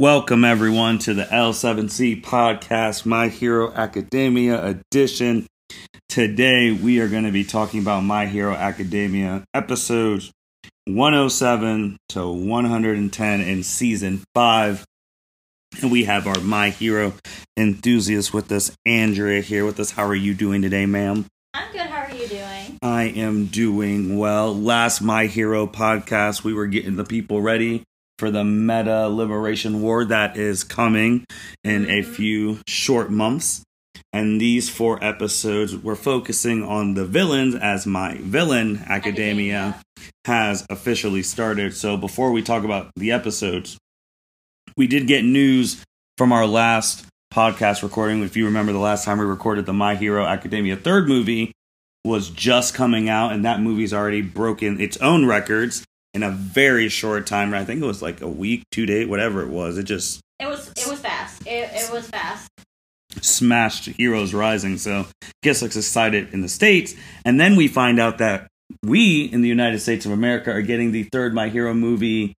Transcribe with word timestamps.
Welcome, 0.00 0.46
everyone, 0.46 0.98
to 1.00 1.12
the 1.12 1.24
L7C 1.24 2.22
podcast, 2.22 3.04
My 3.04 3.28
Hero 3.28 3.70
Academia 3.70 4.64
edition. 4.64 5.46
Today, 6.08 6.72
we 6.72 7.00
are 7.00 7.08
going 7.08 7.24
to 7.24 7.30
be 7.30 7.44
talking 7.44 7.80
about 7.80 8.00
My 8.00 8.24
Hero 8.24 8.54
Academia 8.54 9.44
episodes 9.52 10.32
107 10.86 11.98
to 12.08 12.28
110 12.30 13.40
in 13.42 13.62
season 13.62 14.24
5. 14.34 14.86
And 15.82 15.92
we 15.92 16.04
have 16.04 16.26
our 16.26 16.40
My 16.40 16.70
Hero 16.70 17.12
enthusiast 17.58 18.32
with 18.32 18.50
us, 18.52 18.74
Andrea, 18.86 19.42
here 19.42 19.66
with 19.66 19.78
us. 19.78 19.90
How 19.90 20.06
are 20.06 20.14
you 20.14 20.32
doing 20.32 20.62
today, 20.62 20.86
ma'am? 20.86 21.26
I'm 21.52 21.70
good. 21.72 21.82
How 21.82 22.04
are 22.06 22.14
you 22.16 22.26
doing? 22.26 22.78
I 22.80 23.02
am 23.02 23.48
doing 23.48 24.16
well. 24.16 24.58
Last 24.58 25.02
My 25.02 25.26
Hero 25.26 25.66
podcast, 25.66 26.42
we 26.42 26.54
were 26.54 26.68
getting 26.68 26.96
the 26.96 27.04
people 27.04 27.42
ready 27.42 27.84
for 28.20 28.30
the 28.30 28.44
Meta 28.44 29.08
Liberation 29.08 29.80
War 29.80 30.04
that 30.04 30.36
is 30.36 30.62
coming 30.62 31.24
in 31.64 31.86
a 31.86 32.02
Mhm. 32.02 32.04
few 32.04 32.58
short 32.68 33.10
months. 33.10 33.62
And 34.12 34.38
these 34.38 34.68
four 34.68 35.02
episodes, 35.02 35.74
we're 35.74 35.94
focusing 35.94 36.62
on 36.62 36.92
the 36.92 37.06
villains 37.06 37.54
as 37.54 37.86
My 37.86 38.18
Villain 38.20 38.84
Academia 38.86 39.80
has 40.26 40.66
officially 40.68 41.22
started. 41.22 41.74
So 41.74 41.96
before 41.96 42.30
we 42.30 42.42
talk 42.42 42.62
about 42.62 42.90
the 42.94 43.10
episodes, 43.10 43.78
we 44.76 44.86
did 44.86 45.06
get 45.06 45.24
news 45.24 45.82
from 46.18 46.30
our 46.30 46.46
last 46.46 47.06
podcast 47.32 47.82
recording. 47.82 48.22
If 48.22 48.36
you 48.36 48.44
remember 48.44 48.72
the 48.72 48.78
last 48.78 49.06
time 49.06 49.18
we 49.18 49.24
recorded 49.24 49.64
the 49.64 49.72
My 49.72 49.94
Hero 49.94 50.26
Academia 50.26 50.76
third 50.76 51.08
movie 51.08 51.52
was 52.04 52.28
just 52.28 52.74
coming 52.74 53.08
out 53.08 53.32
and 53.32 53.46
that 53.46 53.62
movie's 53.62 53.94
already 53.94 54.20
broken 54.20 54.78
its 54.78 54.98
own 54.98 55.24
records 55.24 55.86
in 56.14 56.22
a 56.22 56.30
very 56.30 56.88
short 56.88 57.26
time. 57.26 57.54
I 57.54 57.64
think 57.64 57.82
it 57.82 57.86
was 57.86 58.02
like 58.02 58.20
a 58.20 58.28
week, 58.28 58.64
two 58.70 58.86
days, 58.86 59.06
whatever 59.08 59.42
it 59.42 59.48
was. 59.48 59.78
It 59.78 59.84
just 59.84 60.20
It 60.38 60.46
was 60.46 60.68
it 60.76 60.86
was 60.88 60.98
fast. 61.00 61.46
It, 61.46 61.70
it 61.72 61.90
was 61.92 62.08
fast. 62.08 62.48
smashed 63.20 63.86
Heroes 63.86 64.34
Rising. 64.34 64.78
So 64.78 65.06
gets 65.42 65.62
us 65.62 65.76
excited 65.76 66.32
in 66.32 66.40
the 66.40 66.48
States. 66.48 66.94
And 67.24 67.38
then 67.40 67.56
we 67.56 67.68
find 67.68 67.98
out 68.00 68.18
that 68.18 68.46
we 68.84 69.24
in 69.24 69.42
the 69.42 69.48
United 69.48 69.80
States 69.80 70.06
of 70.06 70.12
America 70.12 70.50
are 70.52 70.62
getting 70.62 70.92
the 70.92 71.04
third 71.04 71.34
My 71.34 71.48
Hero 71.48 71.74
movie 71.74 72.34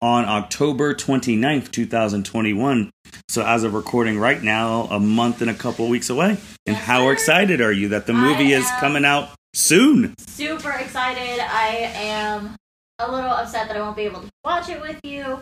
on 0.00 0.24
October 0.26 0.94
29th, 0.94 1.70
2021. 1.70 2.90
So 3.28 3.44
as 3.44 3.64
of 3.64 3.74
recording 3.74 4.18
right 4.18 4.42
now, 4.42 4.82
a 4.90 5.00
month 5.00 5.40
and 5.40 5.50
a 5.50 5.54
couple 5.54 5.88
weeks 5.88 6.10
away. 6.10 6.30
And 6.66 6.76
Yes, 6.76 6.84
how 6.84 7.08
excited 7.08 7.60
are 7.60 7.72
you 7.72 7.88
that 7.88 8.06
the 8.06 8.12
movie 8.12 8.52
is 8.52 8.68
coming 8.80 9.04
out 9.04 9.30
soon? 9.54 10.14
Super 10.18 10.70
excited. 10.72 11.40
I 11.40 11.90
am 11.94 12.54
a 12.98 13.10
little 13.10 13.30
upset 13.30 13.68
that 13.68 13.76
I 13.76 13.80
won't 13.80 13.96
be 13.96 14.02
able 14.02 14.22
to 14.22 14.30
watch 14.44 14.68
it 14.68 14.80
with 14.80 15.00
you, 15.02 15.40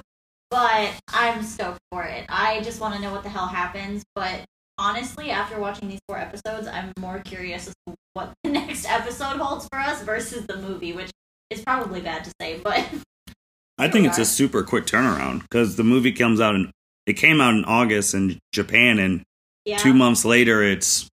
but 0.50 0.90
I'm 1.08 1.42
stoked 1.42 1.80
for 1.90 2.04
it. 2.04 2.24
I 2.28 2.60
just 2.62 2.80
want 2.80 2.94
to 2.94 3.00
know 3.00 3.12
what 3.12 3.22
the 3.22 3.28
hell 3.28 3.46
happens. 3.46 4.04
But 4.14 4.44
honestly, 4.78 5.30
after 5.30 5.58
watching 5.58 5.88
these 5.88 6.00
four 6.08 6.18
episodes, 6.18 6.66
I'm 6.66 6.92
more 6.98 7.20
curious 7.20 7.68
as 7.68 7.74
to 7.86 7.94
what 8.14 8.32
the 8.44 8.50
next 8.52 8.88
episode 8.88 9.38
holds 9.38 9.68
for 9.68 9.78
us 9.78 10.02
versus 10.02 10.46
the 10.46 10.56
movie, 10.56 10.92
which 10.92 11.10
is 11.50 11.62
probably 11.62 12.00
bad 12.00 12.24
to 12.24 12.32
say, 12.40 12.58
but 12.62 12.86
I 13.78 13.88
think 13.88 14.06
it's 14.06 14.18
a 14.18 14.24
super 14.24 14.62
quick 14.62 14.86
turnaround 14.86 15.42
because 15.42 15.76
the 15.76 15.84
movie 15.84 16.12
comes 16.12 16.40
out 16.40 16.54
in 16.54 16.70
it 17.06 17.14
came 17.14 17.40
out 17.40 17.54
in 17.54 17.64
August 17.64 18.14
in 18.14 18.38
Japan 18.52 18.98
and 18.98 19.22
yeah. 19.64 19.76
two 19.78 19.92
months 19.92 20.24
later 20.24 20.62
it's 20.62 21.08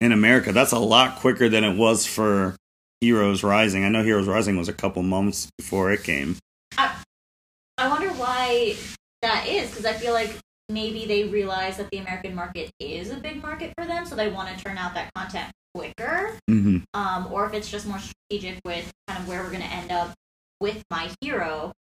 in 0.00 0.12
America. 0.12 0.52
That's 0.52 0.72
a 0.72 0.78
lot 0.78 1.16
quicker 1.16 1.48
than 1.48 1.64
it 1.64 1.76
was 1.76 2.06
for 2.06 2.56
Heroes 3.04 3.42
Rising. 3.42 3.84
I 3.84 3.90
know 3.90 4.02
Heroes 4.02 4.26
Rising 4.26 4.56
was 4.56 4.66
a 4.68 4.72
couple 4.72 5.02
months 5.02 5.50
before 5.58 5.92
it 5.92 6.02
came. 6.02 6.38
I 6.78 7.88
wonder 7.88 8.08
why 8.14 8.76
that 9.20 9.46
is 9.46 9.68
because 9.68 9.84
I 9.84 9.92
feel 9.92 10.14
like 10.14 10.30
maybe 10.70 11.04
they 11.04 11.24
realize 11.24 11.76
that 11.76 11.90
the 11.90 11.98
American 11.98 12.34
market 12.34 12.70
is 12.80 13.10
a 13.10 13.16
big 13.16 13.42
market 13.42 13.74
for 13.76 13.84
them, 13.84 14.06
so 14.06 14.14
they 14.14 14.28
want 14.30 14.56
to 14.56 14.64
turn 14.64 14.78
out 14.78 14.94
that 14.94 15.12
content 15.14 15.52
quicker. 15.74 16.38
hmm 16.48 16.78
Um, 16.94 17.28
or 17.30 17.44
if 17.46 17.52
it's 17.52 17.70
just 17.70 17.86
more 17.86 17.98
strategic 17.98 18.60
with 18.64 18.90
kind 19.06 19.20
of 19.20 19.28
where 19.28 19.42
we're 19.42 19.50
going 19.50 19.60
to 19.60 19.66
end 19.68 19.92
up 19.92 20.14
with 20.60 20.82
my 20.90 21.10
hero. 21.20 21.72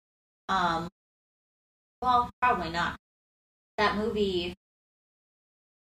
Um, 0.50 0.90
well, 2.02 2.30
probably 2.42 2.70
not. 2.70 2.98
That 3.78 3.96
movie. 3.96 4.56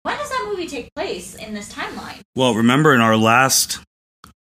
When 0.02 0.18
does 0.18 0.28
that 0.28 0.46
movie 0.50 0.66
take 0.66 0.94
place 0.94 1.34
in 1.34 1.54
this 1.54 1.72
timeline? 1.72 2.20
Well, 2.36 2.54
remember 2.54 2.94
in 2.94 3.00
our 3.00 3.16
last 3.16 3.78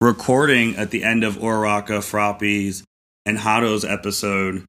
recording 0.00 0.76
at 0.76 0.90
the 0.90 1.02
end 1.02 1.24
of 1.24 1.36
Uraraka, 1.36 2.02
Froppy's, 2.02 2.84
and 3.26 3.38
Hado's 3.38 3.84
episode 3.84 4.64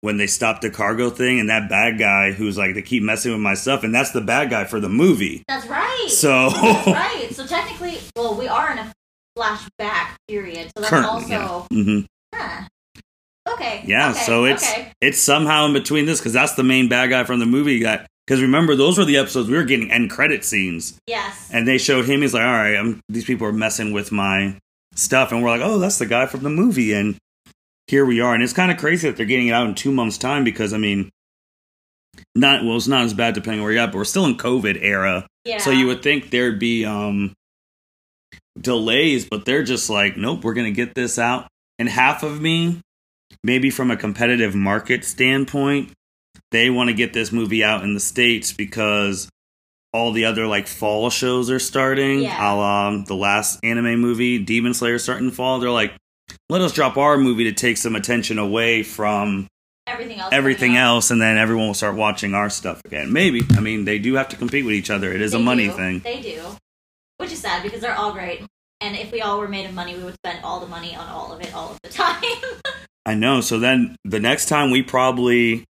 when 0.00 0.16
they 0.16 0.26
stopped 0.26 0.62
the 0.62 0.70
cargo 0.70 1.10
thing 1.10 1.38
and 1.38 1.50
that 1.50 1.68
bad 1.68 1.98
guy 1.98 2.32
who's 2.32 2.56
like 2.56 2.74
they 2.74 2.82
keep 2.82 3.02
messing 3.02 3.32
with 3.32 3.40
my 3.40 3.54
stuff 3.54 3.84
and 3.84 3.94
that's 3.94 4.12
the 4.12 4.20
bad 4.20 4.48
guy 4.50 4.64
for 4.64 4.80
the 4.80 4.88
movie. 4.88 5.42
That's 5.46 5.66
right. 5.66 6.06
So 6.08 6.50
That's 6.62 6.86
right. 6.86 7.28
So 7.32 7.46
technically, 7.46 7.98
well, 8.16 8.34
we 8.34 8.48
are 8.48 8.72
in 8.72 8.78
a 8.78 8.92
flashback 9.38 10.16
period, 10.26 10.70
so 10.76 10.82
that's 10.82 10.90
currently, 10.90 11.34
also 11.34 11.66
yeah. 11.70 11.82
hmm 11.82 12.00
Huh. 12.34 12.64
Okay. 13.52 13.82
Yeah, 13.86 14.10
okay, 14.10 14.20
so 14.20 14.44
it's 14.44 14.62
okay. 14.62 14.92
it's 15.00 15.18
somehow 15.18 15.66
in 15.66 15.72
between 15.72 16.06
this 16.06 16.20
because 16.20 16.32
that's 16.32 16.54
the 16.54 16.62
main 16.62 16.88
bad 16.88 17.10
guy 17.10 17.24
from 17.24 17.40
the 17.40 17.46
movie. 17.46 17.82
That 17.82 18.06
because 18.26 18.40
remember 18.40 18.76
those 18.76 18.96
were 18.96 19.04
the 19.04 19.16
episodes 19.16 19.48
we 19.48 19.56
were 19.56 19.64
getting 19.64 19.90
end 19.90 20.10
credit 20.10 20.44
scenes, 20.44 20.98
yes. 21.06 21.50
and 21.52 21.66
they 21.66 21.76
showed 21.76 22.04
him. 22.04 22.22
He's 22.22 22.32
like, 22.32 22.44
all 22.44 22.52
right, 22.52 22.76
I'm, 22.76 23.00
these 23.08 23.24
people 23.24 23.46
are 23.48 23.52
messing 23.52 23.92
with 23.92 24.12
my 24.12 24.56
stuff, 24.94 25.32
and 25.32 25.42
we're 25.42 25.50
like, 25.50 25.60
oh, 25.62 25.78
that's 25.78 25.98
the 25.98 26.06
guy 26.06 26.26
from 26.26 26.42
the 26.42 26.50
movie, 26.50 26.92
and 26.92 27.16
here 27.86 28.04
we 28.04 28.20
are, 28.20 28.34
and 28.34 28.42
it's 28.42 28.52
kind 28.52 28.70
of 28.70 28.78
crazy 28.78 29.08
that 29.08 29.16
they're 29.16 29.26
getting 29.26 29.48
it 29.48 29.52
out 29.52 29.66
in 29.66 29.74
two 29.74 29.92
months' 29.92 30.18
time 30.18 30.44
because 30.44 30.72
I 30.72 30.78
mean, 30.78 31.10
not 32.34 32.64
well, 32.64 32.76
it's 32.76 32.86
not 32.88 33.04
as 33.04 33.14
bad 33.14 33.34
depending 33.34 33.62
where 33.62 33.72
you're 33.72 33.82
at, 33.82 33.92
but 33.92 33.98
we're 33.98 34.04
still 34.04 34.26
in 34.26 34.36
COVID 34.36 34.78
era, 34.80 35.26
Yeah. 35.44 35.58
so 35.58 35.70
you 35.70 35.86
would 35.86 36.02
think 36.02 36.30
there'd 36.30 36.58
be 36.58 36.84
um 36.84 37.32
delays, 38.60 39.26
but 39.28 39.44
they're 39.44 39.62
just 39.62 39.88
like, 39.90 40.16
nope, 40.16 40.44
we're 40.44 40.54
gonna 40.54 40.70
get 40.70 40.94
this 40.94 41.18
out. 41.18 41.46
And 41.78 41.88
half 41.88 42.22
of 42.22 42.40
me, 42.40 42.80
maybe 43.42 43.70
from 43.70 43.90
a 43.90 43.96
competitive 43.96 44.54
market 44.54 45.04
standpoint, 45.04 45.92
they 46.50 46.68
want 46.68 46.88
to 46.90 46.94
get 46.94 47.12
this 47.12 47.32
movie 47.32 47.64
out 47.64 47.84
in 47.84 47.94
the 47.94 48.00
states 48.00 48.52
because 48.52 49.28
all 49.92 50.12
the 50.12 50.24
other 50.24 50.46
like 50.46 50.66
fall 50.66 51.10
shows 51.10 51.50
are 51.50 51.58
starting. 51.58 52.22
Yeah. 52.22 52.38
A 52.38 52.54
la 52.54 52.88
um, 52.88 53.04
the 53.04 53.14
last 53.16 53.60
anime 53.64 54.00
movie, 54.00 54.38
Demon 54.38 54.74
Slayer, 54.74 54.98
starting 54.98 55.30
to 55.30 55.34
fall. 55.34 55.58
They're 55.60 55.70
like, 55.70 55.92
let 56.48 56.60
us 56.60 56.72
drop 56.72 56.96
our 56.96 57.16
movie 57.16 57.44
to 57.44 57.52
take 57.52 57.76
some 57.76 57.96
attention 57.96 58.38
away 58.38 58.82
from 58.82 59.48
everything 59.86 60.20
else. 60.20 60.32
everything 60.32 60.76
else, 60.76 61.10
and 61.10 61.20
then 61.20 61.38
everyone 61.38 61.66
will 61.66 61.74
start 61.74 61.96
watching 61.96 62.34
our 62.34 62.50
stuff 62.50 62.80
again. 62.84 63.12
Maybe. 63.12 63.42
I 63.56 63.60
mean, 63.60 63.84
they 63.84 63.98
do 63.98 64.14
have 64.14 64.28
to 64.28 64.36
compete 64.36 64.64
with 64.64 64.74
each 64.74 64.90
other. 64.90 65.12
It 65.12 65.20
is 65.20 65.34
a 65.34 65.38
money 65.38 65.66
do. 65.66 65.72
thing. 65.72 66.00
They 66.00 66.20
do, 66.20 66.42
which 67.18 67.32
is 67.32 67.40
sad 67.40 67.62
because 67.62 67.80
they're 67.80 67.96
all 67.96 68.12
great. 68.12 68.42
And 68.80 68.96
if 68.96 69.12
we 69.12 69.20
all 69.20 69.38
were 69.38 69.48
made 69.48 69.66
of 69.66 69.74
money, 69.74 69.94
we 69.94 70.02
would 70.04 70.14
spend 70.14 70.42
all 70.44 70.60
the 70.60 70.66
money 70.66 70.94
on 70.94 71.06
all 71.08 71.32
of 71.32 71.40
it 71.40 71.54
all 71.54 71.72
of 71.72 71.78
the 71.82 71.88
time. 71.90 72.22
I 73.04 73.14
know. 73.14 73.40
So 73.40 73.58
then 73.58 73.96
the 74.04 74.20
next 74.20 74.46
time 74.46 74.70
we 74.70 74.82
probably 74.82 75.64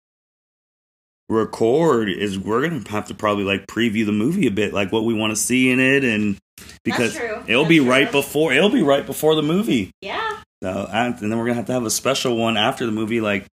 record 1.30 2.08
is 2.10 2.38
we're 2.38 2.68
gonna 2.68 2.86
have 2.90 3.06
to 3.06 3.14
probably 3.14 3.44
like 3.44 3.66
preview 3.66 4.04
the 4.04 4.12
movie 4.12 4.46
a 4.46 4.50
bit, 4.50 4.72
like 4.74 4.92
what 4.92 5.04
we 5.04 5.14
want 5.14 5.30
to 5.30 5.36
see 5.36 5.70
in 5.70 5.80
it, 5.80 6.04
and 6.04 6.36
because 6.84 7.16
it'll 7.16 7.62
That's 7.62 7.68
be 7.68 7.78
true. 7.78 7.88
right 7.88 8.10
before 8.10 8.52
it'll 8.52 8.70
be 8.70 8.82
right 8.82 9.06
before 9.06 9.34
the 9.34 9.42
movie. 9.42 9.90
yeah. 10.00 10.38
So 10.62 10.88
and 10.92 11.16
then 11.18 11.30
we're 11.38 11.44
gonna 11.46 11.54
have 11.54 11.66
to 11.66 11.72
have 11.72 11.86
a 11.86 11.90
special 11.90 12.36
one 12.36 12.56
after 12.56 12.84
the 12.84 12.92
movie, 12.92 13.20
like 13.20 13.46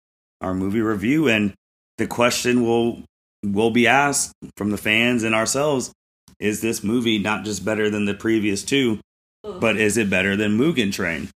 our 0.42 0.54
movie 0.56 0.82
review, 0.82 1.28
and 1.28 1.54
the 1.98 2.08
question 2.08 2.64
will 2.64 3.04
will 3.44 3.72
be 3.72 3.86
asked 3.88 4.32
from 4.58 4.72
the 4.72 4.78
fans 4.78 5.24
and 5.24 5.36
ourselves: 5.36 5.92
Is 6.40 6.62
this 6.62 6.84
movie 6.84 7.20
not 7.20 7.46
just 7.46 7.64
better 7.64 7.90
than 7.92 8.06
the 8.06 8.16
previous 8.16 8.64
two, 8.64 9.00
Ooh. 9.46 9.60
but 9.60 9.78
is 9.78 9.98
it 9.98 10.10
better 10.10 10.36
than 10.36 10.58
Mugen 10.58 10.92
Train? 10.92 11.30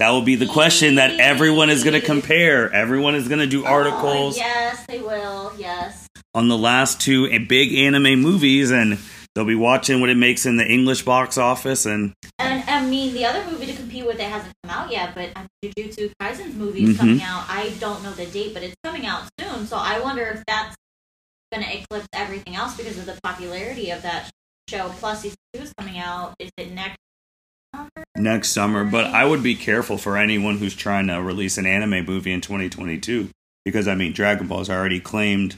That 0.00 0.10
will 0.12 0.22
be 0.22 0.34
the 0.34 0.46
question 0.46 0.94
that 0.94 1.20
everyone 1.20 1.68
is 1.68 1.84
going 1.84 1.92
to 2.00 2.04
compare. 2.04 2.72
Everyone 2.72 3.14
is 3.14 3.28
going 3.28 3.40
to 3.40 3.46
do 3.46 3.64
Oh, 3.64 3.68
articles 3.68 4.34
yes, 4.38 4.86
they 4.86 4.98
will. 4.98 5.52
Yes. 5.58 6.08
on 6.34 6.48
the 6.48 6.56
last 6.56 7.02
two 7.02 7.28
big 7.46 7.74
anime 7.74 8.18
movies, 8.18 8.70
and 8.70 8.98
they'll 9.34 9.44
be 9.44 9.54
watching 9.54 10.00
what 10.00 10.08
it 10.08 10.16
makes 10.16 10.46
in 10.46 10.56
the 10.56 10.66
English 10.66 11.02
box 11.02 11.36
office. 11.36 11.84
And 11.84 12.14
And 12.38 12.64
I 12.66 12.82
mean, 12.86 13.12
the 13.12 13.26
other 13.26 13.44
movie 13.50 13.66
to 13.66 13.74
compete 13.74 14.06
with 14.06 14.16
it 14.18 14.22
hasn't 14.30 14.54
come 14.64 14.70
out 14.74 14.90
yet, 14.90 15.14
but 15.14 15.34
Jujutsu 15.62 16.10
Kaisen's 16.18 16.54
movie 16.54 16.84
is 16.84 16.96
Mhm. 16.96 16.98
coming 16.98 17.22
out. 17.22 17.44
I 17.50 17.68
don't 17.78 18.02
know 18.02 18.12
the 18.12 18.24
date, 18.24 18.54
but 18.54 18.62
it's 18.62 18.74
coming 18.82 19.04
out 19.04 19.24
soon. 19.38 19.66
So 19.66 19.76
I 19.76 20.00
wonder 20.00 20.22
if 20.34 20.42
that's 20.46 20.76
going 21.52 21.62
to 21.62 21.76
eclipse 21.78 22.08
everything 22.14 22.56
else 22.56 22.74
because 22.74 22.96
of 22.96 23.04
the 23.04 23.18
popularity 23.22 23.90
of 23.90 24.00
that 24.00 24.30
show. 24.70 24.88
Plus, 24.98 25.20
season 25.20 25.36
two 25.52 25.60
is 25.64 25.74
coming 25.76 25.98
out. 25.98 26.32
Is 26.38 26.50
it 26.56 26.70
next? 26.72 26.96
Next 28.16 28.50
summer, 28.50 28.84
but 28.84 29.06
I 29.06 29.24
would 29.24 29.42
be 29.42 29.54
careful 29.54 29.98
for 29.98 30.16
anyone 30.16 30.58
who's 30.58 30.74
trying 30.74 31.06
to 31.08 31.22
release 31.22 31.58
an 31.58 31.66
anime 31.66 32.04
movie 32.04 32.32
in 32.32 32.40
2022 32.40 33.30
because 33.64 33.88
I 33.88 33.94
mean, 33.94 34.12
Dragon 34.12 34.46
Ball's 34.46 34.70
already 34.70 35.00
claimed 35.00 35.56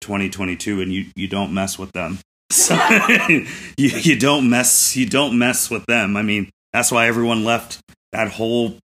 2022, 0.00 0.80
and 0.80 0.92
you 0.92 1.06
you 1.16 1.28
don't 1.28 1.54
mess 1.54 1.78
with 1.78 1.92
them. 1.92 2.18
So 2.50 2.74
you 3.28 3.46
you 3.76 4.18
don't 4.18 4.48
mess 4.48 4.96
you 4.96 5.06
don't 5.06 5.38
mess 5.38 5.70
with 5.70 5.84
them. 5.86 6.16
I 6.16 6.22
mean, 6.22 6.50
that's 6.72 6.90
why 6.90 7.06
everyone 7.06 7.44
left 7.44 7.80
that 8.12 8.30
whole 8.32 8.78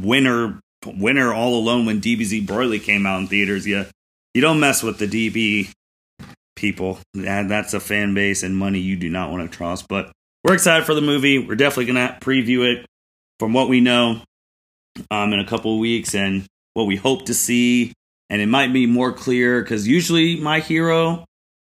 winter 0.00 0.60
winter 0.84 1.32
all 1.32 1.54
alone 1.54 1.86
when 1.86 2.00
DBZ 2.00 2.46
Broly 2.46 2.82
came 2.82 3.06
out 3.06 3.20
in 3.20 3.26
theaters. 3.28 3.66
You 3.66 3.86
you 4.34 4.40
don't 4.40 4.60
mess 4.60 4.82
with 4.82 4.98
the 4.98 5.06
DB 5.06 5.72
people. 6.56 6.98
That, 7.14 7.48
that's 7.48 7.74
a 7.74 7.80
fan 7.80 8.14
base 8.14 8.42
and 8.42 8.56
money 8.56 8.80
you 8.80 8.96
do 8.96 9.08
not 9.08 9.30
want 9.30 9.50
to 9.50 9.56
trust. 9.56 9.86
But 9.88 10.12
we're 10.46 10.54
excited 10.54 10.86
for 10.86 10.94
the 10.94 11.00
movie. 11.00 11.40
We're 11.40 11.56
definitely 11.56 11.92
going 11.92 12.08
to 12.08 12.14
preview 12.20 12.72
it 12.72 12.86
from 13.40 13.52
what 13.52 13.68
we 13.68 13.80
know 13.80 14.22
um, 15.10 15.32
in 15.32 15.40
a 15.40 15.44
couple 15.44 15.74
of 15.74 15.80
weeks 15.80 16.14
and 16.14 16.46
what 16.74 16.84
we 16.84 16.94
hope 16.94 17.26
to 17.26 17.34
see. 17.34 17.92
And 18.30 18.40
it 18.40 18.46
might 18.46 18.72
be 18.72 18.86
more 18.86 19.12
clear 19.12 19.60
because 19.60 19.88
usually 19.88 20.36
my 20.36 20.60
hero 20.60 21.24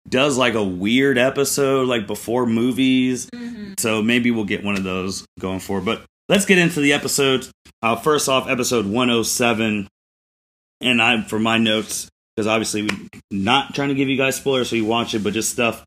does 0.08 0.38
like 0.38 0.54
a 0.54 0.64
weird 0.64 1.18
episode 1.18 1.88
like 1.88 2.06
before 2.06 2.46
movies. 2.46 3.28
Mm-hmm. 3.32 3.74
So 3.80 4.04
maybe 4.04 4.30
we'll 4.30 4.46
get 4.46 4.64
one 4.64 4.78
of 4.78 4.84
those 4.84 5.26
going 5.40 5.62
forward. 5.62 5.86
But 5.86 6.06
let's 6.28 6.46
get 6.46 6.60
into 6.60 6.80
the 6.80 6.94
episode. 6.94 7.48
Uh, 7.82 7.96
first 7.96 8.30
off, 8.30 8.48
episode 8.48 8.86
107. 8.86 9.88
And 10.82 11.02
I'm 11.02 11.24
for 11.24 11.40
my 11.40 11.58
notes, 11.58 12.08
because 12.36 12.46
obviously 12.46 12.84
we're 12.84 13.10
not 13.32 13.74
trying 13.74 13.90
to 13.90 13.96
give 13.96 14.10
you 14.10 14.18
guys 14.18 14.36
spoilers 14.36 14.70
so 14.70 14.76
you 14.76 14.86
watch 14.86 15.16
it, 15.16 15.24
but 15.24 15.34
just 15.34 15.50
stuff. 15.50 15.84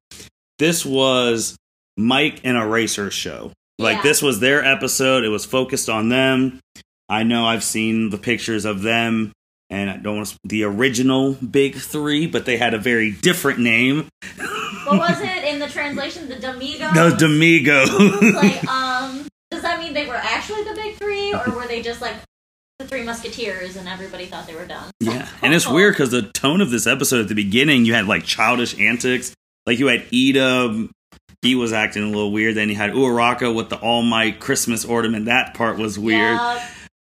This 0.58 0.84
was 0.84 1.56
Mike 1.96 2.40
and 2.44 2.56
Eraser's 2.56 3.14
show. 3.14 3.52
Like 3.78 3.98
Yeah. 3.98 4.02
this 4.02 4.22
was 4.22 4.40
their 4.40 4.64
episode. 4.64 5.24
It 5.24 5.28
was 5.28 5.44
focused 5.44 5.88
on 5.88 6.08
them. 6.08 6.60
I 7.08 7.22
know 7.24 7.46
I've 7.46 7.64
seen 7.64 8.10
the 8.10 8.18
pictures 8.18 8.64
of 8.64 8.82
them, 8.82 9.32
and 9.70 9.90
I 9.90 9.96
don't 9.96 10.16
want 10.16 10.28
to, 10.28 10.38
the 10.44 10.64
original 10.64 11.32
Big 11.34 11.74
Three, 11.76 12.26
but 12.26 12.44
they 12.46 12.56
had 12.56 12.74
a 12.74 12.78
very 12.78 13.10
different 13.10 13.58
name. 13.58 14.08
What 14.86 14.98
was 14.98 15.20
it 15.22 15.44
in 15.44 15.58
the 15.58 15.68
translation? 15.68 16.28
The 16.28 16.36
Domingo. 16.36 16.90
The 16.92 17.16
Domingo. 17.18 17.84
like, 18.34 18.64
um, 18.68 19.26
does 19.50 19.62
that 19.62 19.78
mean 19.80 19.92
they 19.94 20.06
were 20.06 20.16
actually 20.16 20.64
the 20.64 20.74
big 20.74 20.96
three, 20.96 21.34
or 21.34 21.50
were 21.54 21.66
they 21.66 21.82
just 21.82 22.00
like 22.00 22.16
the 22.78 22.86
three 22.86 23.02
musketeers 23.02 23.76
and 23.76 23.86
everybody 23.88 24.26
thought 24.26 24.46
they 24.46 24.54
were 24.54 24.66
done? 24.66 24.90
Yeah, 25.00 25.28
and 25.42 25.52
it's 25.54 25.68
weird 25.68 25.94
because 25.94 26.10
the 26.12 26.22
tone 26.22 26.60
of 26.60 26.70
this 26.70 26.86
episode 26.86 27.20
at 27.20 27.28
the 27.28 27.34
beginning, 27.34 27.84
you 27.84 27.92
had 27.94 28.06
like 28.06 28.24
childish 28.24 28.78
antics. 28.78 29.34
Like 29.66 29.78
you 29.78 29.86
had 29.88 30.06
Ida, 30.12 30.88
he 31.42 31.54
was 31.54 31.72
acting 31.72 32.02
a 32.04 32.06
little 32.06 32.32
weird. 32.32 32.54
Then 32.54 32.68
you 32.68 32.76
had 32.76 32.92
Uraraka 32.92 33.54
with 33.54 33.68
the 33.68 33.76
All 33.78 34.02
Might 34.02 34.40
Christmas 34.40 34.84
ornament. 34.84 35.26
That 35.26 35.54
part 35.54 35.76
was 35.76 35.98
weird 35.98 36.38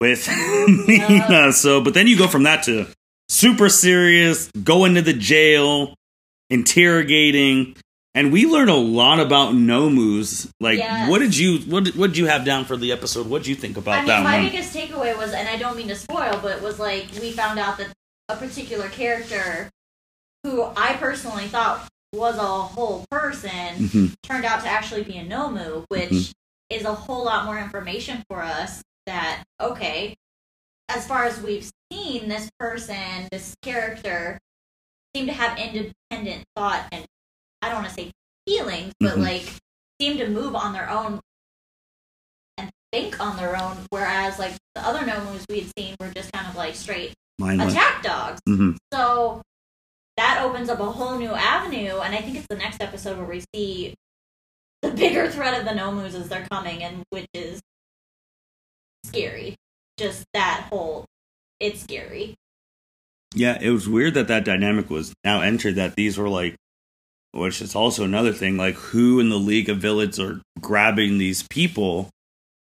with 0.02 0.28
Mina. 0.88 1.54
So, 1.54 1.82
but 1.82 1.94
then 1.94 2.08
you 2.08 2.18
go 2.18 2.28
from 2.28 2.44
that 2.44 2.64
to 2.64 2.88
super 3.30 3.70
serious, 3.70 4.50
going 4.64 4.96
to 4.96 5.02
the 5.02 5.14
jail, 5.14 5.94
interrogating. 6.50 7.76
And 8.16 8.32
we 8.32 8.46
learn 8.46 8.70
a 8.70 8.76
lot 8.76 9.20
about 9.20 9.56
Nomus. 9.56 10.50
Like, 10.60 10.78
Yes. 10.78 11.10
what 11.10 11.18
did 11.20 11.36
you 11.36 11.60
what 11.72 11.84
did, 11.86 11.96
what 11.96 12.08
did 12.08 12.18
you 12.18 12.28
have 12.28 12.46
down 12.46 12.66
for 12.66 12.78
the 12.78 12.92
episode? 12.92 13.28
What 13.28 13.40
did 13.40 13.48
you 13.48 13.56
think 13.56 13.76
about 13.78 13.96
I 13.96 13.98
mean, 14.00 14.08
that 14.08 14.24
my 14.24 14.38
one? 14.40 14.46
biggest 14.50 14.76
takeaway 14.76 15.18
was, 15.18 15.34
and 15.34 15.48
I 15.48 15.58
don't 15.58 15.76
mean 15.76 15.88
to 15.88 15.96
spoil, 15.96 16.40
but 16.42 16.62
was 16.62 16.80
like 16.80 17.08
we 17.20 17.32
found 17.32 17.58
out 17.58 17.78
that 17.80 17.88
a 18.30 18.36
particular 18.36 18.88
character, 18.90 19.70
who 20.44 20.64
I 20.78 20.94
personally 21.00 21.46
thought 21.48 21.88
was 22.14 22.38
a 22.38 22.42
whole 22.42 23.06
person, 23.12 23.50
Mhm. 23.90 24.14
turned 24.24 24.46
out 24.46 24.62
to 24.62 24.68
actually 24.70 25.04
be 25.04 25.18
a 25.18 25.26
Nomu, 25.26 25.86
which 25.90 26.10
Mhm. 26.12 26.32
is 26.70 26.86
a 26.86 26.94
whole 26.94 27.26
lot 27.26 27.46
more 27.46 27.58
information 27.60 28.24
for 28.30 28.42
us. 28.44 28.82
That 29.06 29.44
okay, 29.60 30.16
as 30.90 31.06
far 31.08 31.26
as 31.26 31.42
we've 31.42 31.70
seen, 31.92 32.30
this 32.30 32.50
person, 32.60 33.28
this 33.32 33.56
character, 33.62 34.40
seemed 35.16 35.28
to 35.28 35.34
have 35.34 35.58
independent 35.58 36.46
thought 36.56 36.88
and 36.92 37.06
I 37.62 37.70
don't 37.70 37.84
want 37.84 37.90
to 37.90 37.94
say 37.94 38.12
feelings, 38.48 38.94
but 39.00 39.18
Mhm. 39.18 39.22
like 39.24 39.54
seem 40.02 40.18
to 40.18 40.28
move 40.30 40.56
on 40.56 40.74
their 40.74 40.90
own 40.90 41.20
and 42.58 42.70
think 42.92 43.20
on 43.20 43.38
their 43.38 43.58
own. 43.62 43.86
Whereas 43.90 44.40
like 44.40 44.54
the 44.76 44.82
other 44.86 45.00
Nomus 45.02 45.46
we 45.50 45.62
had 45.62 45.72
seen 45.78 45.96
were 46.00 46.12
just 46.12 46.32
kind 46.32 46.48
of 46.48 46.56
like 46.56 46.76
straight 46.76 47.14
Mindless. 47.40 47.74
attack 47.74 48.04
dogs. 48.04 48.40
Mhm. 48.48 48.78
So 48.92 49.42
that 50.18 50.42
opens 50.44 50.70
up 50.70 50.80
a 50.80 50.86
whole 50.86 51.18
new 51.18 51.32
avenue, 51.32 52.00
and 52.00 52.14
I 52.14 52.22
think 52.22 52.38
it's 52.38 52.48
the 52.48 52.56
next 52.56 52.82
episode 52.82 53.18
where 53.18 53.28
we 53.28 53.44
see 53.54 53.94
the 54.82 54.92
bigger 54.92 55.30
threat 55.30 55.60
of 55.60 55.66
the 55.66 55.72
Nomus 55.72 56.14
as 56.14 56.30
they're 56.30 56.46
coming, 56.52 56.84
and 56.84 57.04
which 57.10 57.28
is 57.34 57.62
scary. 59.06 59.56
Just 59.98 60.26
that 60.34 60.68
whole, 60.70 61.06
it's 61.60 61.82
scary. 61.82 62.36
Yeah, 63.36 63.58
it 63.60 63.72
was 63.72 63.90
weird 63.90 64.14
that 64.16 64.28
that 64.28 64.46
dynamic 64.46 64.90
was 64.90 65.14
now 65.24 65.42
entered. 65.42 65.76
That 65.76 65.96
these 65.96 66.18
were 66.18 66.30
like, 66.30 66.56
which 67.32 67.62
is 67.62 67.76
also 67.76 68.04
another 68.04 68.34
thing. 68.34 68.58
Like, 68.58 68.76
who 68.76 69.20
in 69.20 69.30
the 69.30 69.40
League 69.40 69.70
of 69.70 69.78
Villains 69.78 70.20
are 70.20 70.42
grabbing 70.60 71.18
these 71.18 71.44
people? 71.44 72.10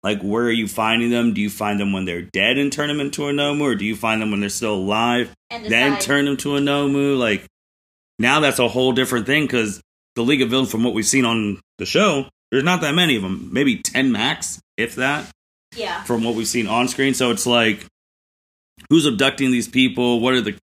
Like, 0.03 0.21
where 0.21 0.44
are 0.44 0.51
you 0.51 0.67
finding 0.67 1.09
them? 1.09 1.33
Do 1.33 1.39
you 1.41 1.50
find 1.50 1.79
them 1.79 1.94
when 1.94 2.05
they're 2.05 2.21
dead 2.21 2.57
and 2.57 2.71
turn 2.71 2.89
them 2.89 3.00
into 3.00 3.27
a 3.27 3.31
Nomu, 3.31 3.61
or 3.61 3.75
do 3.75 3.85
you 3.85 3.95
find 3.95 4.21
them 4.21 4.31
when 4.31 4.41
they're 4.41 4.50
still 4.50 4.75
alive 4.75 5.33
And 5.50 5.65
then 5.65 5.97
turn 6.00 6.25
them 6.25 6.35
to 6.38 6.57
a 6.57 6.59
Nomu? 6.59 7.17
Like, 7.17 7.45
now 8.19 8.41
that's 8.41 8.59
a 8.59 8.67
whole 8.67 8.91
different 8.91 9.25
thing 9.25 9.44
because 9.44 9.81
the 10.15 10.21
League 10.21 10.41
of 10.41 10.50
Villains, 10.50 10.71
from 10.71 10.83
what 10.83 10.94
we've 10.94 11.05
seen 11.05 11.25
on 11.25 11.61
the 11.77 11.85
show, 11.85 12.25
there's 12.51 12.63
not 12.63 12.81
that 12.81 12.94
many 12.94 13.15
of 13.15 13.23
them. 13.23 13.50
Maybe 13.51 13.77
ten 13.81 14.11
max, 14.11 14.59
if 14.77 14.95
that 14.95 15.31
yeah, 15.75 16.03
from 16.03 16.23
what 16.23 16.35
we've 16.35 16.47
seen 16.47 16.67
on 16.67 16.88
screen. 16.88 17.13
So 17.13 17.31
it's 17.31 17.45
like, 17.45 17.85
who's 18.89 19.05
abducting 19.05 19.51
these 19.51 19.67
people? 19.67 20.19
What 20.19 20.33
are 20.33 20.41
the 20.41 20.55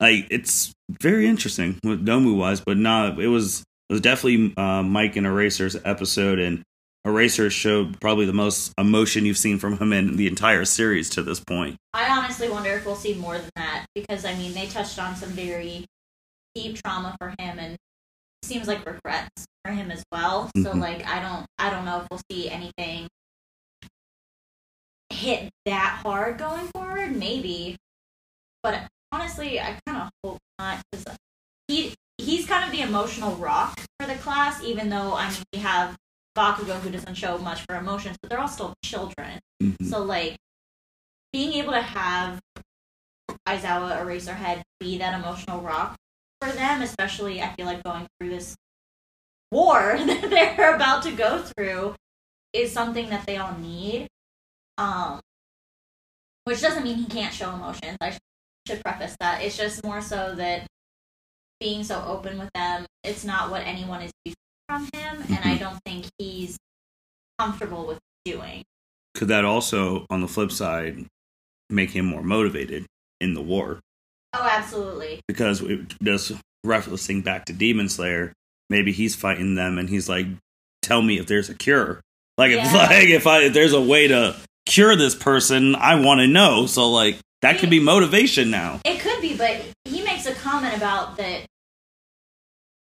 like? 0.00 0.26
It's 0.30 0.72
very 0.88 1.26
interesting 1.26 1.80
with 1.82 2.04
Nomu 2.04 2.36
wise, 2.36 2.60
but 2.60 2.76
nah, 2.76 3.08
it 3.18 3.26
was 3.26 3.64
it 3.88 3.92
was 3.92 4.00
definitely 4.00 4.54
uh, 4.56 4.82
Mike 4.82 5.16
and 5.16 5.26
Eraser's 5.26 5.76
episode, 5.84 6.38
and 6.38 6.62
Eraser 7.06 7.48
showed 7.50 8.00
probably 8.00 8.26
the 8.26 8.32
most 8.32 8.72
emotion 8.78 9.24
you've 9.24 9.38
seen 9.38 9.58
from 9.58 9.78
him 9.78 9.92
in 9.92 10.16
the 10.16 10.26
entire 10.26 10.64
series 10.64 11.08
to 11.10 11.22
this 11.22 11.38
point. 11.38 11.76
I 11.94 12.10
honestly 12.10 12.48
wonder 12.50 12.70
if 12.70 12.84
we'll 12.84 12.96
see 12.96 13.14
more 13.14 13.38
than 13.38 13.50
that 13.54 13.86
because 13.94 14.24
I 14.24 14.34
mean 14.34 14.52
they 14.54 14.66
touched 14.66 14.98
on 14.98 15.14
some 15.14 15.30
very 15.30 15.86
deep 16.54 16.82
trauma 16.82 17.16
for 17.20 17.28
him, 17.38 17.58
and 17.60 17.76
seems 18.42 18.66
like 18.66 18.84
regrets 18.84 19.44
for 19.64 19.70
him 19.72 19.90
as 19.90 20.02
well. 20.10 20.50
So 20.56 20.72
Mhm. 20.72 20.80
like 20.80 21.06
I 21.06 21.20
don't, 21.20 21.46
I 21.58 21.70
don't 21.70 21.84
know 21.84 22.00
if 22.00 22.08
we'll 22.10 22.20
see 22.30 22.50
anything 22.50 23.06
hit 25.10 25.50
that 25.64 26.00
hard 26.02 26.38
going 26.38 26.68
forward. 26.68 27.14
Maybe, 27.16 27.76
but 28.62 28.88
honestly, 29.12 29.60
I 29.60 29.78
kind 29.86 30.02
of 30.02 30.10
hope 30.24 30.38
not 30.58 30.82
because 30.90 31.16
he 31.68 31.94
he's 32.18 32.46
kind 32.46 32.64
of 32.64 32.72
the 32.72 32.80
emotional 32.80 33.36
rock 33.36 33.78
for 34.00 34.06
the 34.06 34.16
class. 34.16 34.62
Even 34.64 34.88
though 34.88 35.14
I 35.14 35.28
mean 35.30 35.42
we 35.52 35.60
have 35.60 35.96
Bakugo 36.36 36.78
who 36.80 36.90
doesn't 36.90 37.14
show 37.14 37.38
much 37.38 37.62
for 37.62 37.76
emotions, 37.76 38.16
but 38.20 38.30
they're 38.30 38.40
all 38.40 38.48
still 38.48 38.74
children. 38.84 39.40
Mhm. 39.62 39.88
So 39.88 40.02
like 40.02 40.36
being 41.32 41.54
able 41.54 41.72
to 41.72 41.82
have 41.82 42.40
Aizawa 43.48 44.00
Eraserhead 44.00 44.62
be 44.78 44.98
that 44.98 45.18
emotional 45.18 45.60
rock 45.60 45.96
for 46.40 46.52
them, 46.52 46.82
especially 46.82 47.42
I 47.42 47.54
feel 47.54 47.66
like 47.66 47.82
going 47.82 48.06
through 48.18 48.30
this 48.30 48.54
war 49.50 49.96
that 50.06 50.30
they're 50.30 50.74
about 50.74 51.02
to 51.04 51.12
go 51.12 51.42
through, 51.42 51.94
is 52.52 52.72
something 52.72 53.08
that 53.10 53.26
they 53.26 53.36
all 53.36 53.56
need. 53.58 54.08
Um, 54.78 55.20
which 56.44 56.60
doesn't 56.60 56.84
mean 56.84 56.96
he 56.96 57.06
can't 57.06 57.34
show 57.34 57.52
emotions. 57.52 57.96
I 58.00 58.16
should 58.68 58.82
preface 58.82 59.16
that. 59.20 59.42
It's 59.42 59.56
just 59.56 59.84
more 59.84 60.00
so 60.00 60.34
that 60.36 60.66
being 61.60 61.82
so 61.82 62.04
open 62.06 62.38
with 62.38 62.50
them, 62.54 62.86
it's 63.02 63.24
not 63.24 63.50
what 63.50 63.62
anyone 63.62 64.02
is 64.02 64.12
used 64.24 64.36
from 64.68 64.84
him, 64.94 65.22
and 65.28 65.38
I 65.44 65.56
Mhm. 65.56 65.58
don't 65.60 65.80
think 65.84 66.06
he's 66.18 66.56
comfortable 67.38 67.86
with 67.86 67.98
doing. 68.24 68.64
Could 69.14 69.28
that 69.28 69.44
also, 69.44 70.06
on 70.10 70.20
the 70.20 70.28
flip 70.28 70.52
side, 70.52 71.06
make 71.70 71.90
him 71.90 72.04
more 72.06 72.22
motivated 72.22 72.86
in 73.20 73.34
the 73.34 73.42
war? 73.42 73.80
Oh, 74.34 74.42
absolutely. 74.42 75.20
because 75.28 75.62
it 75.62 75.98
does 76.00 76.32
referencing 76.66 77.24
back 77.24 77.46
to 77.46 77.52
Demon 77.54 77.88
Slayer. 77.88 78.32
Maybe 78.68 78.92
he's 78.92 79.14
fighting 79.14 79.54
them, 79.54 79.78
and 79.78 79.88
he's 79.88 80.08
like, 80.10 80.26
"Tell 80.82 81.00
me 81.00 81.18
if 81.18 81.26
there's 81.26 81.48
a 81.48 81.54
cure. 81.54 82.02
Like, 82.36 82.50
if 82.50 82.58
like 82.74 83.08
if 83.08 83.26
I 83.26 83.42
if 83.44 83.54
there's 83.54 83.72
a 83.72 83.80
way 83.80 84.08
to 84.08 84.36
cure 84.66 84.94
this 84.96 85.14
person, 85.14 85.74
I 85.74 85.94
want 85.94 86.18
to 86.20 86.26
know." 86.26 86.66
So 86.66 86.90
like 86.90 87.18
that 87.40 87.58
could 87.60 87.70
be 87.70 87.80
motivation 87.80 88.50
now. 88.50 88.80
It 88.84 89.00
could 89.00 89.22
be, 89.22 89.36
but 89.36 89.64
he 89.86 90.02
makes 90.02 90.26
a 90.26 90.34
comment 90.34 90.76
about 90.76 91.16
that. 91.16 91.46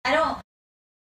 I 0.04 0.14
don't. 0.14 0.38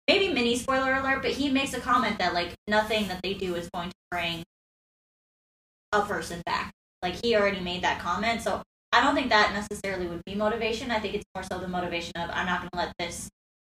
Maybe 0.08 0.32
mini 0.32 0.56
spoiler 0.56 0.94
alert, 0.94 1.22
but 1.22 1.32
he 1.32 1.50
makes 1.50 1.74
a 1.74 1.80
comment 1.80 2.18
that 2.18 2.34
like 2.34 2.54
nothing 2.66 3.08
that 3.08 3.20
they 3.22 3.34
do 3.34 3.54
is 3.54 3.68
going 3.74 3.90
to 3.90 3.96
bring 4.10 4.42
a 5.92 6.00
person 6.02 6.42
back. 6.46 6.72
Like 7.02 7.22
he 7.22 7.36
already 7.36 7.60
made 7.60 7.82
that 7.82 8.00
comment, 8.00 8.42
so 8.42 8.62
I 8.92 9.02
don't 9.02 9.14
think 9.14 9.28
that 9.28 9.52
necessarily 9.52 10.06
would 10.06 10.24
be 10.24 10.34
motivation. 10.34 10.90
I 10.90 10.98
think 10.98 11.14
it's 11.14 11.24
more 11.34 11.44
so 11.44 11.58
the 11.58 11.68
motivation 11.68 12.12
of 12.16 12.30
I'm 12.32 12.46
not 12.46 12.60
going 12.60 12.70
to 12.72 12.78
let 12.78 12.92
this 12.98 13.28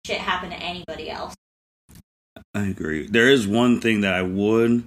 shit 0.05 0.19
happen 0.19 0.51
to 0.51 0.57
anybody 0.57 1.09
else. 1.09 1.35
I 2.53 2.67
agree. 2.67 3.07
There 3.07 3.29
is 3.29 3.47
one 3.47 3.81
thing 3.81 4.01
that 4.03 4.15
I 4.15 4.23
would 4.23 4.85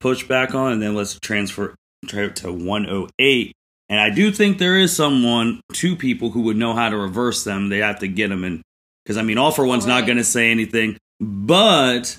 push 0.00 0.26
back 0.26 0.54
on, 0.54 0.72
and 0.72 0.82
then 0.82 0.94
let's 0.94 1.18
transfer 1.20 1.74
to 2.08 2.52
108. 2.52 3.52
And 3.88 4.00
I 4.00 4.10
do 4.10 4.30
think 4.30 4.58
there 4.58 4.76
is 4.76 4.94
someone, 4.94 5.60
two 5.72 5.96
people 5.96 6.30
who 6.30 6.42
would 6.42 6.56
know 6.56 6.74
how 6.74 6.88
to 6.88 6.96
reverse 6.96 7.44
them. 7.44 7.68
They 7.68 7.78
have 7.78 7.98
to 8.00 8.08
get 8.08 8.28
them 8.28 8.44
in. 8.44 8.62
Because, 9.04 9.16
I 9.16 9.22
mean, 9.22 9.38
All 9.38 9.50
for 9.50 9.64
One's 9.66 9.86
not 9.86 10.06
going 10.06 10.18
to 10.18 10.24
say 10.24 10.50
anything. 10.50 10.96
But 11.20 12.16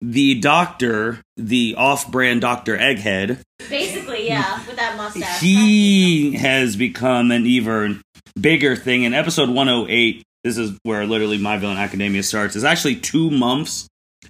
the 0.00 0.40
doctor, 0.40 1.20
the 1.36 1.74
off 1.76 2.10
brand 2.10 2.40
Dr. 2.40 2.76
Egghead, 2.78 3.40
Basically, 3.68 4.26
yeah, 4.26 4.64
with 4.66 4.76
that 4.76 4.96
mustache. 4.96 5.40
he 5.40 6.32
has 6.32 6.76
become 6.76 7.30
an 7.30 7.46
even 7.46 8.00
bigger 8.40 8.76
thing 8.76 9.02
in 9.02 9.12
episode 9.14 9.50
108. 9.50 10.22
This 10.42 10.56
is 10.56 10.76
where 10.84 11.04
literally 11.06 11.36
My 11.38 11.58
Villain 11.58 11.76
Academia 11.76 12.22
starts. 12.22 12.56
It's 12.56 12.64
actually 12.64 12.96
two 12.96 13.30
months, 13.30 13.86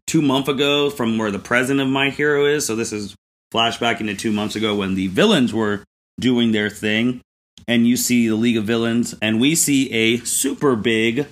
two 0.08 0.20
month 0.22 0.48
ago 0.48 0.90
from 0.90 1.18
where 1.18 1.30
the 1.30 1.38
president 1.38 1.80
of 1.80 1.88
My 1.88 2.10
Hero 2.10 2.46
is. 2.46 2.66
So 2.66 2.74
this 2.74 2.92
is 2.92 3.14
flashback 3.54 4.00
into 4.00 4.16
two 4.16 4.32
months 4.32 4.56
ago 4.56 4.74
when 4.74 4.94
the 4.96 5.06
villains 5.06 5.54
were 5.54 5.84
doing 6.18 6.50
their 6.52 6.68
thing. 6.70 7.20
And 7.68 7.86
you 7.86 7.96
see 7.96 8.26
the 8.26 8.34
League 8.34 8.56
of 8.56 8.64
Villains, 8.64 9.14
and 9.22 9.40
we 9.40 9.54
see 9.54 9.92
a 9.92 10.16
super 10.24 10.74
big 10.74 11.26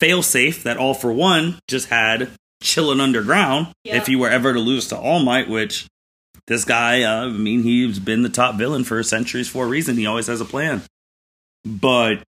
failsafe 0.00 0.62
that 0.62 0.76
All 0.76 0.94
for 0.94 1.12
One 1.12 1.58
just 1.68 1.88
had 1.88 2.30
chilling 2.62 3.00
underground. 3.00 3.68
Yeah. 3.84 3.96
If 3.96 4.08
you 4.08 4.18
were 4.18 4.30
ever 4.30 4.52
to 4.52 4.58
lose 4.58 4.88
to 4.88 4.98
All 4.98 5.20
Might, 5.20 5.48
which 5.48 5.86
this 6.46 6.64
guy, 6.64 7.02
uh, 7.02 7.26
I 7.26 7.30
mean, 7.30 7.62
he's 7.62 7.98
been 7.98 8.22
the 8.22 8.28
top 8.28 8.56
villain 8.56 8.84
for 8.84 9.02
centuries 9.02 9.48
for 9.48 9.66
a 9.66 9.68
reason. 9.68 9.96
He 9.96 10.06
always 10.06 10.26
has 10.26 10.40
a 10.40 10.46
plan. 10.46 10.82
But 11.64 12.22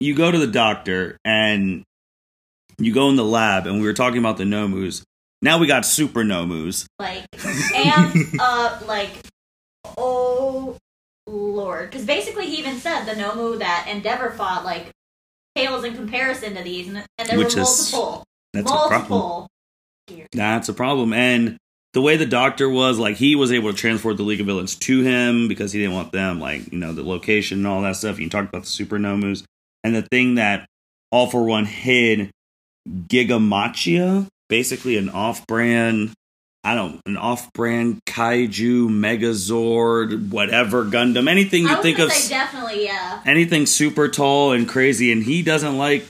you 0.00 0.14
go 0.14 0.30
to 0.30 0.38
the 0.38 0.46
doctor 0.46 1.18
and 1.24 1.82
you 2.78 2.92
go 2.92 3.08
in 3.08 3.16
the 3.16 3.24
lab, 3.24 3.66
and 3.66 3.80
we 3.80 3.86
were 3.86 3.94
talking 3.94 4.18
about 4.18 4.36
the 4.36 4.44
Nomus. 4.44 5.02
Now 5.42 5.58
we 5.58 5.66
got 5.66 5.84
super 5.84 6.22
Nomus. 6.22 6.86
Like, 6.98 7.26
and 7.74 8.40
uh, 8.40 8.80
like, 8.86 9.10
oh 9.96 10.76
lord, 11.26 11.90
because 11.90 12.06
basically 12.06 12.46
he 12.46 12.56
even 12.58 12.76
said 12.76 13.04
the 13.04 13.12
Nomu 13.12 13.58
that 13.58 13.86
Endeavor 13.88 14.30
fought 14.30 14.64
like 14.64 14.90
pales 15.58 15.84
in 15.84 15.94
comparison 15.94 16.54
to 16.54 16.62
these, 16.62 16.88
and, 16.88 17.04
and 17.18 17.28
there 17.28 17.38
Which 17.38 17.54
were 17.54 17.62
is- 17.62 17.92
multiple, 17.92 18.24
That's 18.52 18.70
a 18.70 18.74
problem. 18.74 19.08
multiple. 19.10 19.48
That's 20.32 20.68
a 20.68 20.74
problem. 20.74 21.12
And 21.12 21.56
the 21.94 22.00
way 22.02 22.16
the 22.16 22.26
doctor 22.26 22.68
was, 22.68 22.98
like, 22.98 23.16
he 23.16 23.34
was 23.34 23.50
able 23.52 23.70
to 23.72 23.76
transport 23.76 24.16
the 24.16 24.22
League 24.22 24.40
of 24.40 24.46
Villains 24.46 24.74
to 24.76 25.02
him 25.02 25.48
because 25.48 25.72
he 25.72 25.80
didn't 25.80 25.94
want 25.94 26.12
them, 26.12 26.38
like, 26.40 26.70
you 26.72 26.78
know, 26.78 26.92
the 26.92 27.02
location 27.02 27.58
and 27.58 27.66
all 27.66 27.82
that 27.82 27.96
stuff. 27.96 28.18
You 28.18 28.28
talked 28.28 28.48
about 28.48 28.62
the 28.62 28.68
super 28.68 28.98
Nomus. 28.98 29.42
And 29.84 29.94
the 29.94 30.02
thing 30.02 30.36
that 30.36 30.66
All 31.10 31.28
for 31.30 31.44
One 31.44 31.64
hid, 31.66 32.30
Gigamachia, 32.88 34.26
basically 34.48 34.96
an 34.96 35.08
off 35.08 35.46
brand, 35.46 36.12
I 36.68 36.74
don't, 36.74 36.96
know, 36.96 37.00
an 37.06 37.16
off 37.16 37.50
brand 37.54 38.04
kaiju, 38.04 38.90
Megazord, 38.90 40.28
whatever 40.28 40.84
Gundam, 40.84 41.26
anything 41.26 41.62
you 41.62 41.82
think 41.82 41.98
of, 41.98 42.12
say 42.12 42.28
definitely, 42.28 42.84
yeah. 42.84 43.22
anything 43.24 43.64
super 43.64 44.06
tall 44.06 44.52
and 44.52 44.68
crazy. 44.68 45.10
And 45.10 45.22
he 45.22 45.42
doesn't 45.42 45.78
like 45.78 46.04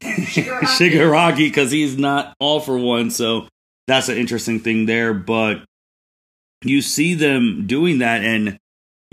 Shigaraki. 0.00 0.60
Shigaraki 0.62 1.36
because 1.36 1.70
he's 1.70 1.96
not 1.96 2.34
all 2.40 2.58
for 2.58 2.76
one. 2.76 3.12
So 3.12 3.46
that's 3.86 4.08
an 4.08 4.16
interesting 4.16 4.58
thing 4.58 4.86
there. 4.86 5.14
But 5.14 5.62
you 6.64 6.82
see 6.82 7.14
them 7.14 7.68
doing 7.68 7.98
that, 7.98 8.24
and 8.24 8.58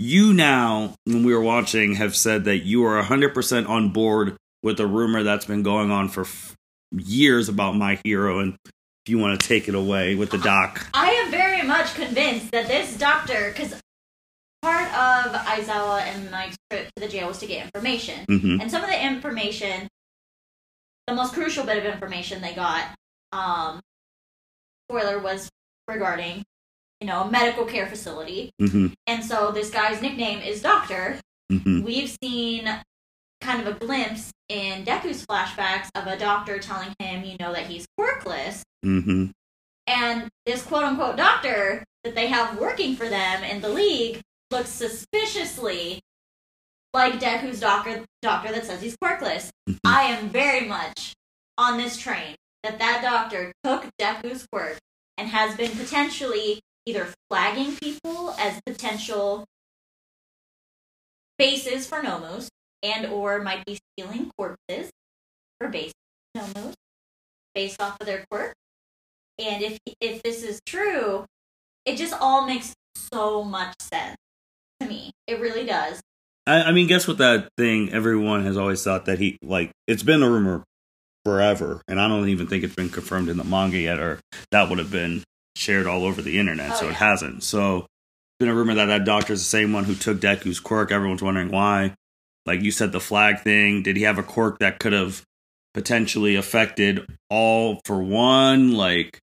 you 0.00 0.34
now, 0.34 0.96
when 1.04 1.22
we 1.22 1.32
were 1.32 1.40
watching, 1.40 1.94
have 1.94 2.16
said 2.16 2.44
that 2.46 2.64
you 2.64 2.84
are 2.84 3.00
100% 3.00 3.68
on 3.68 3.90
board 3.90 4.36
with 4.64 4.80
a 4.80 4.86
rumor 4.88 5.22
that's 5.22 5.46
been 5.46 5.62
going 5.62 5.92
on 5.92 6.08
for 6.08 6.22
f- 6.22 6.56
years 6.90 7.48
about 7.48 7.76
my 7.76 8.00
hero. 8.02 8.40
And 8.40 8.56
if 9.08 9.10
you 9.10 9.18
want 9.18 9.40
to 9.40 9.48
take 9.48 9.68
it 9.68 9.74
away 9.74 10.14
with 10.14 10.28
the 10.30 10.36
doc. 10.36 10.86
I 10.92 11.08
am 11.12 11.30
very 11.30 11.62
much 11.62 11.94
convinced 11.94 12.50
that 12.52 12.68
this 12.68 12.94
doctor, 12.98 13.50
because 13.50 13.80
part 14.60 14.84
of 14.88 15.32
Aizawa 15.32 16.02
and 16.02 16.30
Mike's 16.30 16.58
trip 16.68 16.88
to 16.94 17.00
the 17.00 17.08
jail 17.08 17.26
was 17.28 17.38
to 17.38 17.46
get 17.46 17.64
information. 17.64 18.26
hmm 18.26 18.60
And 18.60 18.70
some 18.70 18.84
of 18.84 18.90
the 18.90 19.02
information, 19.02 19.88
the 21.06 21.14
most 21.14 21.32
crucial 21.32 21.64
bit 21.64 21.78
of 21.78 21.86
information 21.86 22.42
they 22.42 22.52
got, 22.52 22.84
um, 23.32 23.80
spoiler, 24.90 25.18
was 25.20 25.48
regarding, 25.86 26.44
you 27.00 27.06
know, 27.06 27.22
a 27.22 27.30
medical 27.30 27.64
care 27.64 27.86
facility. 27.86 28.50
hmm 28.60 28.88
And 29.06 29.24
so 29.24 29.52
this 29.52 29.70
guy's 29.70 30.02
nickname 30.02 30.40
is 30.40 30.60
Doctor. 30.60 31.18
hmm 31.50 31.80
We've 31.82 32.14
seen 32.22 32.68
kind 33.40 33.66
of 33.66 33.76
a 33.76 33.78
glimpse 33.78 34.30
in 34.48 34.84
Deku's 34.84 35.24
flashbacks 35.24 35.88
of 35.94 36.06
a 36.06 36.18
doctor 36.18 36.58
telling 36.58 36.94
him, 36.98 37.24
you 37.24 37.36
know, 37.38 37.52
that 37.52 37.66
he's 37.66 37.86
quirkless. 37.98 38.62
hmm 38.82 39.26
And 39.86 40.28
this 40.46 40.62
quote 40.62 40.84
unquote 40.84 41.16
doctor 41.16 41.84
that 42.04 42.14
they 42.14 42.26
have 42.28 42.58
working 42.58 42.96
for 42.96 43.08
them 43.08 43.42
in 43.44 43.60
the 43.60 43.68
league 43.68 44.20
looks 44.50 44.70
suspiciously 44.70 46.00
like 46.94 47.20
Deku's 47.20 47.60
doctor, 47.60 48.04
doctor 48.22 48.52
that 48.52 48.64
says 48.64 48.80
he's 48.82 48.96
quirkless. 48.96 49.50
Mhm. 49.68 49.78
I 49.84 50.02
am 50.04 50.28
very 50.30 50.66
much 50.66 51.14
on 51.58 51.76
this 51.76 51.96
train 51.96 52.34
that 52.62 52.78
that 52.78 53.02
doctor 53.02 53.52
took 53.62 53.88
Deku's 54.00 54.46
quirk 54.50 54.78
and 55.16 55.28
has 55.28 55.56
been 55.56 55.70
potentially 55.76 56.60
either 56.86 57.12
flagging 57.28 57.76
people 57.76 58.30
as 58.38 58.60
potential 58.64 59.44
bases 61.38 61.86
for 61.86 62.02
Nomus 62.02 62.48
and 62.82 63.06
or 63.06 63.40
might 63.40 63.64
be 63.64 63.78
stealing 63.98 64.30
corpses 64.36 64.90
for 65.58 65.68
base 65.68 65.92
based 67.54 67.80
off 67.82 68.00
of 68.00 68.06
their 68.06 68.24
quirk. 68.30 68.54
And 69.38 69.62
if 69.62 69.78
if 70.00 70.22
this 70.22 70.42
is 70.42 70.60
true, 70.66 71.24
it 71.84 71.96
just 71.96 72.14
all 72.14 72.46
makes 72.46 72.74
so 72.96 73.44
much 73.44 73.74
sense 73.80 74.16
to 74.80 74.86
me. 74.86 75.10
It 75.26 75.40
really 75.40 75.64
does. 75.64 76.00
I, 76.46 76.64
I 76.64 76.72
mean, 76.72 76.86
guess 76.86 77.06
what 77.06 77.18
that 77.18 77.48
thing 77.56 77.92
everyone 77.92 78.44
has 78.44 78.56
always 78.56 78.82
thought 78.82 79.06
that 79.06 79.18
he 79.18 79.38
like 79.42 79.70
it's 79.86 80.02
been 80.02 80.22
a 80.22 80.30
rumor 80.30 80.64
forever, 81.24 81.82
and 81.88 82.00
I 82.00 82.08
don't 82.08 82.28
even 82.28 82.46
think 82.46 82.64
it's 82.64 82.74
been 82.74 82.90
confirmed 82.90 83.28
in 83.28 83.36
the 83.36 83.44
manga 83.44 83.78
yet, 83.78 83.98
or 83.98 84.18
that 84.50 84.68
would 84.68 84.78
have 84.78 84.90
been 84.90 85.22
shared 85.56 85.86
all 85.86 86.04
over 86.04 86.22
the 86.22 86.38
internet, 86.38 86.70
Oh, 86.72 86.74
so 86.74 86.88
it 86.88 86.94
hasn't. 86.94 87.42
So, 87.42 87.78
it's 87.78 88.38
been 88.38 88.48
a 88.48 88.54
rumor 88.54 88.74
that 88.74 88.86
that 88.86 89.04
doctor 89.04 89.32
is 89.32 89.40
the 89.40 89.44
same 89.44 89.72
one 89.72 89.84
who 89.84 89.94
took 89.94 90.20
Deku's 90.20 90.60
quirk. 90.60 90.90
Everyone's 90.90 91.22
wondering 91.22 91.50
why. 91.50 91.94
Like 92.48 92.62
you 92.62 92.70
said, 92.72 92.90
the 92.92 92.98
flag 93.00 93.40
thing. 93.42 93.82
Did 93.84 93.96
he 93.96 94.02
have 94.04 94.18
a 94.18 94.22
quirk 94.24 94.58
that 94.58 94.80
could 94.80 94.92
have 94.94 95.22
potentially 95.74 96.34
affected 96.34 97.06
all 97.30 97.80
for 97.84 98.02
one? 98.02 98.72
Like, 98.72 99.18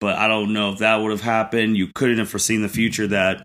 but 0.00 0.16
I 0.16 0.26
don't 0.28 0.52
know 0.52 0.72
if 0.72 0.78
that 0.78 0.96
would 0.96 1.10
have 1.12 1.20
happened. 1.20 1.76
You 1.76 1.88
couldn't 1.94 2.18
have 2.18 2.28
foreseen 2.30 2.62
the 2.62 2.68
future 2.68 3.06
that 3.08 3.44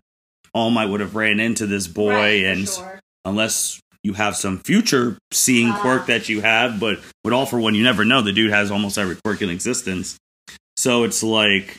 All 0.52 0.70
Might 0.70 0.86
would 0.86 1.00
have 1.00 1.14
ran 1.14 1.38
into 1.38 1.66
this 1.66 1.86
boy 1.86 2.12
Right, 2.14 2.44
and 2.44 2.66
sure. 2.68 2.98
unless 3.24 3.78
you 4.02 4.14
have 4.14 4.34
some 4.36 4.58
future 4.58 5.18
seeing 5.30 5.68
Ah. 5.68 5.80
quirk 5.80 6.06
that 6.06 6.28
you 6.30 6.40
have, 6.40 6.80
but 6.80 6.98
with 7.22 7.34
all 7.34 7.44
for 7.46 7.60
one, 7.60 7.74
you 7.74 7.84
never 7.84 8.04
know. 8.04 8.22
The 8.22 8.32
dude 8.32 8.50
has 8.50 8.70
almost 8.70 8.96
every 8.98 9.16
quirk 9.22 9.42
in 9.42 9.50
existence. 9.50 10.16
So 10.78 11.04
it's 11.04 11.22
like 11.22 11.76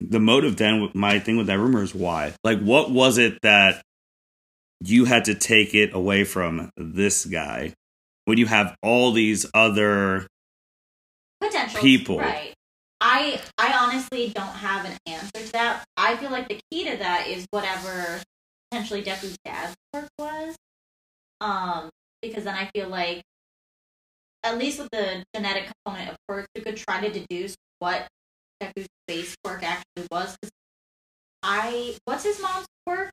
the 0.00 0.18
motive 0.18 0.56
then 0.56 0.90
my 0.94 1.18
thing 1.20 1.36
with 1.36 1.46
that 1.48 1.58
rumor 1.58 1.82
is 1.82 1.94
why? 1.94 2.32
Like 2.42 2.60
what 2.60 2.90
was 2.90 3.18
it 3.18 3.38
that 3.42 3.82
you 4.84 5.04
had 5.04 5.24
to 5.26 5.34
take 5.34 5.74
it 5.74 5.94
away 5.94 6.24
from 6.24 6.70
this 6.76 7.24
guy 7.24 7.74
when 8.24 8.38
you 8.38 8.46
have 8.46 8.74
all 8.82 9.12
these 9.12 9.46
other 9.54 10.26
potential 11.40 11.80
people. 11.80 12.18
Right. 12.18 12.54
I 13.00 13.40
I 13.58 13.76
honestly 13.78 14.28
don't 14.34 14.46
have 14.46 14.84
an 14.84 14.96
answer 15.06 15.46
to 15.46 15.52
that. 15.52 15.84
I 15.96 16.16
feel 16.16 16.30
like 16.30 16.48
the 16.48 16.60
key 16.70 16.88
to 16.90 16.96
that 16.98 17.26
is 17.26 17.46
whatever 17.50 18.20
potentially 18.70 19.02
Deku's 19.02 19.36
dad's 19.44 19.74
quirk 19.92 20.08
was. 20.18 20.56
Um, 21.40 21.90
because 22.20 22.44
then 22.44 22.54
I 22.54 22.70
feel 22.74 22.88
like 22.88 23.22
at 24.44 24.58
least 24.58 24.78
with 24.78 24.88
the 24.90 25.24
genetic 25.34 25.70
component 25.84 26.10
of 26.10 26.16
quirks, 26.28 26.48
you 26.54 26.62
could 26.62 26.76
try 26.76 27.00
to 27.00 27.12
deduce 27.12 27.56
what 27.80 28.06
Deku's 28.62 28.86
base 29.06 29.34
quirk 29.44 29.62
actually 29.62 30.06
was. 30.10 30.36
I 31.42 31.96
what's 32.04 32.24
his 32.24 32.40
mom's 32.40 32.66
quirk? 32.86 33.10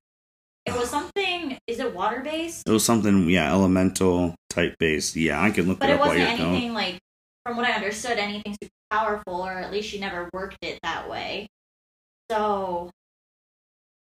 It 0.70 0.78
was 0.78 0.90
something. 0.90 1.58
Is 1.68 1.80
it 1.80 1.94
water 1.94 2.22
based? 2.22 2.68
it 2.68 2.72
was 2.72 2.86
something 2.86 3.30
yeah, 3.30 3.52
elemental 3.52 4.36
type 4.50 4.76
based. 4.80 5.16
Yeah, 5.16 5.42
I 5.42 5.52
can 5.52 5.68
look 5.68 5.80
But 5.80 5.90
it 5.90 5.94
it 5.94 5.96
up 5.96 6.00
while 6.02 6.10
wasn't 6.10 6.30
you're 6.30 6.38
going. 6.38 6.50
anything 6.52 6.74
like, 6.74 7.00
from 7.46 7.58
what 7.58 7.66
I 7.66 7.74
understood, 7.74 8.18
anything 8.18 8.56
super 8.62 8.72
powerful, 8.92 9.42
or 9.46 9.52
at 9.54 9.72
least 9.72 9.90
she 9.90 10.00
never 10.00 10.30
worked 10.34 10.58
it 10.62 10.80
that 10.84 11.10
way. 11.10 11.48
So 12.30 12.92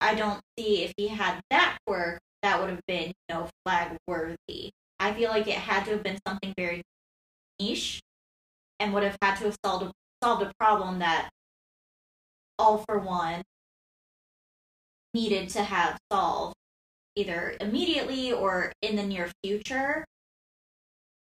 I 0.00 0.14
don't 0.14 0.40
see 0.58 0.84
if 0.84 0.92
he 0.96 1.08
had 1.08 1.40
that 1.50 1.78
quirk, 1.86 2.20
that 2.42 2.60
would 2.60 2.70
have 2.70 2.80
been, 2.86 3.08
you 3.08 3.14
know, 3.34 3.48
flag 3.64 3.96
worthy. 4.06 4.70
I 5.00 5.12
feel 5.14 5.30
like 5.30 5.46
it 5.48 5.54
had 5.54 5.84
to 5.86 5.92
have 5.92 6.02
been 6.02 6.18
something 6.26 6.52
very 6.56 6.82
niche 7.60 8.00
and 8.80 8.92
would 8.94 9.02
have 9.02 9.16
had 9.22 9.36
to 9.36 9.44
have 9.44 9.56
solved 9.64 9.84
a, 9.86 9.92
solved 10.22 10.42
a 10.42 10.52
problem 10.58 10.98
that 11.00 11.30
all 12.58 12.84
for 12.88 12.98
one 12.98 13.42
needed 15.14 15.48
to 15.48 15.62
have 15.62 15.96
solved 16.12 16.54
either 17.18 17.56
immediately 17.60 18.32
or 18.32 18.72
in 18.82 18.94
the 18.96 19.02
near 19.02 19.28
future 19.42 20.04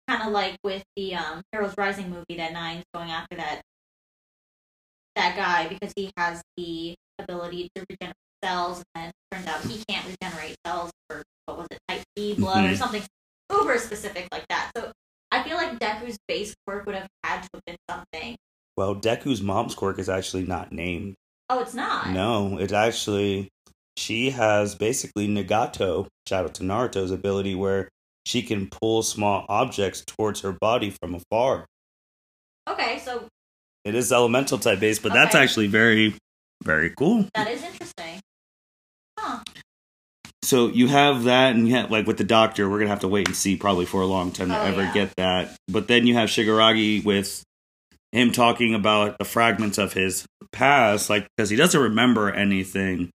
kind 0.06 0.22
of 0.22 0.32
like 0.32 0.56
with 0.64 0.82
the 0.96 1.14
um, 1.14 1.42
Heroes 1.52 1.74
Rising 1.76 2.10
movie 2.10 2.36
that 2.36 2.52
Nine's 2.52 2.84
going 2.94 3.10
after 3.10 3.36
that 3.36 3.60
that 5.16 5.36
guy 5.36 5.68
because 5.68 5.92
he 5.96 6.10
has 6.16 6.42
the 6.56 6.94
ability 7.18 7.68
to 7.74 7.84
regenerate 7.90 8.14
cells, 8.42 8.84
and 8.94 9.06
then 9.06 9.12
turns 9.32 9.46
out 9.48 9.60
he 9.62 9.82
can't 9.88 10.06
regenerate 10.06 10.56
cells 10.64 10.90
for 11.08 11.22
what 11.46 11.58
was 11.58 11.66
it, 11.70 11.78
type 11.88 12.02
B 12.14 12.34
blood 12.34 12.64
or 12.64 12.68
Mhm. 12.68 12.76
something 12.76 13.02
uber 13.52 13.78
specific 13.78 14.28
like 14.30 14.46
that. 14.48 14.70
So 14.76 14.92
I 15.32 15.42
feel 15.42 15.56
like 15.56 15.78
Deku's 15.78 16.16
base 16.28 16.54
quirk 16.66 16.86
would 16.86 16.94
have 16.94 17.08
had 17.24 17.42
to 17.42 17.48
have 17.54 17.64
been 17.66 17.76
something. 17.90 18.36
Well, 18.76 18.94
Deku's 18.94 19.42
mom's 19.42 19.74
quirk 19.74 19.98
is 19.98 20.08
actually 20.08 20.44
not 20.44 20.70
named. 20.72 21.16
Oh, 21.50 21.60
it's 21.60 21.74
not. 21.74 22.10
No, 22.10 22.58
it's 22.58 22.72
actually 22.72 23.48
she 23.98 24.30
has 24.30 24.74
basically 24.74 25.26
Nagato, 25.28 26.06
shout 26.28 26.44
out 26.44 26.54
to 26.54 26.62
Naruto's 26.62 27.10
ability 27.10 27.54
where 27.54 27.88
she 28.24 28.42
can 28.42 28.68
pull 28.68 29.02
small 29.02 29.44
objects 29.48 30.04
towards 30.06 30.40
her 30.42 30.52
body 30.52 30.90
from 30.90 31.14
afar. 31.14 31.66
Okay, 32.68 32.98
so 32.98 33.26
It 33.84 33.94
is 33.94 34.12
elemental 34.12 34.58
type 34.58 34.80
based, 34.80 35.02
but 35.02 35.12
that's 35.12 35.34
actually 35.34 35.66
very, 35.66 36.14
very 36.62 36.90
cool. 36.96 37.26
that 37.34 37.48
is 37.48 37.62
interesting. 37.62 38.20
Huh. 39.18 39.40
So 40.44 40.68
you 40.68 40.88
have 40.88 41.24
that, 41.24 41.54
and 41.56 41.66
you 41.68 41.74
have 41.74 41.90
like 41.90 42.06
with 42.06 42.18
the 42.18 42.24
doctor, 42.24 42.68
we're 42.68 42.78
gonna 42.78 42.90
have 42.90 43.00
to 43.00 43.08
wait 43.08 43.26
and 43.28 43.36
see 43.36 43.56
probably 43.56 43.86
for 43.86 44.00
a 44.02 44.06
long 44.06 44.30
time 44.30 44.48
to 44.48 44.58
Oh, 44.58 44.64
ever 44.64 44.82
yeah. 44.82 44.94
get 44.94 45.16
that. 45.16 45.56
But 45.68 45.88
then 45.88 46.06
you 46.06 46.14
have 46.14 46.28
Shigaraki 46.28 47.04
with 47.04 47.42
him 48.12 48.30
talking 48.32 48.74
about 48.74 49.18
the 49.18 49.24
fragments 49.24 49.76
of 49.78 49.92
his 49.94 50.24
past, 50.52 51.10
like 51.10 51.26
because 51.36 51.50
he 51.50 51.56
doesn't 51.56 51.80
remember 51.80 52.30
anything, 52.30 53.10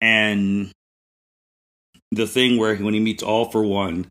and 0.00 0.70
the 2.12 2.26
thing 2.26 2.58
where 2.58 2.76
when 2.76 2.94
he 2.94 3.00
meets 3.00 3.22
All 3.22 3.50
for 3.50 3.62
One, 3.62 4.08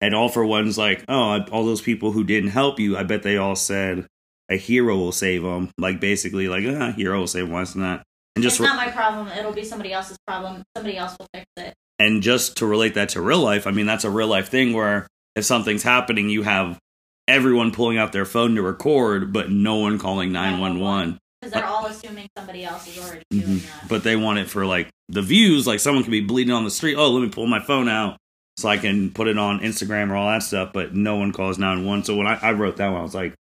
and 0.00 0.14
All 0.14 0.28
for 0.28 0.44
One's 0.44 0.78
like, 0.78 1.04
oh, 1.08 1.42
all 1.50 1.64
those 1.64 1.80
people 1.80 2.12
who 2.12 2.24
didn't 2.24 2.50
help 2.50 2.78
you, 2.78 2.96
I 2.96 3.02
bet 3.02 3.22
they 3.22 3.36
all 3.36 3.56
said 3.56 4.06
a 4.50 4.56
hero 4.56 4.96
will 4.96 5.12
save 5.12 5.42
them, 5.42 5.70
like 5.78 6.00
basically 6.00 6.48
like 6.48 6.64
ah, 6.66 6.92
hero 6.92 7.20
will 7.20 7.26
save 7.26 7.48
one, 7.48 7.62
it's 7.62 7.74
not. 7.74 8.02
And 8.34 8.42
just 8.42 8.60
it's 8.60 8.68
not 8.68 8.76
my 8.76 8.90
problem. 8.90 9.28
It'll 9.28 9.52
be 9.52 9.64
somebody 9.64 9.92
else's 9.92 10.18
problem. 10.26 10.62
Somebody 10.76 10.96
else 10.96 11.16
will 11.18 11.26
fix 11.34 11.46
it. 11.56 11.74
and 11.98 12.22
just 12.22 12.58
to 12.58 12.66
relate 12.66 12.94
that 12.94 13.10
to 13.10 13.20
real 13.20 13.40
life, 13.40 13.66
I 13.66 13.70
mean, 13.70 13.86
that's 13.86 14.04
a 14.04 14.10
real 14.10 14.28
life 14.28 14.48
thing 14.48 14.72
where 14.72 15.06
if 15.34 15.44
something's 15.44 15.82
happening, 15.82 16.28
you 16.28 16.42
have 16.42 16.78
everyone 17.26 17.72
pulling 17.72 17.98
out 17.98 18.12
their 18.12 18.24
phone 18.24 18.54
to 18.54 18.62
record, 18.62 19.32
but 19.32 19.50
no 19.50 19.76
one 19.76 19.98
calling 19.98 20.32
911. 20.32 21.18
Because 21.50 21.60
they're 21.62 21.70
all 21.70 21.86
assuming 21.86 22.28
somebody 22.36 22.64
else 22.64 22.86
is 22.88 22.98
already 22.98 23.22
doing 23.30 23.44
Mhm. 23.44 23.66
that. 23.80 23.88
But 23.88 24.02
they 24.04 24.16
want 24.16 24.38
it 24.40 24.50
for 24.50 24.66
like 24.66 24.88
the 25.08 25.22
views. 25.22 25.66
Like 25.66 25.80
someone 25.80 26.02
could 26.02 26.10
be 26.10 26.20
bleeding 26.20 26.52
on 26.52 26.64
the 26.64 26.70
street. 26.70 26.96
Oh, 26.96 27.10
let 27.10 27.22
me 27.22 27.28
pull 27.28 27.46
my 27.46 27.60
phone 27.60 27.88
out 27.88 28.16
so 28.56 28.68
I 28.68 28.78
can 28.78 29.10
put 29.10 29.28
it 29.28 29.38
on 29.38 29.60
Instagram 29.60 30.10
or 30.10 30.16
all 30.16 30.28
that 30.28 30.42
stuff. 30.42 30.72
But 30.72 30.94
no 30.94 31.16
one 31.16 31.32
calls 31.32 31.58
nine 31.58 31.84
one. 31.84 32.02
So 32.04 32.16
when 32.16 32.26
I, 32.26 32.34
I 32.42 32.52
wrote 32.52 32.78
that 32.78 32.88
one, 32.88 33.00
I 33.00 33.02
was 33.02 33.14
like, 33.14 33.34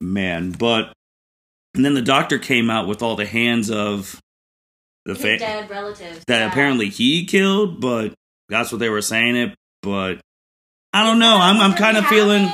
man. 0.00 0.52
But, 0.52 0.92
and 1.74 1.84
then 1.84 1.94
the 1.94 2.02
doctor 2.02 2.38
came 2.38 2.70
out 2.70 2.88
with 2.88 3.02
all 3.02 3.16
the 3.16 3.26
hands 3.26 3.70
of 3.70 4.18
the 5.04 5.14
fa- 5.14 5.38
dead 5.38 5.68
relatives. 5.68 6.24
that 6.28 6.38
yeah. 6.38 6.48
apparently 6.48 6.88
he 6.88 7.26
killed, 7.26 7.80
but 7.80 8.14
that's 8.48 8.72
what 8.72 8.78
they 8.78 8.88
were 8.88 9.02
saying 9.02 9.36
it. 9.36 9.54
But 9.82 10.20
I 10.94 11.04
don't 11.04 11.18
know. 11.18 11.36
I'm 11.38 11.58
I'm 11.58 11.74
kind 11.74 11.98
of 11.98 12.06
feeling? 12.06 12.48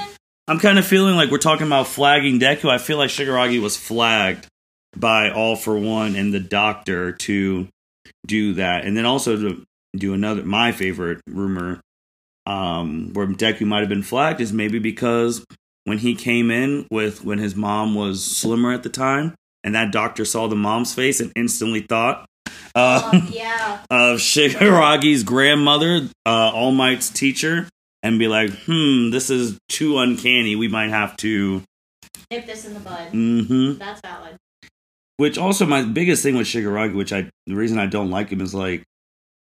I'm 0.48 0.58
kind 0.58 0.80
of 0.80 0.84
feeling 0.86 1.14
like 1.14 1.30
we're 1.30 1.38
talking 1.38 1.66
about 1.68 1.86
flagging 1.86 2.40
Deku. 2.40 2.68
I 2.68 2.78
feel 2.78 2.98
like 2.98 3.10
Shigaraki 3.10 3.62
was 3.62 3.76
flagged 3.76 4.48
by 4.96 5.30
All 5.30 5.56
for 5.56 5.78
One 5.78 6.16
and 6.16 6.32
the 6.32 6.40
Doctor 6.40 7.12
to 7.12 7.68
do 8.26 8.54
that, 8.54 8.84
and 8.84 8.96
then 8.96 9.04
also 9.06 9.36
to 9.36 9.64
do 9.96 10.14
another. 10.14 10.42
My 10.42 10.72
favorite 10.72 11.20
rumor, 11.28 11.80
um, 12.46 13.10
where 13.12 13.26
Deku 13.26 13.66
might 13.66 13.80
have 13.80 13.88
been 13.88 14.02
flagged 14.02 14.40
is 14.40 14.52
maybe 14.52 14.78
because 14.78 15.44
when 15.84 15.98
he 15.98 16.14
came 16.14 16.50
in 16.50 16.86
with 16.90 17.24
when 17.24 17.38
his 17.38 17.54
mom 17.56 17.94
was 17.94 18.24
slimmer 18.24 18.72
at 18.72 18.82
the 18.82 18.88
time, 18.88 19.34
and 19.64 19.74
that 19.74 19.92
doctor 19.92 20.24
saw 20.24 20.46
the 20.48 20.56
mom's 20.56 20.94
face 20.94 21.20
and 21.20 21.32
instantly 21.36 21.80
thought. 21.80 22.26
Uh, 22.74 23.10
Um, 23.12 23.28
yeah. 23.32 23.78
of 23.90 24.18
Shigaraki's 24.18 25.22
grandmother, 25.24 26.08
uh, 26.26 26.50
All 26.54 26.72
Might's 26.72 27.10
teacher, 27.10 27.68
and 28.02 28.18
be 28.18 28.28
like, 28.28 28.50
hmm, 28.66 29.10
this 29.10 29.28
is 29.30 29.58
too 29.68 29.98
uncanny. 29.98 30.54
We 30.56 30.68
might 30.68 30.90
have 30.90 31.16
to. 31.18 31.62
Nip 32.30 32.46
this 32.46 32.64
in 32.64 32.74
the 32.74 32.80
bud. 32.80 33.08
hmm 33.10 33.72
That's 33.78 34.00
valid. 34.02 34.36
Which 35.20 35.36
also, 35.36 35.66
my 35.66 35.82
biggest 35.82 36.22
thing 36.22 36.34
with 36.34 36.46
Shigaraki, 36.46 36.94
which 36.94 37.12
I, 37.12 37.28
the 37.46 37.54
reason 37.54 37.78
I 37.78 37.84
don't 37.84 38.08
like 38.08 38.30
him 38.30 38.40
is 38.40 38.54
like, 38.54 38.84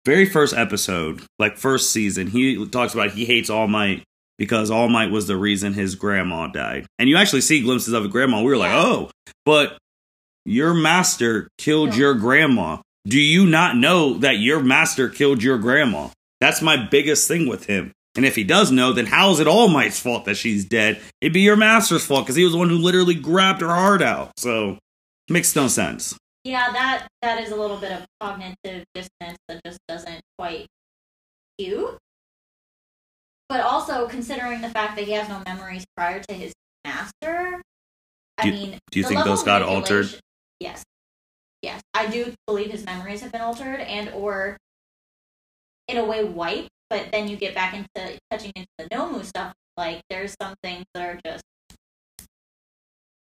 very 0.04 0.26
first 0.26 0.54
episode, 0.54 1.24
like 1.40 1.56
first 1.56 1.94
season, 1.94 2.28
he 2.28 2.68
talks 2.68 2.94
about 2.94 3.12
he 3.12 3.24
hates 3.24 3.50
All 3.50 3.70
Might 3.70 4.04
because 4.38 4.70
All 4.70 4.90
Might 4.90 5.10
was 5.10 5.26
the 5.26 5.38
reason 5.38 5.72
his 5.72 5.96
grandma 5.96 6.48
died. 6.48 6.86
And 7.00 7.08
you 7.08 7.16
actually 7.16 7.40
see 7.40 7.62
glimpses 7.62 7.94
of 7.94 8.04
a 8.04 8.10
grandma. 8.10 8.42
We 8.42 8.52
were 8.52 8.58
like, 8.58 8.74
oh, 8.74 9.10
but 9.46 9.78
your 10.44 10.74
master 10.74 11.48
killed 11.58 11.96
your 11.96 12.14
grandma. 12.16 12.80
Do 13.08 13.22
you 13.22 13.46
not 13.46 13.78
know 13.78 14.18
that 14.18 14.40
your 14.40 14.60
master 14.62 15.08
killed 15.08 15.42
your 15.42 15.60
grandma? 15.60 16.10
That's 16.42 16.62
my 16.62 16.76
biggest 16.76 17.26
thing 17.30 17.48
with 17.48 17.68
him. 17.68 17.94
And 18.18 18.26
if 18.26 18.36
he 18.36 18.44
does 18.44 18.70
know, 18.70 18.92
then 18.92 19.06
how 19.06 19.32
is 19.32 19.40
it 19.40 19.48
All 19.48 19.70
Might's 19.70 19.98
fault 19.98 20.26
that 20.26 20.36
she's 20.36 20.66
dead? 20.66 21.02
It'd 21.22 21.32
be 21.32 21.40
your 21.40 21.56
master's 21.56 22.06
fault 22.06 22.26
because 22.26 22.36
he 22.36 22.44
was 22.44 22.52
the 22.52 22.60
one 22.60 22.68
who 22.68 22.80
literally 22.80 23.16
grabbed 23.16 23.62
her 23.62 23.74
heart 23.74 24.02
out. 24.02 24.34
So 24.38 24.78
makes 25.30 25.56
no 25.56 25.68
sense. 25.68 26.18
Yeah, 26.44 26.72
that 26.74 27.08
that 27.22 27.42
is 27.42 27.52
a 27.52 27.56
little 27.56 27.78
bit 27.78 27.92
of 27.92 28.06
cognitive 28.20 28.84
dissonance 28.94 29.38
that 29.48 29.62
just 29.66 29.80
doesn't 29.88 30.22
quite 30.38 30.68
compute. 31.58 31.98
But 33.50 33.62
also 33.62 34.08
considering 34.08 34.62
the 34.62 34.70
fact 34.70 34.96
that 34.96 35.06
he 35.06 35.12
has 35.14 35.30
no 35.30 35.42
memories 35.46 35.86
prior 35.96 36.22
to 36.24 36.34
his 36.34 36.54
master, 36.86 37.62
I 38.38 38.44
Do- 38.44 38.52
mean, 38.52 38.80
Do 38.92 39.00
you 39.00 39.06
think 39.06 39.24
those 39.24 39.44
got 39.44 39.62
altered? 39.62 40.08
Yes, 40.60 40.84
yes, 41.62 41.82
I 41.94 42.08
do 42.08 42.34
believe 42.48 42.72
his 42.72 42.84
memories 42.86 43.22
have 43.22 43.32
been 43.32 43.42
altered 43.42 43.80
and 43.80 44.10
or 44.10 44.58
in 45.88 45.98
a 45.98 46.04
way 46.06 46.24
wiped. 46.24 46.70
But 46.90 47.12
then 47.12 47.28
you 47.28 47.38
get 47.38 47.56
back 47.56 47.74
into 47.74 48.20
touching 48.30 48.52
into 48.56 48.68
the 48.78 48.86
Nomu 48.90 49.24
stuff. 49.26 49.54
Like 49.78 50.02
there's 50.10 50.36
some 50.42 50.54
things 50.62 50.84
that 50.94 51.04
are 51.08 51.20
just 51.26 51.44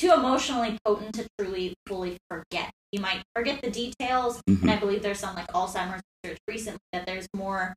too 0.01 0.11
emotionally 0.11 0.77
potent 0.83 1.13
to 1.15 1.27
truly 1.39 1.73
fully 1.87 2.17
forget. 2.29 2.71
You 2.91 2.99
might 3.01 3.23
forget 3.35 3.61
the 3.61 3.69
details, 3.69 4.41
Mhm. 4.49 4.61
and 4.63 4.71
I 4.71 4.77
believe 4.77 5.01
there's 5.03 5.19
some 5.19 5.35
like 5.35 5.47
Alzheimer's 5.53 6.01
research 6.23 6.39
recently 6.47 6.79
that 6.91 7.05
there's 7.05 7.27
more 7.35 7.73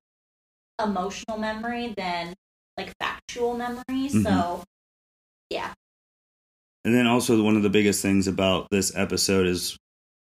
emotional 0.83 1.39
memory 1.39 1.95
than 1.97 2.35
like 2.77 2.93
factual 3.01 3.57
memory. 3.57 4.09
Mhm. 4.09 4.23
So 4.25 4.65
yeah, 5.51 5.73
And 6.87 6.95
then 6.95 7.07
also 7.07 7.43
one 7.43 7.57
of 7.57 7.63
the 7.63 7.71
biggest 7.71 8.03
things 8.03 8.27
about 8.27 8.67
this 8.71 8.95
episode 8.97 9.47
is 9.47 9.77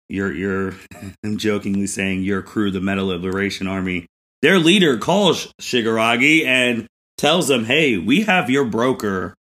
you're 0.10 0.32
you're 0.34 0.76
I'm 1.24 1.38
jokingly 1.38 1.88
saying 1.88 2.24
your 2.24 2.42
crew, 2.42 2.70
the 2.72 2.82
Meta 2.82 3.04
Liberation 3.04 3.66
Army, 3.68 4.06
their 4.42 4.60
leader 4.60 4.98
calls 4.98 5.52
Shigaraki 5.62 6.46
and 6.46 6.88
tells 7.18 7.48
them, 7.48 7.66
Hey, 7.66 7.98
we 7.98 8.22
have 8.24 8.50
your 8.50 8.66
broker 8.66 9.34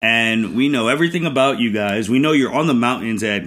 and 0.00 0.54
we 0.54 0.68
know 0.68 0.88
everything 0.88 1.26
about 1.26 1.58
you 1.58 1.72
guys. 1.72 2.08
We 2.08 2.18
know 2.18 2.32
you're 2.32 2.52
on 2.52 2.66
the 2.66 2.74
mountains 2.74 3.22
at 3.22 3.44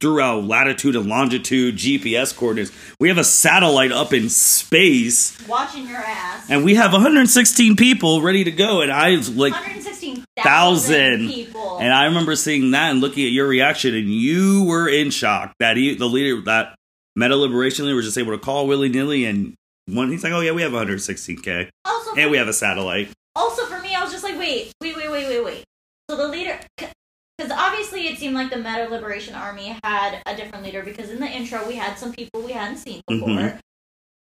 throughout 0.00 0.44
latitude 0.44 0.94
and 0.96 1.06
longitude 1.06 1.76
GPS 1.76 2.36
coordinates. 2.36 2.70
We 3.00 3.08
have 3.08 3.18
a 3.18 3.24
satellite 3.24 3.90
up 3.92 4.12
in 4.12 4.28
space 4.28 5.36
watching 5.48 5.86
your 5.88 5.96
ass. 5.98 6.46
and 6.50 6.64
we 6.64 6.74
have 6.74 6.92
116 6.92 7.76
people 7.76 8.20
ready 8.22 8.44
to 8.44 8.50
go. 8.50 8.82
And 8.82 8.92
I 8.92 9.12
was 9.16 9.34
like 9.34 9.52
116,000 9.52 10.24
Thousand. 10.42 11.28
people. 11.28 11.78
and 11.78 11.92
I 11.92 12.04
remember 12.04 12.36
seeing 12.36 12.70
that 12.72 12.90
and 12.90 13.00
looking 13.00 13.24
at 13.24 13.32
your 13.32 13.46
reaction, 13.48 13.94
and 13.94 14.08
you 14.12 14.64
were 14.64 14.88
in 14.88 15.10
shock 15.10 15.52
that 15.58 15.76
he, 15.76 15.94
the 15.94 16.06
leader, 16.06 16.40
that 16.42 16.74
Meta 17.16 17.34
Liberation 17.34 17.86
leader, 17.86 17.96
was 17.96 18.04
just 18.04 18.18
able 18.18 18.32
to 18.32 18.38
call 18.38 18.66
willy 18.68 18.88
nilly. 18.88 19.24
And 19.24 19.54
one, 19.86 20.10
he's 20.12 20.22
like, 20.22 20.32
"Oh 20.32 20.40
yeah, 20.40 20.52
we 20.52 20.62
have 20.62 20.72
116k, 20.72 21.70
also, 21.84 22.14
and 22.16 22.30
we 22.30 22.36
have 22.36 22.46
a 22.46 22.52
satellite." 22.52 23.08
also 23.34 23.64
for 23.66 23.78
me, 23.80 23.94
I 23.94 24.02
was 24.02 24.10
just 24.12 24.24
like, 24.24 24.36
wait, 24.38 24.72
wait, 24.80 24.96
wait, 24.96 25.08
wait, 25.10 25.28
wait, 25.28 25.44
wait. 25.44 25.64
So 26.10 26.16
the 26.16 26.28
leader, 26.28 26.58
because 26.76 27.52
obviously 27.52 28.08
it 28.08 28.18
seemed 28.18 28.34
like 28.34 28.50
the 28.50 28.56
Meta 28.56 28.88
Liberation 28.88 29.34
Army 29.34 29.76
had 29.84 30.22
a 30.26 30.34
different 30.34 30.64
leader 30.64 30.82
because 30.82 31.10
in 31.10 31.20
the 31.20 31.26
intro 31.28 31.66
we 31.68 31.76
had 31.76 31.98
some 31.98 32.12
people 32.12 32.40
we 32.40 32.52
hadn't 32.52 32.78
seen 32.78 33.02
before. 33.06 33.28
Mhm. 33.28 33.60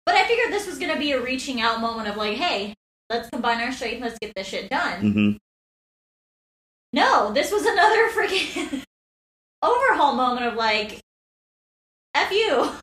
But 0.06 0.14
I 0.14 0.26
figured 0.26 0.52
this 0.52 0.66
was 0.66 0.78
going 0.78 0.92
to 0.92 0.98
be 0.98 1.12
a 1.12 1.20
reaching 1.20 1.60
out 1.60 1.80
moment 1.80 2.08
of 2.08 2.16
like, 2.16 2.36
hey, 2.36 2.74
let's 3.10 3.28
combine 3.30 3.60
our 3.60 3.72
strength, 3.72 4.00
let's 4.00 4.18
get 4.20 4.32
this 4.34 4.46
shit 4.48 4.70
done. 4.70 5.00
hmm 5.12 5.30
No, 6.92 7.32
this 7.32 7.50
was 7.50 7.64
another 7.66 8.10
freaking 8.10 8.84
overhaul 9.62 10.14
moment 10.14 10.46
of 10.46 10.54
like, 10.54 11.00
F 12.14 12.30
you. 12.30 12.70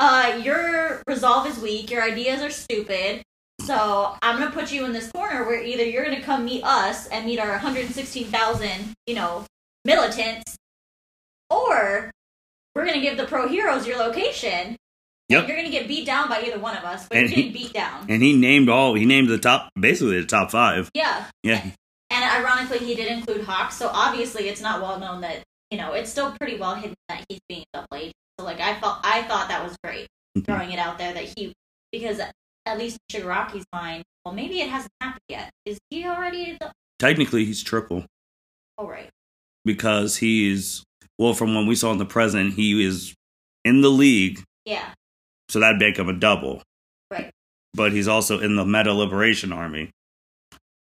Uh, 0.00 0.40
your 0.42 1.02
resolve 1.06 1.46
is 1.46 1.56
weak, 1.60 1.88
your 1.88 2.02
ideas 2.02 2.42
are 2.42 2.50
stupid, 2.50 3.22
so 3.64 4.16
I'm 4.22 4.38
gonna 4.38 4.50
put 4.50 4.72
you 4.72 4.84
in 4.84 4.92
this 4.92 5.10
corner 5.12 5.44
where 5.44 5.62
either 5.62 5.84
you're 5.84 6.04
gonna 6.04 6.22
come 6.22 6.44
meet 6.44 6.62
us 6.64 7.06
and 7.08 7.24
meet 7.26 7.38
our 7.38 7.50
116,000, 7.50 8.94
you 9.06 9.14
know, 9.14 9.44
militants, 9.84 10.56
or 11.50 12.10
we're 12.74 12.84
gonna 12.86 13.00
give 13.00 13.16
the 13.16 13.26
pro 13.26 13.48
heroes 13.48 13.86
your 13.86 13.98
location. 13.98 14.76
Yep. 15.28 15.48
You're 15.48 15.56
gonna 15.56 15.70
get 15.70 15.88
beat 15.88 16.04
down 16.06 16.28
by 16.28 16.42
either 16.42 16.58
one 16.58 16.76
of 16.76 16.84
us, 16.84 17.06
but 17.08 17.18
And 17.18 17.30
you're 17.30 17.36
he- 17.46 17.50
beat 17.50 17.72
down. 17.72 18.06
And 18.08 18.22
he 18.22 18.34
named 18.36 18.68
all. 18.68 18.94
He 18.94 19.04
named 19.06 19.28
the 19.28 19.38
top, 19.38 19.70
basically 19.78 20.20
the 20.20 20.26
top 20.26 20.50
five. 20.50 20.90
Yeah. 20.94 21.24
Yeah. 21.42 21.64
And 22.10 22.24
ironically, 22.44 22.78
he 22.78 22.94
did 22.94 23.08
include 23.10 23.44
Hawk, 23.44 23.72
so 23.72 23.88
obviously 23.92 24.48
it's 24.48 24.60
not 24.60 24.80
well 24.82 24.98
known 25.00 25.22
that 25.22 25.42
you 25.70 25.78
know 25.78 25.92
it's 25.92 26.10
still 26.10 26.32
pretty 26.38 26.58
well 26.58 26.74
hidden 26.74 26.94
that 27.08 27.24
he's 27.28 27.40
being 27.48 27.64
double 27.72 27.86
agent. 27.96 28.12
So 28.38 28.44
like 28.44 28.60
I 28.60 28.78
felt 28.80 28.98
I 29.02 29.22
thought 29.22 29.48
that 29.48 29.64
was 29.64 29.76
great 29.82 30.06
Mhm. 30.36 30.44
throwing 30.44 30.72
it 30.72 30.78
out 30.78 30.98
there 30.98 31.12
that 31.14 31.24
he 31.36 31.52
because 31.90 32.20
at 32.66 32.78
least 32.78 32.98
Shigaraki's 33.10 33.64
mind, 33.72 34.04
well 34.24 34.34
maybe 34.34 34.60
it 34.60 34.68
hasn't 34.70 34.92
happened 35.00 35.20
yet. 35.28 35.50
Is 35.64 35.78
he 35.90 36.06
already 36.06 36.56
the 36.60 36.72
Technically, 36.98 37.44
he's 37.44 37.62
triple 37.62 38.04
All 38.78 38.86
right. 38.88 39.04
right. 39.04 39.10
because 39.64 40.16
he's 40.18 40.82
well. 41.18 41.34
From 41.34 41.54
when 41.54 41.66
we 41.66 41.74
saw 41.74 41.92
in 41.92 41.98
the 41.98 42.04
present, 42.06 42.54
he 42.54 42.84
is 42.84 43.14
in 43.64 43.80
the 43.80 43.90
league, 43.90 44.42
Yeah. 44.64 44.92
so 45.48 45.58
that'd 45.60 45.78
make 45.80 45.98
him 45.98 46.08
a 46.08 46.12
double. 46.12 46.62
Right. 47.10 47.30
But 47.74 47.92
he's 47.92 48.08
also 48.08 48.38
in 48.40 48.56
the 48.56 48.64
Meta 48.64 48.92
Liberation 48.92 49.52
Army. 49.52 49.90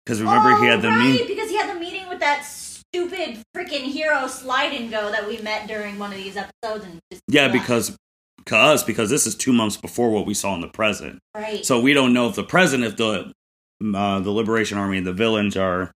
because 0.04 0.20
remember 0.20 0.56
he 0.56 0.66
had 0.66 0.82
the 0.82 0.88
Oh, 0.88 0.90
right, 0.90 1.12
meet. 1.12 1.28
because 1.28 1.48
he 1.50 1.56
had 1.56 1.74
the 1.74 1.78
meeting 1.80 2.08
with 2.08 2.18
that 2.20 2.44
stupid 2.44 3.40
freaking 3.56 3.84
hero 3.84 4.26
Slidin' 4.26 4.90
Go 4.90 5.10
that 5.12 5.26
we 5.28 5.38
met 5.38 5.68
during 5.68 5.98
one 5.98 6.10
of 6.10 6.16
these 6.18 6.36
episodes 6.36 6.84
and 6.84 6.98
just 7.12 7.22
Yeah, 7.28 7.48
because 7.48 7.96
because 8.44 8.82
because 8.82 9.10
this 9.10 9.26
is 9.26 9.34
two 9.34 9.52
months 9.52 9.76
before 9.76 10.10
what 10.10 10.26
we 10.26 10.34
saw 10.34 10.54
in 10.54 10.60
the 10.60 10.68
present. 10.68 11.20
right. 11.34 11.64
So 11.64 11.80
we 11.80 11.92
don't 11.92 12.12
know 12.12 12.28
if 12.28 12.34
the 12.34 12.44
present, 12.44 12.84
if 12.84 12.96
the 12.96 13.32
uh, 13.82 14.20
the 14.20 14.30
Liberation 14.30 14.78
Army 14.78 14.98
and 14.98 15.06
the 15.06 15.12
villains 15.12 15.56
are 15.56 15.92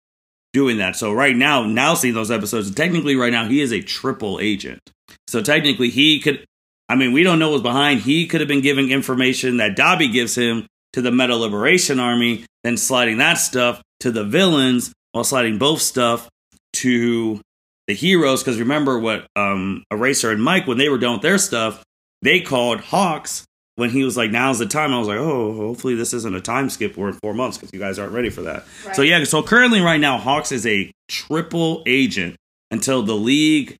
doing 0.53 0.77
that. 0.77 0.95
So 0.95 1.13
right 1.13 1.35
now, 1.35 1.63
now 1.65 1.93
seeing 1.93 2.13
those 2.13 2.31
episodes, 2.31 2.73
technically 2.73 3.15
right 3.15 3.31
now 3.31 3.45
he 3.47 3.61
is 3.61 3.71
a 3.71 3.81
triple 3.81 4.39
agent. 4.39 4.81
So 5.27 5.41
technically 5.41 5.89
he 5.89 6.19
could. 6.19 6.45
I 6.89 6.95
mean, 6.95 7.13
we 7.13 7.23
don't 7.23 7.39
know 7.39 7.51
what's 7.51 7.63
behind. 7.63 8.01
He 8.01 8.27
could 8.27 8.41
have 8.41 8.49
been 8.49 8.61
giving 8.61 8.91
information 8.91 9.57
that 9.57 9.77
Dabi 9.77 10.11
gives 10.11 10.35
him 10.35 10.67
to 10.91 11.01
the 11.01 11.11
Meta 11.11 11.37
Liberation 11.37 12.01
Army, 12.01 12.45
then 12.65 12.75
sliding 12.75 13.17
that 13.19 13.35
stuff 13.35 13.81
to 14.01 14.11
the 14.11 14.25
villains, 14.25 14.91
while 15.13 15.23
sliding 15.23 15.57
both 15.57 15.81
stuff 15.81 16.27
to 16.73 17.39
the 17.87 17.93
heroes. 17.93 18.43
Because 18.43 18.59
remember 18.59 18.99
what 18.99 19.25
um, 19.37 19.85
Eraser 19.89 20.31
and 20.31 20.43
Mike, 20.43 20.67
when 20.67 20.77
they 20.77 20.89
were 20.89 20.97
done 20.97 21.13
with 21.13 21.21
their 21.21 21.37
stuff, 21.37 21.81
they 22.21 22.41
called 22.41 22.81
Hawks 22.81 23.45
when 23.75 23.89
he 23.89 24.03
was 24.03 24.17
like, 24.17 24.31
"Now's 24.31 24.59
the 24.59 24.65
time." 24.65 24.93
I 24.93 24.99
was 24.99 25.07
like, 25.07 25.17
"Oh, 25.17 25.53
hopefully 25.53 25.95
this 25.95 26.13
isn't 26.13 26.35
a 26.35 26.41
time 26.41 26.69
skip. 26.69 26.97
We're 26.97 27.09
in 27.09 27.19
four 27.21 27.33
months 27.33 27.57
because 27.57 27.73
you 27.73 27.79
guys 27.79 27.99
aren't 27.99 28.13
ready 28.13 28.29
for 28.29 28.41
that." 28.43 28.65
Right. 28.85 28.95
So 28.95 29.01
yeah, 29.01 29.23
so 29.23 29.41
currently 29.43 29.81
right 29.81 29.99
now, 29.99 30.17
Hawks 30.17 30.51
is 30.51 30.65
a 30.65 30.91
triple 31.07 31.83
agent 31.85 32.35
until 32.69 33.03
the 33.03 33.15
League 33.15 33.77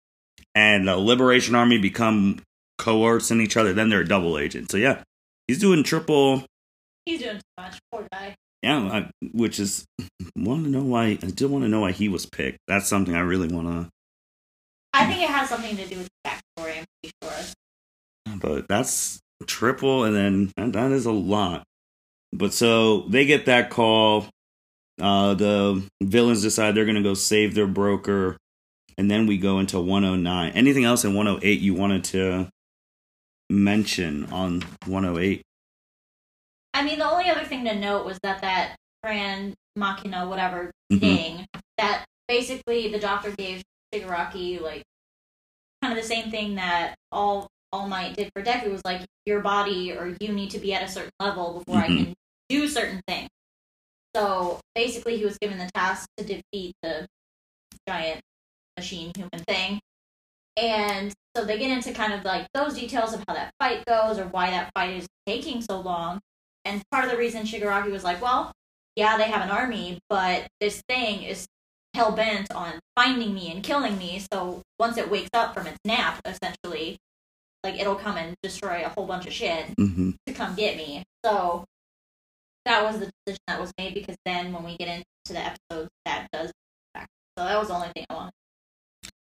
and 0.56 0.88
the 0.88 0.98
Liberation 0.98 1.56
Army 1.56 1.78
become 1.78 2.42
coercing 2.78 3.42
each 3.42 3.58
other. 3.58 3.74
Then 3.74 3.90
they're 3.90 4.02
a 4.02 4.08
double 4.08 4.38
agent. 4.38 4.72
So 4.72 4.78
yeah, 4.78 5.04
he's 5.48 5.60
doing 5.60 5.84
triple. 5.84 6.46
He's 7.06 7.22
doing 7.22 7.38
too 7.38 7.42
much. 7.58 7.80
Poor 7.92 8.08
guy. 8.12 8.36
Yeah, 8.64 8.78
I, 8.80 9.12
which 9.34 9.60
is 9.60 9.86
want 10.36 10.66
to 10.66 10.70
know 10.70 10.84
why. 10.84 11.06
I 11.06 11.16
do 11.16 11.48
want 11.48 11.64
to 11.64 11.70
know 11.70 11.82
why 11.82 11.92
he 11.92 12.10
was 12.10 12.26
picked. 12.26 12.60
That's 12.68 12.88
something 12.88 13.16
I 13.16 13.22
really 13.22 13.48
want 13.48 13.68
to. 13.68 13.90
I 14.94 15.06
think 15.06 15.22
it 15.22 15.30
has 15.30 15.50
something 15.50 15.78
to 15.78 15.88
do 15.88 15.98
with 15.98 16.10
the 16.24 16.30
backstory. 16.30 16.80
I'm 16.80 16.86
pretty 17.02 17.14
sure. 17.24 17.54
But 18.42 18.68
that's 18.68 19.20
triple 19.48 20.04
and 20.04 20.16
then 20.16 20.52
that, 20.58 20.74
that 20.74 20.92
is 20.92 21.06
a 21.06 21.12
lot. 21.12 21.64
But 22.34 22.54
so 22.54 23.02
they 23.10 23.26
get 23.26 23.46
that 23.46 23.70
call 23.70 24.26
uh 25.02 25.34
the 25.34 25.84
villains 26.04 26.42
decide 26.42 26.76
they're 26.76 26.86
gonna 26.86 27.02
go 27.02 27.14
save 27.14 27.56
their 27.56 27.68
broker 27.68 28.38
and 28.98 29.10
then 29.10 29.26
we 29.26 29.38
go 29.38 29.58
into 29.60 29.80
109 29.80 30.52
anything 30.52 30.84
else 30.84 31.04
in 31.06 31.14
108 31.16 31.60
you 31.60 31.74
wanted 31.74 32.04
to 32.04 32.50
mention 33.50 34.26
on 34.32 34.62
108 34.86 35.42
I 36.74 36.84
mean, 36.84 37.00
the 37.00 37.10
only 37.10 37.30
other 37.30 37.44
thing 37.44 37.66
to 37.66 37.76
note 37.76 38.06
was 38.06 38.18
that 38.24 38.42
that 38.42 38.76
Grand 39.04 39.56
Machina, 39.76 40.28
whatever 40.28 40.72
Mhm. 40.92 41.00
thing, 41.00 41.48
that 41.78 42.06
basically 42.28 42.88
the 42.90 43.00
doctor 43.00 43.32
gave 43.32 43.62
Shigaraki 43.94 44.62
like 44.62 44.84
kind 45.82 45.98
of 45.98 46.02
the 46.02 46.08
same 46.08 46.32
thing 46.32 46.56
that 46.56 46.96
all 47.12 47.48
All 47.72 47.88
Might 47.88 48.16
did 48.16 48.32
for 48.36 48.44
Deku 48.44 48.72
was 48.72 48.82
like 48.84 49.06
your 49.26 49.42
body 49.42 49.94
or 49.94 50.16
you 50.20 50.32
need 50.32 50.52
to 50.52 50.60
be 50.60 50.74
at 50.74 50.84
a 50.84 50.88
certain 50.88 51.12
level 51.20 51.60
before 51.60 51.82
I 51.82 51.88
Mhm. 51.88 51.98
can 51.98 52.14
do 52.50 52.68
certain 52.68 53.02
things. 53.08 53.30
So 54.16 54.60
basically, 54.76 55.18
he 55.18 55.26
was 55.26 55.38
given 55.38 55.58
the 55.58 55.70
task 55.74 56.08
to 56.18 56.24
defeat 56.24 56.76
the 56.82 57.08
giant 57.88 58.22
machine 58.78 59.12
human 59.16 59.44
thing. 59.48 59.80
And 60.58 61.14
so 61.36 61.46
they 61.46 61.58
get 61.58 61.72
into 61.72 61.94
kind 61.94 62.14
of 62.14 62.26
like 62.26 62.48
those 62.54 62.74
details 62.76 63.14
of 63.14 63.24
how 63.28 63.34
that 63.34 63.54
fight 63.60 63.86
goes 63.86 64.20
or 64.20 64.26
why 64.26 64.50
that 64.50 64.72
fight 64.76 64.98
is 64.98 65.08
taking 65.26 65.62
so 65.62 65.80
long. 65.80 66.20
And 66.66 66.82
part 66.92 67.06
of 67.06 67.12
the 67.12 67.18
reason 67.18 67.44
Shigaraki 67.46 67.92
was 67.92 68.04
like, 68.04 68.22
well, 68.22 68.52
yeah, 68.96 69.18
they 69.18 69.24
have 69.24 69.42
an 69.42 69.50
army, 69.50 70.00
but 70.10 70.48
this 70.60 70.82
thing 70.90 71.24
is 71.24 71.48
hell 71.94 72.12
bent 72.12 72.52
on 72.52 72.80
finding 72.96 73.34
me 73.34 73.52
and 73.52 73.64
killing 73.64 73.98
me. 73.98 74.20
So 74.32 74.62
once 74.78 74.98
it 74.98 75.10
wakes 75.10 75.30
up 75.34 75.54
from 75.54 75.68
its 75.68 75.80
nap, 75.86 76.22
essentially, 76.26 76.98
like 77.64 77.80
it'll 77.80 77.96
come 77.96 78.18
and 78.18 78.36
destroy 78.42 78.84
a 78.86 78.90
whole 78.90 79.06
bunch 79.06 79.28
of 79.28 79.34
shit 79.34 79.66
hmm 79.78 80.12
to 80.26 80.34
come 80.34 80.56
get 80.56 80.78
me. 80.78 81.04
So 81.26 81.66
that 82.66 82.84
was 82.84 83.00
the 83.00 83.12
decision 83.26 83.42
that 83.48 83.60
was 83.60 83.72
made 83.78 83.94
because 83.94 84.16
then 84.26 84.54
when 84.54 84.64
we 84.64 84.78
get 84.78 84.88
into 84.88 85.06
the 85.30 85.40
episodes, 85.40 85.90
that 86.06 86.28
does. 86.32 86.52
Back. 86.94 87.08
So 87.38 87.46
that 87.46 87.58
was 87.58 87.70
the 87.70 87.76
only 87.76 87.90
thing 87.96 88.06
I 88.10 88.14
wanted. 88.14 88.32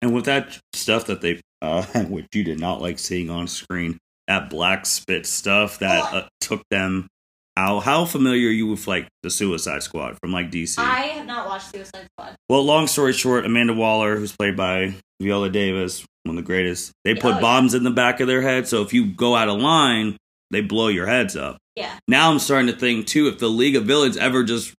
And 0.03 0.15
with 0.15 0.27
that 0.27 0.59
stuff 0.75 1.07
that 1.07 1.23
they, 1.23 1.41
uh, 1.63 1.83
which 2.09 2.27
you 2.35 2.45
did 2.45 2.61
not 2.61 2.83
like 2.83 2.99
seeing 2.99 3.31
on 3.31 3.49
screen, 3.49 3.99
that 4.29 4.51
black 4.51 4.87
spit 4.87 5.27
stuff 5.27 5.79
that 5.79 6.13
uh, 6.15 6.29
took 6.41 6.63
them 6.71 7.09
out. 7.57 7.81
How 7.85 8.05
familiar 8.05 8.49
are 8.49 8.53
you 8.53 8.67
with 8.67 8.87
like 8.87 9.09
the 9.23 9.31
Suicide 9.31 9.83
Squad 9.83 10.19
from 10.21 10.33
like 10.33 10.51
DC? 10.51 10.79
I 10.79 11.07
have 11.07 11.27
not 11.27 11.49
watched 11.49 11.71
Suicide 11.73 12.09
Squad. 12.19 12.37
well, 12.49 12.63
long 12.63 12.87
story 12.87 13.13
short, 13.13 13.47
Amanda 13.47 13.73
Waller, 13.73 14.17
who's 14.17 14.37
played 14.37 14.57
by 14.57 14.95
Viola 15.25 15.51
Davis, 15.51 16.05
one 16.25 16.37
of 16.39 16.45
the 16.45 16.47
greatest, 16.47 16.93
they 17.05 17.13
Oh, 17.13 17.21
put 17.21 17.35
yeah. 17.37 17.41
bombs 17.41 17.75
in 17.75 17.83
the 17.83 17.91
back 17.91 18.21
of 18.21 18.29
their 18.29 18.43
head. 18.43 18.69
So 18.69 18.83
if 18.83 18.93
you 18.93 19.07
go 19.07 19.35
out 19.35 19.49
of 19.49 19.61
line, 19.61 20.17
they 20.51 20.61
blow 20.61 20.89
your 20.89 21.07
heads 21.07 21.37
up. 21.37 21.59
Yeah. 21.77 21.91
Now 22.07 22.31
I'm 22.31 22.39
starting 22.39 22.69
to 22.73 22.79
think 22.79 23.07
too, 23.07 23.27
if 23.29 23.39
the 23.39 23.49
League 23.49 23.75
of 23.77 23.85
Villains 23.85 24.17
ever 24.17 24.45
just, 24.45 24.73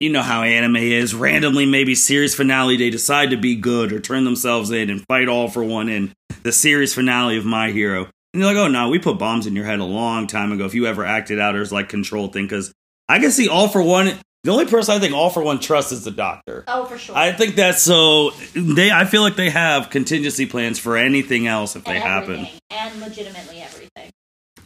you 0.00 0.10
know 0.10 0.22
how 0.22 0.42
anime 0.42 0.76
is, 0.76 1.14
randomly 1.14 1.64
maybe 1.64 1.94
series 1.94 2.34
finale, 2.34 2.76
they 2.76 2.90
decide 2.90 3.30
to 3.30 3.36
be 3.36 3.54
good 3.54 3.92
or 3.92 4.00
turn 4.00 4.24
themselves 4.24 4.70
in 4.70 4.90
and 4.90 5.04
fight 5.06 5.28
all 5.28 5.48
for 5.48 5.62
one 5.64 5.88
in 5.88 6.12
the 6.42 6.52
series 6.52 6.92
finale 6.92 7.36
of 7.38 7.44
My 7.44 7.70
Hero. 7.70 8.08
And 8.34 8.42
they're 8.42 8.52
like, 8.52 8.62
oh 8.62 8.68
no, 8.68 8.88
we 8.88 8.98
put 8.98 9.18
bombs 9.18 9.46
in 9.46 9.54
your 9.54 9.64
head 9.64 9.78
a 9.78 9.84
long 9.84 10.26
time 10.26 10.52
ago. 10.52 10.64
If 10.64 10.74
you 10.74 10.86
ever 10.86 11.04
acted 11.04 11.38
out 11.38 11.54
as 11.56 11.70
like 11.72 11.88
control 11.88 12.28
thing, 12.28 12.44
because 12.44 12.72
I 13.08 13.18
can 13.18 13.30
see 13.30 13.48
all 13.48 13.68
for 13.68 13.82
one. 13.82 14.12
The 14.44 14.50
only 14.50 14.66
person 14.66 14.96
I 14.96 14.98
think 14.98 15.14
all 15.14 15.30
for 15.30 15.42
one 15.42 15.60
trusts 15.60 15.92
is 15.92 16.04
the 16.04 16.10
doctor. 16.10 16.64
Oh, 16.66 16.84
for 16.84 16.98
sure. 16.98 17.16
I 17.16 17.30
think 17.32 17.54
that's 17.54 17.80
so 17.82 18.30
they. 18.54 18.90
I 18.90 19.04
feel 19.04 19.22
like 19.22 19.36
they 19.36 19.50
have 19.50 19.88
contingency 19.90 20.46
plans 20.46 20.80
for 20.80 20.96
anything 20.96 21.46
else 21.46 21.76
if 21.76 21.84
they 21.84 21.92
and 21.92 22.02
happen. 22.02 22.32
everything. 22.34 22.60
And 22.70 23.00
legitimately 23.00 23.60
everything. 23.60 24.10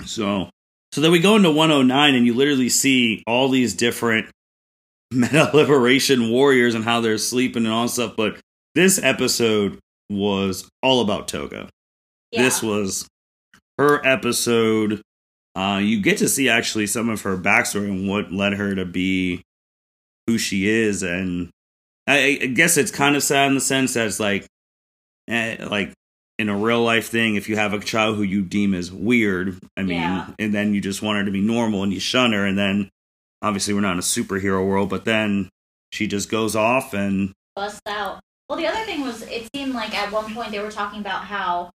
So, 0.06 0.48
so 0.92 1.00
then 1.02 1.12
we 1.12 1.20
go 1.20 1.36
into 1.36 1.50
109, 1.50 2.14
and 2.14 2.24
you 2.26 2.32
literally 2.32 2.70
see 2.70 3.22
all 3.26 3.50
these 3.50 3.74
different 3.74 4.30
meta 5.10 5.50
liberation 5.52 6.30
warriors 6.30 6.74
and 6.74 6.82
how 6.84 7.02
they're 7.02 7.18
sleeping 7.18 7.66
and 7.66 7.72
all 7.72 7.86
stuff. 7.86 8.14
But 8.16 8.40
this 8.74 8.98
episode 9.02 9.78
was 10.08 10.66
all 10.82 11.02
about 11.02 11.28
Toga. 11.28 11.68
Yeah. 12.30 12.42
This 12.44 12.62
was 12.62 13.06
her 13.76 14.04
episode. 14.06 15.02
Uh, 15.54 15.80
you 15.82 16.00
get 16.00 16.16
to 16.18 16.28
see 16.28 16.48
actually 16.48 16.86
some 16.86 17.10
of 17.10 17.22
her 17.22 17.36
backstory 17.36 17.88
and 17.90 18.08
what 18.08 18.32
led 18.32 18.54
her 18.54 18.74
to 18.74 18.86
be 18.86 19.42
who 20.26 20.38
she 20.38 20.68
is, 20.68 21.02
and 21.02 21.50
I, 22.06 22.38
I 22.42 22.46
guess 22.46 22.76
it's 22.76 22.90
kind 22.90 23.16
of 23.16 23.22
sad 23.22 23.48
in 23.48 23.54
the 23.54 23.60
sense 23.60 23.94
that 23.94 24.06
it's 24.06 24.20
like, 24.20 24.46
eh, 25.28 25.64
like 25.68 25.92
in 26.38 26.48
a 26.48 26.56
real 26.56 26.82
life 26.82 27.08
thing, 27.08 27.36
if 27.36 27.48
you 27.48 27.56
have 27.56 27.72
a 27.72 27.80
child 27.80 28.16
who 28.16 28.22
you 28.22 28.42
deem 28.42 28.74
as 28.74 28.92
weird, 28.92 29.58
I 29.76 29.82
mean, 29.82 30.00
Yeah. 30.00 30.26
and 30.38 30.54
then 30.54 30.74
you 30.74 30.80
just 30.80 31.00
want 31.02 31.18
her 31.18 31.24
to 31.24 31.30
be 31.30 31.40
normal 31.40 31.82
and 31.82 31.92
you 31.92 32.00
shun 32.00 32.32
her, 32.32 32.44
and 32.44 32.58
then 32.58 32.90
obviously 33.42 33.74
we're 33.74 33.80
not 33.80 33.92
in 33.92 33.98
a 33.98 34.02
superhero 34.02 34.66
world, 34.66 34.90
but 34.90 35.04
then 35.04 35.48
she 35.92 36.06
just 36.06 36.28
goes 36.30 36.54
off 36.56 36.92
and 36.94 37.32
busts 37.54 37.80
out. 37.86 38.20
Well, 38.48 38.58
the 38.58 38.66
other 38.66 38.84
thing 38.84 39.00
was, 39.02 39.22
it 39.22 39.48
seemed 39.54 39.74
like 39.74 39.94
at 39.96 40.12
one 40.12 40.32
point 40.34 40.50
they 40.52 40.60
were 40.60 40.70
talking 40.70 41.00
about 41.00 41.24
how 41.24 41.70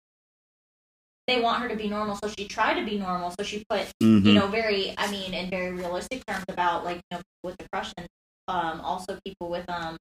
they 1.27 1.39
want 1.41 1.61
her 1.61 1.69
to 1.69 1.75
be 1.75 1.87
normal, 1.87 2.15
so 2.15 2.29
she 2.37 2.47
tried 2.47 2.75
to 2.79 2.85
be 2.85 2.97
normal. 2.97 3.33
So 3.39 3.43
she 3.43 3.63
put, 3.69 3.87
mhm, 4.01 4.25
you 4.25 4.33
know, 4.33 4.47
very, 4.47 4.93
I 4.97 5.09
mean, 5.11 5.33
in 5.33 5.49
very 5.49 5.71
realistic 5.71 6.25
terms 6.25 6.45
about 6.49 6.83
like, 6.83 6.97
you 7.11 7.17
know, 7.17 7.21
with 7.43 7.57
depression, 7.57 8.05
um, 8.47 8.81
also 8.81 9.19
people 9.25 9.49
with 9.49 9.69
um 9.69 9.97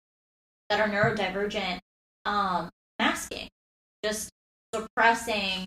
that 0.68 0.81
are 0.81 0.88
neurodivergent, 0.88 1.81
um, 2.24 2.70
masking, 2.98 3.48
just 4.05 4.31
suppressing 4.74 5.66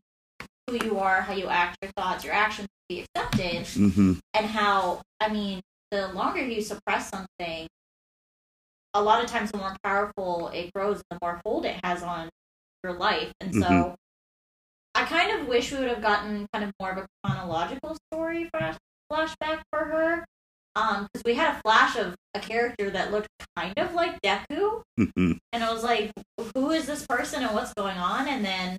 who 0.70 0.78
you 0.84 0.98
are, 1.00 1.22
how 1.22 1.34
you 1.34 1.48
act, 1.48 1.78
your 1.82 1.92
thoughts, 1.98 2.24
your 2.24 2.34
actions 2.34 2.68
to 2.68 2.96
be 2.96 3.02
accepted 3.02 3.66
mhm, 3.66 4.20
and 4.34 4.46
how 4.46 5.02
I 5.20 5.30
mean, 5.30 5.62
the 5.92 6.08
longer 6.14 6.42
you 6.42 6.62
suppress 6.62 7.10
something, 7.10 7.68
a 8.94 9.02
lot 9.02 9.24
of 9.24 9.30
times 9.30 9.52
the 9.52 9.58
more 9.58 9.76
powerful 9.84 10.50
it 10.50 10.72
grows, 10.74 11.02
the 11.10 11.18
more 11.22 11.42
hold 11.46 11.66
it 11.66 11.80
has 11.84 12.04
on 12.04 12.30
your 12.84 12.94
life. 12.94 13.32
And 13.42 13.54
so 13.54 13.60
Mhm. 13.62 13.96
I 14.96 15.06
kind 15.06 15.40
of 15.42 15.48
wish 15.48 15.72
we 15.72 15.80
would 15.80 15.90
have 15.90 16.02
gotten 16.02 16.48
kind 16.54 16.64
of 16.66 16.72
more 16.80 16.92
of 16.92 16.98
a 17.00 17.08
chronological 17.24 17.98
story 18.12 18.50
flash 18.50 18.78
flashback 19.12 19.64
for 19.72 19.84
her. 19.86 20.26
Um, 20.76 21.08
because 21.14 21.24
we 21.24 21.36
had 21.36 21.56
a 21.56 21.62
flash 21.62 21.96
of 21.98 22.16
a 22.34 22.40
character 22.40 22.90
that 22.90 23.12
looked 23.12 23.28
kind 23.56 23.74
of 23.78 23.94
like 23.94 24.20
Deku, 24.22 24.82
mhm. 25.00 25.38
and 25.52 25.64
I 25.64 25.72
was 25.72 25.84
like, 25.84 26.12
"Who 26.56 26.72
is 26.72 26.88
this 26.88 27.06
person 27.06 27.44
and 27.44 27.54
what's 27.54 27.74
going 27.76 27.98
on?" 27.98 28.28
And 28.28 28.44
then 28.44 28.78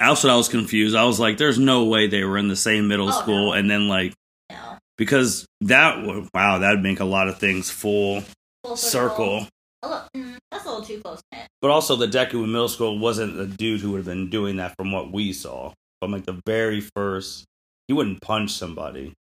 Also, 0.00 0.30
I 0.30 0.36
was 0.36 0.48
confused. 0.48 0.96
I 0.96 1.04
was 1.04 1.20
like, 1.20 1.36
"There's 1.36 1.58
no 1.58 1.84
way 1.84 2.06
they 2.06 2.24
were 2.24 2.38
in 2.38 2.48
the 2.48 2.56
same 2.56 2.88
middle 2.88 3.08
Oh, 3.10 3.20
school," 3.20 3.46
no. 3.48 3.52
and 3.52 3.70
then 3.70 3.88
like 3.88 4.14
know, 4.50 4.78
because 4.96 5.46
that 5.60 5.98
wow, 6.32 6.58
that'd 6.58 6.82
make 6.82 7.00
a 7.00 7.04
lot 7.04 7.28
of 7.28 7.38
things 7.38 7.70
full 7.70 8.22
full 8.64 8.76
circle. 8.76 9.46
A 9.82 9.88
little, 9.88 10.08
mm, 10.16 10.36
that's 10.50 10.64
a 10.64 10.68
little 10.68 10.84
too 10.84 11.00
close 11.00 11.20
knit. 11.32 11.46
But 11.60 11.70
also, 11.70 11.96
the 11.96 12.06
Deku 12.06 12.42
in 12.44 12.52
middle 12.52 12.68
school 12.68 12.98
wasn't 12.98 13.36
the 13.36 13.46
dude 13.46 13.80
who 13.80 13.90
would 13.92 13.98
have 13.98 14.06
been 14.06 14.30
doing 14.30 14.56
that 14.56 14.74
from 14.78 14.92
what 14.92 15.12
we 15.12 15.32
saw. 15.34 15.72
From 16.00 16.12
like 16.12 16.24
the 16.24 16.40
very 16.46 16.80
first, 16.80 17.44
he 17.86 17.92
wouldn't 17.92 18.22
punch 18.22 18.52
somebody. 18.52 19.12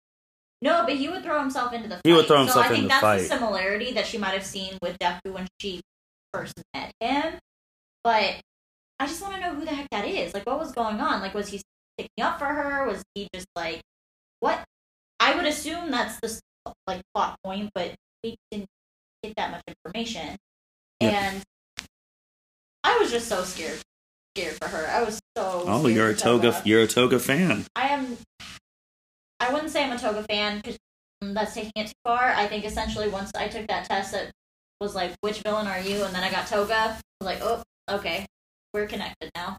No, 0.60 0.82
but 0.84 0.96
he 0.96 1.08
would 1.08 1.22
throw 1.22 1.40
himself 1.40 1.72
into 1.72 1.88
the 1.88 1.96
fight. 1.96 2.02
He 2.04 2.12
would 2.12 2.26
throw 2.26 2.38
himself 2.38 2.70
into 2.70 2.82
the 2.82 2.88
fight. 2.88 3.00
so 3.00 3.04
I 3.04 3.18
think 3.18 3.28
that's 3.28 3.28
the 3.28 3.36
similarity 3.36 3.92
that 3.92 4.06
she 4.06 4.18
might 4.18 4.34
have 4.34 4.44
seen 4.44 4.76
with 4.82 4.98
Deku 4.98 5.32
when 5.32 5.46
she 5.60 5.80
first 6.32 6.54
met 6.74 6.92
him. 7.00 7.34
But 8.02 8.40
I 8.98 9.06
just 9.06 9.22
want 9.22 9.34
to 9.34 9.40
know 9.40 9.54
who 9.54 9.64
the 9.64 9.70
heck 9.74 9.88
that 9.90 10.06
is. 10.06 10.34
Like, 10.34 10.46
what 10.46 10.58
was 10.58 10.72
going 10.72 11.00
on? 11.00 11.20
Like, 11.20 11.34
was 11.34 11.48
he 11.48 11.60
sticking 11.98 12.24
up 12.24 12.38
for 12.38 12.46
her? 12.46 12.86
Was 12.86 13.02
he 13.14 13.28
just 13.32 13.46
like, 13.54 13.80
what? 14.40 14.64
I 15.20 15.34
would 15.34 15.46
assume 15.46 15.90
that's 15.90 16.18
the 16.20 16.40
like 16.86 17.02
plot 17.14 17.36
point, 17.44 17.70
but 17.74 17.94
we 18.22 18.36
didn't 18.50 18.66
get 19.22 19.34
that 19.36 19.50
much 19.50 19.62
information. 19.68 20.36
Yeah. 21.00 21.08
And 21.10 21.42
I 22.84 22.98
was 22.98 23.10
just 23.10 23.28
so 23.28 23.44
scared, 23.44 23.80
scared 24.36 24.54
for 24.54 24.68
her. 24.68 24.88
I 24.88 25.02
was 25.02 25.20
so. 25.36 25.64
Oh, 25.66 25.80
scared 25.82 25.94
you're 25.94 26.08
a 26.10 26.14
toga. 26.14 26.60
You're 26.64 26.82
a 26.82 26.88
toga 26.88 27.18
fan. 27.18 27.66
I 27.76 27.88
am. 27.88 28.18
I 29.40 29.52
wouldn't 29.52 29.70
say 29.70 29.84
I'm 29.84 29.92
a 29.92 29.98
Toga 29.98 30.24
fan 30.24 30.58
because 30.58 30.78
that's 31.20 31.54
taking 31.54 31.72
it 31.76 31.88
too 31.88 31.92
far. 32.04 32.32
I 32.32 32.46
think 32.46 32.64
essentially 32.64 33.08
once 33.08 33.30
I 33.34 33.48
took 33.48 33.66
that 33.68 33.84
test, 33.88 34.14
it 34.14 34.32
was 34.80 34.94
like, 34.94 35.14
which 35.20 35.40
villain 35.40 35.66
are 35.66 35.80
you? 35.80 36.04
And 36.04 36.14
then 36.14 36.22
I 36.22 36.30
got 36.30 36.46
Toga. 36.46 36.74
I 36.74 37.00
was 37.20 37.26
like, 37.26 37.38
oh, 37.42 37.62
okay, 37.90 38.26
we're 38.72 38.86
connected 38.86 39.30
now. 39.34 39.56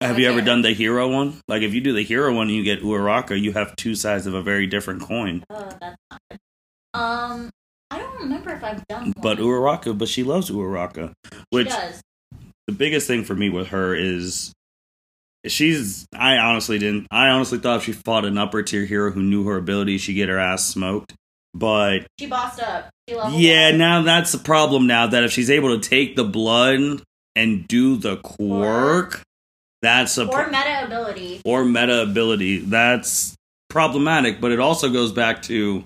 Have 0.00 0.18
you 0.18 0.28
ever 0.28 0.40
done 0.40 0.62
the 0.62 0.72
hero 0.72 1.08
one? 1.08 1.40
Like 1.46 1.62
if 1.62 1.74
you 1.74 1.80
do 1.80 1.92
the 1.92 2.02
hero 2.02 2.34
one 2.34 2.48
and 2.48 2.56
you 2.56 2.64
get 2.64 2.82
Uraraka, 2.82 3.40
you 3.40 3.52
have 3.52 3.76
two 3.76 3.94
sides 3.94 4.26
of 4.26 4.34
a 4.34 4.42
very 4.42 4.66
different 4.66 5.02
coin. 5.02 5.44
Oh, 5.48 5.68
that's 5.80 5.96
not 6.10 6.20
good. 6.28 6.38
Um, 6.92 7.50
I 7.90 7.98
don't 7.98 8.18
remember 8.18 8.50
if 8.50 8.64
I've 8.64 8.86
done 8.88 9.04
one. 9.04 9.14
But 9.22 9.38
Uraraka, 9.38 9.96
but 9.96 10.08
she 10.08 10.24
loves 10.24 10.50
Uraraka. 10.50 11.12
she 11.32 11.38
Which 11.50 11.68
does. 11.68 12.00
the 12.66 12.72
biggest 12.72 13.06
thing 13.06 13.22
for 13.22 13.36
me 13.36 13.48
with 13.48 13.68
her 13.68 13.94
is 13.94 14.52
she's 15.46 16.06
I 16.14 16.36
honestly 16.38 16.78
didn't 16.78 17.06
I 17.10 17.28
honestly 17.28 17.58
thought 17.58 17.78
if 17.78 17.84
she 17.84 17.92
fought 17.92 18.24
an 18.24 18.38
upper 18.38 18.62
tier 18.62 18.84
hero 18.84 19.10
who 19.10 19.22
knew 19.22 19.44
her 19.46 19.56
ability, 19.56 19.98
she'd 19.98 20.14
get 20.14 20.28
her 20.28 20.38
ass 20.38 20.66
smoked. 20.66 21.14
But 21.54 22.06
She 22.18 22.26
bossed 22.26 22.60
up. 22.60 22.88
She 23.08 23.14
yeah, 23.14 23.68
up. 23.68 23.74
now 23.74 24.02
that's 24.02 24.32
the 24.32 24.38
problem 24.38 24.86
now 24.86 25.06
that 25.06 25.24
if 25.24 25.32
she's 25.32 25.50
able 25.50 25.78
to 25.78 25.88
take 25.88 26.16
the 26.16 26.24
blood 26.24 27.02
and 27.36 27.66
do 27.68 27.96
the 27.96 28.16
quirk, 28.18 29.22
that's 29.82 30.16
a 30.18 30.26
or 30.26 30.46
meta 30.46 30.84
ability. 30.84 31.42
or 31.44 31.64
meta 31.64 32.02
ability. 32.02 32.58
That's 32.58 33.34
problematic, 33.68 34.40
but 34.40 34.52
it 34.52 34.60
also 34.60 34.90
goes 34.90 35.12
back 35.12 35.42
to 35.42 35.84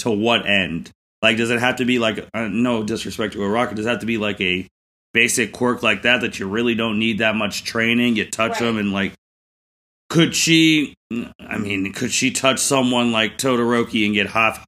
to 0.00 0.10
what 0.10 0.46
end? 0.46 0.90
Like, 1.20 1.36
does 1.36 1.50
it 1.50 1.60
have 1.60 1.76
to 1.76 1.84
be 1.84 1.98
like 1.98 2.26
uh, 2.34 2.48
no 2.48 2.82
disrespect 2.82 3.34
to 3.34 3.40
Uraraka? 3.40 3.74
Does 3.74 3.86
it 3.86 3.90
have 3.90 4.00
to 4.00 4.06
be 4.06 4.18
like 4.18 4.40
a 4.40 4.66
basic 5.12 5.52
quirk 5.52 5.82
like 5.82 6.02
that 6.02 6.20
that 6.22 6.38
you 6.38 6.48
really 6.48 6.74
don't 6.74 6.98
need 6.98 7.18
that 7.18 7.34
much 7.36 7.64
training? 7.64 8.16
You 8.16 8.24
touch 8.30 8.52
Right. 8.52 8.60
them 8.60 8.78
and 8.78 8.92
like, 8.92 9.12
could 10.08 10.34
she? 10.36 10.94
I 11.40 11.58
mean, 11.58 11.92
could 11.92 12.12
she 12.12 12.30
touch 12.30 12.58
someone 12.58 13.12
like 13.12 13.38
Todoroki 13.38 14.04
and 14.04 14.14
get 14.14 14.28
half 14.28 14.64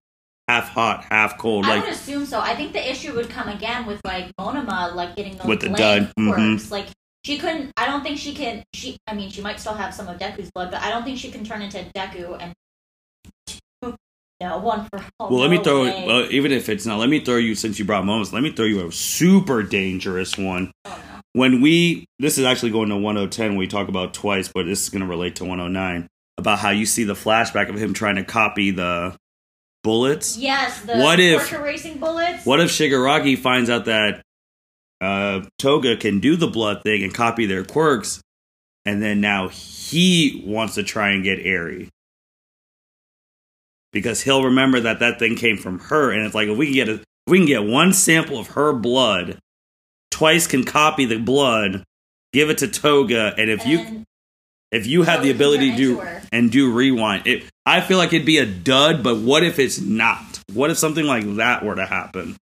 half 0.49 0.69
hot, 0.71 1.05
half 1.11 1.39
cold? 1.39 1.65
I 1.65 1.69
Like, 1.77 1.85
would 1.85 1.93
assume 1.93 2.27
so. 2.27 2.41
I 2.41 2.55
think 2.55 2.73
the 2.73 2.91
issue 2.91 3.15
would 3.15 3.29
come 3.31 3.49
again 3.49 3.87
with 3.87 4.01
like 4.05 4.35
Monoma, 4.39 4.95
like 4.95 5.17
getting 5.17 5.37
those 5.37 5.47
With 5.47 5.61
the 5.61 5.71
dud, 5.71 6.13
mhm. 6.19 6.71
Like 6.71 6.87
she 7.25 7.39
couldn't. 7.39 7.73
I 7.77 7.87
don't 7.87 8.03
think 8.03 8.19
she 8.19 8.35
can. 8.35 8.63
She. 8.75 8.97
I 9.07 9.15
mean, 9.15 9.31
she 9.31 9.41
might 9.41 9.59
still 9.61 9.75
have 9.75 9.95
some 9.95 10.09
of 10.09 10.19
Deku's 10.19 10.51
blood, 10.51 10.71
but 10.71 10.83
I 10.83 10.91
don't 10.91 11.05
think 11.05 11.19
she 11.19 11.31
can 11.31 11.45
turn 11.45 11.63
into 11.63 11.79
Deku 11.97 12.37
and. 12.41 12.53
No, 14.45 14.59
one 14.59 14.87
for 14.91 15.03
well, 15.19 15.39
let 15.41 15.51
me 15.51 15.57
throw. 15.63 15.85
Uh, 15.87 16.27
even 16.31 16.53
if 16.53 16.69
it's 16.69 16.85
not, 16.85 16.99
let 16.99 17.09
me 17.09 17.21
throw 17.21 17.37
you 17.37 17.55
since 17.55 17.79
you 17.79 17.85
brought 17.87 18.05
moments. 18.05 18.31
Let 18.33 18.43
me 18.43 18.53
throw 18.53 18.67
you 18.67 18.87
a 18.87 18.93
super 18.93 19.63
dangerous 19.63 20.37
one. 20.37 20.71
oh, 20.85 20.91
no. 20.91 21.21
when 21.33 21.63
we 21.63 22.05
this 22.19 22.37
is 22.37 22.45
actually 22.45 22.71
going 22.71 22.91
to 22.91 22.97
1010 22.97 23.57
we 23.57 23.67
talk 23.67 23.89
about 23.89 24.13
twice 24.13 24.51
but 24.55 24.67
this 24.67 24.83
is 24.83 24.91
going 24.91 25.01
to 25.01 25.07
relate 25.09 25.37
to 25.37 25.45
109 25.45 26.07
about 26.37 26.59
how 26.59 26.71
you 26.71 26.85
see 26.85 27.05
the 27.05 27.15
flashback 27.15 27.69
of 27.71 27.77
him 27.77 27.95
trying 27.95 28.17
to 28.17 28.25
copy 28.25 28.71
the 28.71 29.17
bullets 29.83 30.37
Yes, 30.37 30.81
the 30.83 30.97
What 30.99 31.19
if- 31.21 31.51
racing 31.53 31.99
bullets. 31.99 32.45
what 32.45 32.61
if 32.61 32.71
shigaraki 32.71 33.39
finds 33.39 33.71
out 33.71 33.87
that 33.87 34.23
uh, 35.01 35.43
toga 35.59 35.97
can 35.97 36.21
do 36.21 36.37
the 36.37 36.47
blood 36.49 36.83
thing 36.83 37.03
and 37.03 37.13
copy 37.15 37.47
their 37.47 37.65
quirks 37.65 38.21
and 38.85 39.03
then 39.03 39.21
now 39.21 39.49
he 39.49 40.43
wants 40.47 40.75
to 40.75 40.83
try 40.83 41.11
and 41.11 41.25
get 41.25 41.39
Eri 41.41 41.89
because 43.95 44.21
he'll 44.21 44.45
remember 44.45 44.81
that 44.81 44.99
that 44.99 45.19
thing 45.19 45.37
came 45.37 45.57
from 45.57 45.79
her. 45.79 46.11
And 46.11 46.27
it's 46.27 46.35
like 46.35 46.49
if 46.49 46.59
we 46.59 46.67
can 46.67 46.75
get 46.75 46.89
a 46.91 46.95
if 46.95 47.31
we 47.31 47.39
can 47.39 47.47
get 47.47 47.65
one 47.65 47.95
sample 47.95 48.39
of 48.39 48.49
her 48.49 48.75
blood 48.75 49.39
twice 50.11 50.47
can 50.47 50.65
copy 50.65 51.07
the 51.07 51.19
blood 51.19 51.83
give 52.35 52.51
it 52.51 52.59
to 52.59 52.69
toga 52.69 53.35
and 53.39 53.49
if 53.51 53.63
and 53.63 53.71
you 53.71 54.05
if 54.71 54.87
you 54.87 55.03
have 55.03 55.23
the 55.23 55.31
ability 55.31 55.71
to 55.71 55.77
do 55.77 56.03
and 56.31 56.53
do 56.53 56.71
rewind 56.71 57.27
it 57.27 57.45
i 57.67 57.81
feel 57.81 57.99
like 57.99 58.13
it'd 58.13 58.27
be 58.27 58.39
a 58.39 58.47
dud 58.47 59.03
but 59.03 59.17
what 59.17 59.43
if 59.43 59.59
it's 59.59 59.81
not? 59.81 60.35
What 60.53 60.71
if 60.71 60.79
something 60.79 61.05
like 61.07 61.37
that 61.37 61.65
were 61.65 61.75
to 61.75 61.87
happen? 61.87 62.37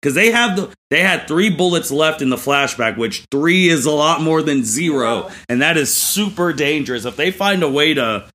Because 0.00 0.14
they 0.14 0.30
have 0.30 0.56
the 0.56 0.74
they 0.90 1.02
had 1.02 1.26
three 1.26 1.50
bullets 1.50 1.90
left 1.90 2.22
in 2.22 2.30
the 2.30 2.36
flashback 2.36 2.96
which 2.96 3.24
three 3.30 3.68
is 3.68 3.86
a 3.86 3.90
lot 3.90 4.20
more 4.20 4.42
than 4.42 4.64
zero. 4.64 5.22
Wow. 5.22 5.30
and 5.48 5.62
that 5.62 5.76
is 5.76 5.94
super 5.94 6.52
dangerous. 6.52 7.04
If 7.04 7.16
they 7.16 7.30
find 7.30 7.62
a 7.62 7.70
way 7.70 7.94
to 7.94 8.28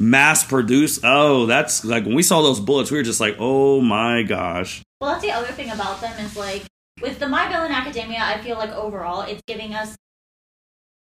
mass 0.00 0.44
produce 0.44 1.00
oh 1.04 1.46
that's 1.46 1.84
like 1.84 2.04
when 2.04 2.14
we 2.14 2.22
saw 2.22 2.42
those 2.42 2.60
bullets 2.60 2.90
we 2.90 2.96
were 2.96 3.04
just 3.04 3.20
like 3.20 3.36
oh 3.38 3.80
my 3.80 4.22
gosh 4.22 4.82
Well, 5.00 5.12
that's 5.12 5.22
the 5.24 5.30
other 5.30 5.52
thing 5.52 5.70
about 5.70 6.00
them 6.00 6.18
is 6.24 6.36
like 6.36 6.64
with 7.00 7.18
the 7.18 7.28
My 7.28 7.48
Villain 7.48 7.72
Academia, 7.72 8.20
I 8.20 8.40
feel 8.40 8.56
like 8.56 8.70
overall 8.70 9.22
it's 9.22 9.42
giving 9.46 9.74
us. 9.74 9.96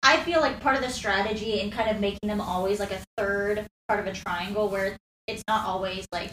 I 0.04 0.18
feel 0.18 0.42
like 0.42 0.60
part 0.60 0.76
of 0.76 0.82
the 0.82 0.90
strategy 0.90 1.60
in 1.60 1.70
kind 1.70 1.90
of 1.90 2.00
making 2.00 2.28
them 2.28 2.42
always 2.42 2.80
like 2.80 2.92
a 2.92 3.02
third 3.18 3.68
part 3.88 4.00
of 4.00 4.08
a 4.08 4.14
triangle 4.14 4.70
where 4.70 4.98
it's 5.28 5.44
not 5.48 5.66
always 5.66 6.08
like 6.12 6.32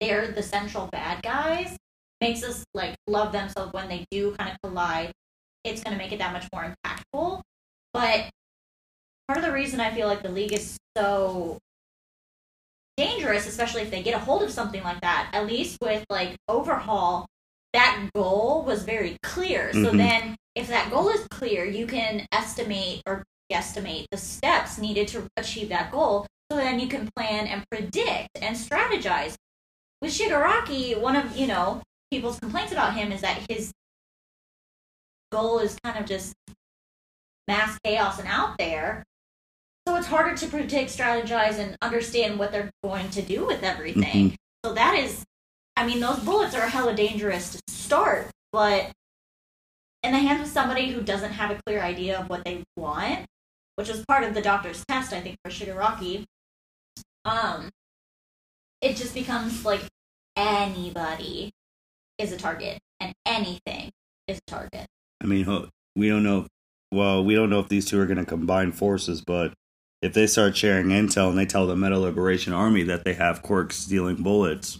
they're 0.00 0.30
the 0.30 0.42
central 0.42 0.86
bad 0.86 1.22
guys 1.22 1.76
makes 2.20 2.44
us 2.44 2.64
like 2.74 2.94
love 3.06 3.32
them. 3.32 3.48
So 3.48 3.68
when 3.72 3.88
they 3.88 4.04
do 4.10 4.34
kind 4.36 4.50
of 4.50 4.56
collide, 4.62 5.10
it's 5.64 5.82
going 5.82 5.96
to 5.96 6.02
make 6.02 6.12
it 6.12 6.18
that 6.18 6.32
much 6.32 6.46
more 6.52 6.72
impactful. 6.72 7.40
But 7.92 8.30
part 9.26 9.38
of 9.38 9.44
the 9.44 9.52
reason 9.52 9.80
I 9.80 9.92
feel 9.92 10.06
like 10.06 10.22
the 10.22 10.28
league 10.28 10.52
is 10.52 10.76
so 10.96 11.58
dangerous, 12.98 13.46
especially 13.46 13.82
if 13.82 13.90
they 13.92 14.02
get 14.02 14.14
a 14.14 14.18
hold 14.18 14.42
of 14.42 14.50
something 14.50 14.82
like 14.82 15.00
that. 15.02 15.30
At 15.32 15.46
least 15.46 15.78
with 15.80 16.04
like 16.10 16.36
overhaul, 16.48 17.26
that 17.72 18.10
goal 18.12 18.64
was 18.64 18.82
very 18.82 19.16
clear. 19.22 19.72
So 19.72 19.92
Mhm. 19.92 19.96
then, 19.96 20.36
if 20.56 20.66
that 20.68 20.90
goal 20.90 21.08
is 21.08 21.26
clear, 21.30 21.64
you 21.64 21.86
can 21.86 22.26
estimate 22.32 23.02
or 23.06 23.24
guesstimate 23.50 24.06
the 24.10 24.18
steps 24.18 24.78
needed 24.78 25.06
to 25.08 25.28
achieve 25.36 25.68
that 25.68 25.92
goal. 25.92 26.26
So 26.50 26.56
then 26.58 26.80
you 26.80 26.88
can 26.88 27.08
plan 27.14 27.46
and 27.46 27.64
predict 27.70 28.30
and 28.42 28.56
strategize. 28.56 29.36
With 30.02 30.12
Shigaraki, 30.12 31.00
one 31.00 31.14
of 31.16 31.36
you 31.36 31.46
know 31.46 31.82
people's 32.10 32.40
complaints 32.40 32.72
about 32.72 32.94
him 32.94 33.12
is 33.12 33.20
that 33.20 33.46
his 33.48 33.72
goal 35.30 35.60
is 35.60 35.78
kind 35.84 35.98
of 35.98 36.06
just 36.06 36.34
mass 37.46 37.78
chaos 37.84 38.18
and 38.18 38.28
out 38.28 38.58
there. 38.58 39.04
So 39.88 39.96
it's 39.96 40.06
harder 40.06 40.36
to 40.36 40.46
predict, 40.48 40.90
strategize, 40.90 41.58
and 41.58 41.74
understand 41.80 42.38
what 42.38 42.52
they're 42.52 42.70
going 42.84 43.08
to 43.08 43.22
do 43.22 43.46
with 43.46 43.62
everything. 43.62 44.36
So 44.62 44.74
that 44.74 44.94
is, 44.94 45.24
I 45.78 45.86
mean, 45.86 45.98
those 45.98 46.18
bullets 46.18 46.54
are 46.54 46.68
hella 46.68 46.94
dangerous 46.94 47.52
to 47.52 47.60
start, 47.68 48.30
but 48.52 48.92
in 50.02 50.12
the 50.12 50.18
hands 50.18 50.42
of 50.42 50.48
somebody 50.48 50.90
who 50.90 51.00
doesn't 51.00 51.32
have 51.32 51.50
a 51.50 51.58
clear 51.64 51.80
idea 51.80 52.20
of 52.20 52.28
what 52.28 52.44
they 52.44 52.64
want, 52.76 53.24
which 53.76 53.88
was 53.88 54.04
part 54.04 54.24
of 54.24 54.34
the 54.34 54.42
doctor's 54.42 54.84
test, 54.84 55.14
I 55.14 55.22
think, 55.22 55.36
for 55.42 55.50
Shigaraki, 55.50 56.24
um, 57.24 57.70
it 58.82 58.94
just 58.94 59.14
becomes 59.14 59.64
like 59.64 59.80
anybody 60.36 61.50
is 62.18 62.30
a 62.30 62.36
target, 62.36 62.78
and 63.00 63.14
anything 63.24 63.88
is 64.26 64.36
a 64.36 64.50
target. 64.50 64.86
I 65.22 65.26
mean, 65.26 65.70
we 65.96 66.10
don't 66.10 66.24
know. 66.24 66.46
Well, 66.92 67.24
we 67.24 67.34
don't 67.34 67.48
know 67.48 67.60
if 67.60 67.70
these 67.70 67.86
two 67.86 67.98
are 67.98 68.06
going 68.06 68.18
to 68.18 68.26
combine 68.26 68.72
forces, 68.72 69.22
but 69.26 69.54
if 70.02 70.12
they 70.12 70.26
start 70.26 70.56
sharing 70.56 70.88
intel 70.88 71.28
and 71.28 71.38
they 71.38 71.46
tell 71.46 71.66
the 71.66 71.76
Meta 71.76 71.98
Liberation 71.98 72.52
Army 72.52 72.84
that 72.84 73.04
they 73.04 73.14
have 73.14 73.42
quirks 73.42 73.76
stealing 73.76 74.22
bullets, 74.22 74.78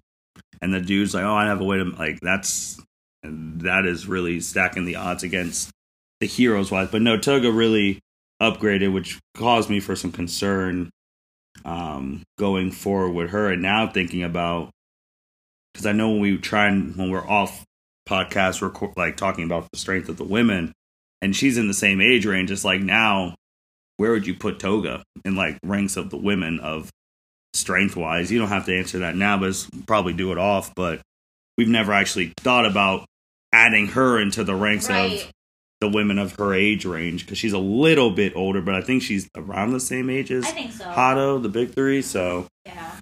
and 0.60 0.72
the 0.72 0.80
dude's 0.80 1.14
like, 1.14 1.24
"Oh, 1.24 1.34
I 1.34 1.46
have 1.46 1.60
a 1.60 1.64
way 1.64 1.78
to 1.78 1.84
like," 1.84 2.20
that's 2.20 2.80
that 3.22 3.84
is 3.84 4.06
really 4.06 4.40
stacking 4.40 4.84
the 4.84 4.96
odds 4.96 5.22
against 5.22 5.70
the 6.20 6.26
heroes 6.26 6.70
wise. 6.70 6.88
But 6.90 7.02
no, 7.02 7.18
Toga 7.18 7.50
really 7.50 8.00
upgraded, 8.40 8.92
which 8.92 9.18
caused 9.36 9.68
me 9.68 9.80
for 9.80 9.96
some 9.96 10.12
concern 10.12 10.90
um, 11.64 12.22
going 12.38 12.70
forward 12.70 13.12
with 13.12 13.30
her. 13.30 13.50
And 13.50 13.62
now 13.62 13.88
thinking 13.88 14.22
about 14.22 14.70
because 15.72 15.86
I 15.86 15.92
know 15.92 16.10
when 16.10 16.20
we 16.20 16.38
try 16.38 16.66
and 16.66 16.96
when 16.96 17.10
we're 17.10 17.28
off 17.28 17.64
podcast, 18.08 18.62
we're 18.62 18.90
like 18.96 19.16
talking 19.16 19.44
about 19.44 19.68
the 19.70 19.78
strength 19.78 20.08
of 20.08 20.16
the 20.16 20.24
women, 20.24 20.72
and 21.22 21.34
she's 21.34 21.58
in 21.58 21.68
the 21.68 21.74
same 21.74 22.00
age 22.00 22.26
range. 22.26 22.50
It's 22.50 22.64
like 22.64 22.80
now, 22.80 23.34
where 23.98 24.12
would 24.12 24.26
you 24.26 24.34
put 24.34 24.58
Toga 24.58 25.02
in 25.24 25.36
like 25.36 25.58
ranks 25.62 25.96
of 25.96 26.08
the 26.10 26.16
women 26.16 26.58
of 26.60 26.90
strength 27.54 27.94
wise? 27.96 28.32
You 28.32 28.38
don't 28.38 28.48
have 28.48 28.66
to 28.66 28.76
answer 28.76 29.00
that 29.00 29.14
now, 29.16 29.38
but 29.38 29.50
it's 29.50 29.68
probably 29.86 30.14
do 30.14 30.32
it 30.32 30.38
off. 30.38 30.74
But 30.74 31.00
we've 31.56 31.68
never 31.68 31.92
actually 31.92 32.32
thought 32.38 32.64
about 32.64 33.04
adding 33.52 33.88
her 33.88 34.20
into 34.20 34.42
the 34.44 34.54
ranks 34.54 34.88
Right. 34.88 35.24
of 35.24 35.30
the 35.80 35.88
women 35.88 36.18
of 36.18 36.32
her 36.36 36.52
age 36.54 36.84
range 36.84 37.24
because 37.24 37.38
she's 37.38 37.52
a 37.52 37.58
little 37.58 38.10
bit 38.10 38.34
older, 38.34 38.60
but 38.60 38.74
I 38.74 38.80
think 38.80 39.02
she's 39.02 39.28
around 39.36 39.72
the 39.72 39.78
same 39.80 40.10
age 40.10 40.30
as 40.32 40.44
I 40.44 40.50
think 40.50 40.72
so. 40.72 40.84
Hado, 40.84 41.40
the 41.42 41.48
big 41.48 41.72
three. 41.74 42.02
So 42.02 42.46
Yeah. 42.66 42.96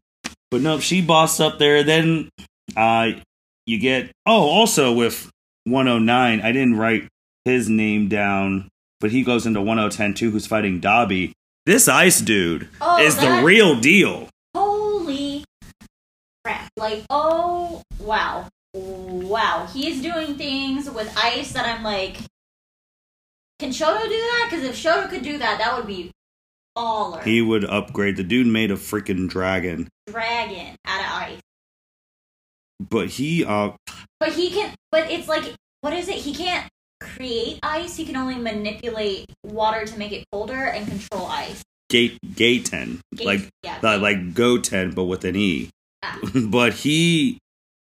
But 0.50 0.61
no, 0.61 0.78
she 0.78 1.00
bossed 1.02 1.40
up 1.40 1.59
there. 1.59 1.82
Then 1.82 2.28
uh, 2.76 3.12
you 3.66 3.78
get 3.78 4.11
oh, 4.26 4.42
also 4.48 4.92
with 4.92 5.30
109, 5.64 6.40
I 6.40 6.52
didn't 6.52 6.76
write 6.76 7.09
his 7.44 7.68
name 7.68 8.09
down, 8.09 8.68
but 9.00 9.11
he 9.11 9.22
goes 9.22 9.46
into 9.46 9.61
101 9.61 10.14
too, 10.14 10.30
who's 10.30 10.46
fighting 10.46 10.80
Dabi. 10.80 11.32
This 11.66 11.88
ice 11.88 12.20
dude 12.20 12.68
Oh, 12.80 12.98
is 13.02 13.16
the 13.18 13.42
real 13.42 13.78
deal. 13.80 14.28
Holy 14.54 15.44
crap. 16.44 16.68
Like, 16.76 17.04
oh, 17.11 17.82
wow. 18.00 18.48
Wow. 18.74 19.66
He's 19.72 20.00
doing 20.00 20.37
things 20.37 20.88
with 20.90 21.12
ice 21.16 21.52
that 21.52 21.66
I'm 21.66 21.82
like, 21.82 22.18
can 23.59 23.70
Shoto 23.70 24.02
do 24.04 24.09
that? 24.11 24.48
Because 24.50 24.64
if 24.64 24.76
Shoto 24.76 25.09
could 25.09 25.22
do 25.22 25.38
that, 25.38 25.59
that 25.59 25.76
would 25.76 25.87
be 25.87 26.11
baller. 26.76 27.22
He 27.24 27.40
would 27.42 27.64
upgrade. 27.64 28.16
The 28.16 28.22
dude 28.22 28.46
made 28.46 28.70
a 28.70 28.76
freaking 28.76 29.28
dragon, 29.28 29.88
Dragon 30.06 30.76
out 30.85 31.00
of 31.00 31.06
ice. 31.32 31.40
but 32.90 33.09
he 33.09 33.44
uh 33.44 33.70
But 34.20 34.32
he 34.35 34.50
can, 34.50 34.74
but 34.92 35.11
it's 35.11 35.26
like, 35.26 35.54
what 35.80 35.94
is 35.94 36.09
it? 36.09 36.16
He 36.16 36.35
can't 36.35 36.68
create 37.16 37.59
ice. 37.62 37.96
He 37.96 38.05
can 38.05 38.16
only 38.16 38.37
manipulate 38.37 39.26
water 39.44 39.87
to 39.87 39.98
make 39.98 40.12
it 40.12 40.24
colder 40.33 40.55
and 40.66 40.87
control 40.87 41.26
ice. 41.26 41.62
gate 41.88 42.18
Geten 42.35 43.00
Gate- 43.14 43.26
like 43.26 43.48
yeah, 43.62 43.79
uh, 43.83 43.98
like 43.98 44.35
Goten, 44.35 44.92
but 44.92 45.05
with 45.05 45.24
an 45.24 45.37
E. 45.37 45.70
Ah. 46.02 46.18
but 46.46 46.72
he, 46.74 47.38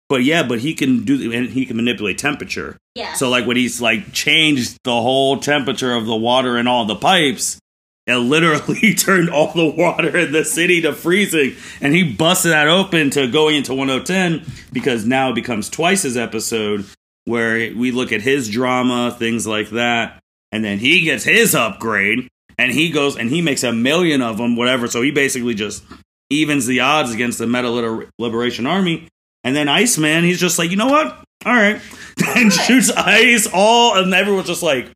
but 0.09 0.23
yeah, 0.23 0.43
but 0.43 0.59
he 0.59 0.73
can 0.73 1.03
do 1.03 1.31
and 1.31 1.49
he 1.49 1.65
can 1.65 1.75
manipulate 1.77 2.17
temperature. 2.17 2.77
yeah. 2.95 3.13
So 3.13 3.29
like 3.29 3.45
when 3.45 3.57
he's 3.57 3.81
like 3.81 4.13
changed 4.13 4.77
the 4.83 4.91
whole 5.01 5.39
temperature 5.39 5.93
of 5.93 6.05
the 6.05 6.15
water 6.15 6.57
in 6.57 6.67
all 6.67 6.85
the 6.85 6.95
pipes, 6.95 7.57
it 8.05 8.15
literally 8.15 8.93
turned 8.95 9.29
all 9.29 9.51
the 9.53 9.69
water 9.69 10.15
in 10.15 10.31
the 10.31 10.45
city 10.45 10.81
to 10.81 10.93
freezing, 10.93 11.55
and 11.81 11.93
he 11.95 12.03
busted 12.13 12.51
that 12.51 12.67
open 12.67 13.09
to 13.11 13.27
going 13.27 13.55
into 13.55 13.73
1010 13.73 14.45
because 14.71 15.05
now 15.05 15.31
it 15.31 15.35
becomes 15.35 15.69
twice 15.69 16.03
his 16.03 16.15
episode 16.17 16.85
where 17.25 17.73
we 17.75 17.91
look 17.91 18.11
at 18.11 18.21
his 18.21 18.49
drama, 18.49 19.15
things 19.17 19.45
like 19.45 19.69
that, 19.71 20.21
and 20.51 20.63
then 20.63 20.77
he 20.79 21.01
gets 21.01 21.23
his 21.23 21.53
upgrade, 21.55 22.27
and 22.57 22.71
he 22.71 22.89
goes 22.91 23.17
and 23.17 23.29
he 23.29 23.41
makes 23.41 23.63
a 23.63 23.73
million 23.73 24.21
of 24.21 24.37
them, 24.37 24.55
whatever. 24.55 24.87
So 24.87 25.01
he 25.01 25.11
basically 25.11 25.53
just 25.55 25.83
evens 26.29 26.65
the 26.65 26.79
odds 26.79 27.13
against 27.13 27.37
the 27.39 27.47
Meta 27.47 27.69
Liter- 27.69 28.09
Liberation 28.17 28.65
Army. 28.65 29.07
And 29.43 29.55
then 29.55 29.67
Iceman, 29.67 30.23
he's 30.23 30.39
just 30.39 30.57
like, 30.57 30.71
you 30.71 30.77
know 30.77 30.87
what? 30.87 31.07
All 31.45 31.53
right. 31.53 31.79
and 32.35 32.51
shoots 32.51 32.89
ice 32.91 33.47
all, 33.53 33.97
and 33.97 34.13
everyone's 34.13 34.47
just 34.47 34.63
like, 34.63 34.89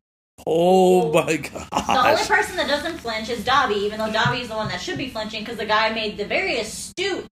oh 0.46 1.12
my 1.12 1.36
god. 1.36 1.68
The 1.70 2.08
only 2.10 2.24
person 2.24 2.56
that 2.56 2.66
doesn't 2.66 2.98
flinch 2.98 3.28
is 3.28 3.44
Dabi, 3.44 3.76
even 3.76 3.98
though 3.98 4.10
Dabi's 4.10 4.48
the 4.48 4.56
one 4.56 4.68
that 4.68 4.80
should 4.80 4.98
be 4.98 5.08
flinching 5.10 5.42
because 5.44 5.58
the 5.58 5.66
guy 5.66 5.92
made 5.92 6.16
the 6.16 6.24
very 6.24 6.58
astute 6.58 7.26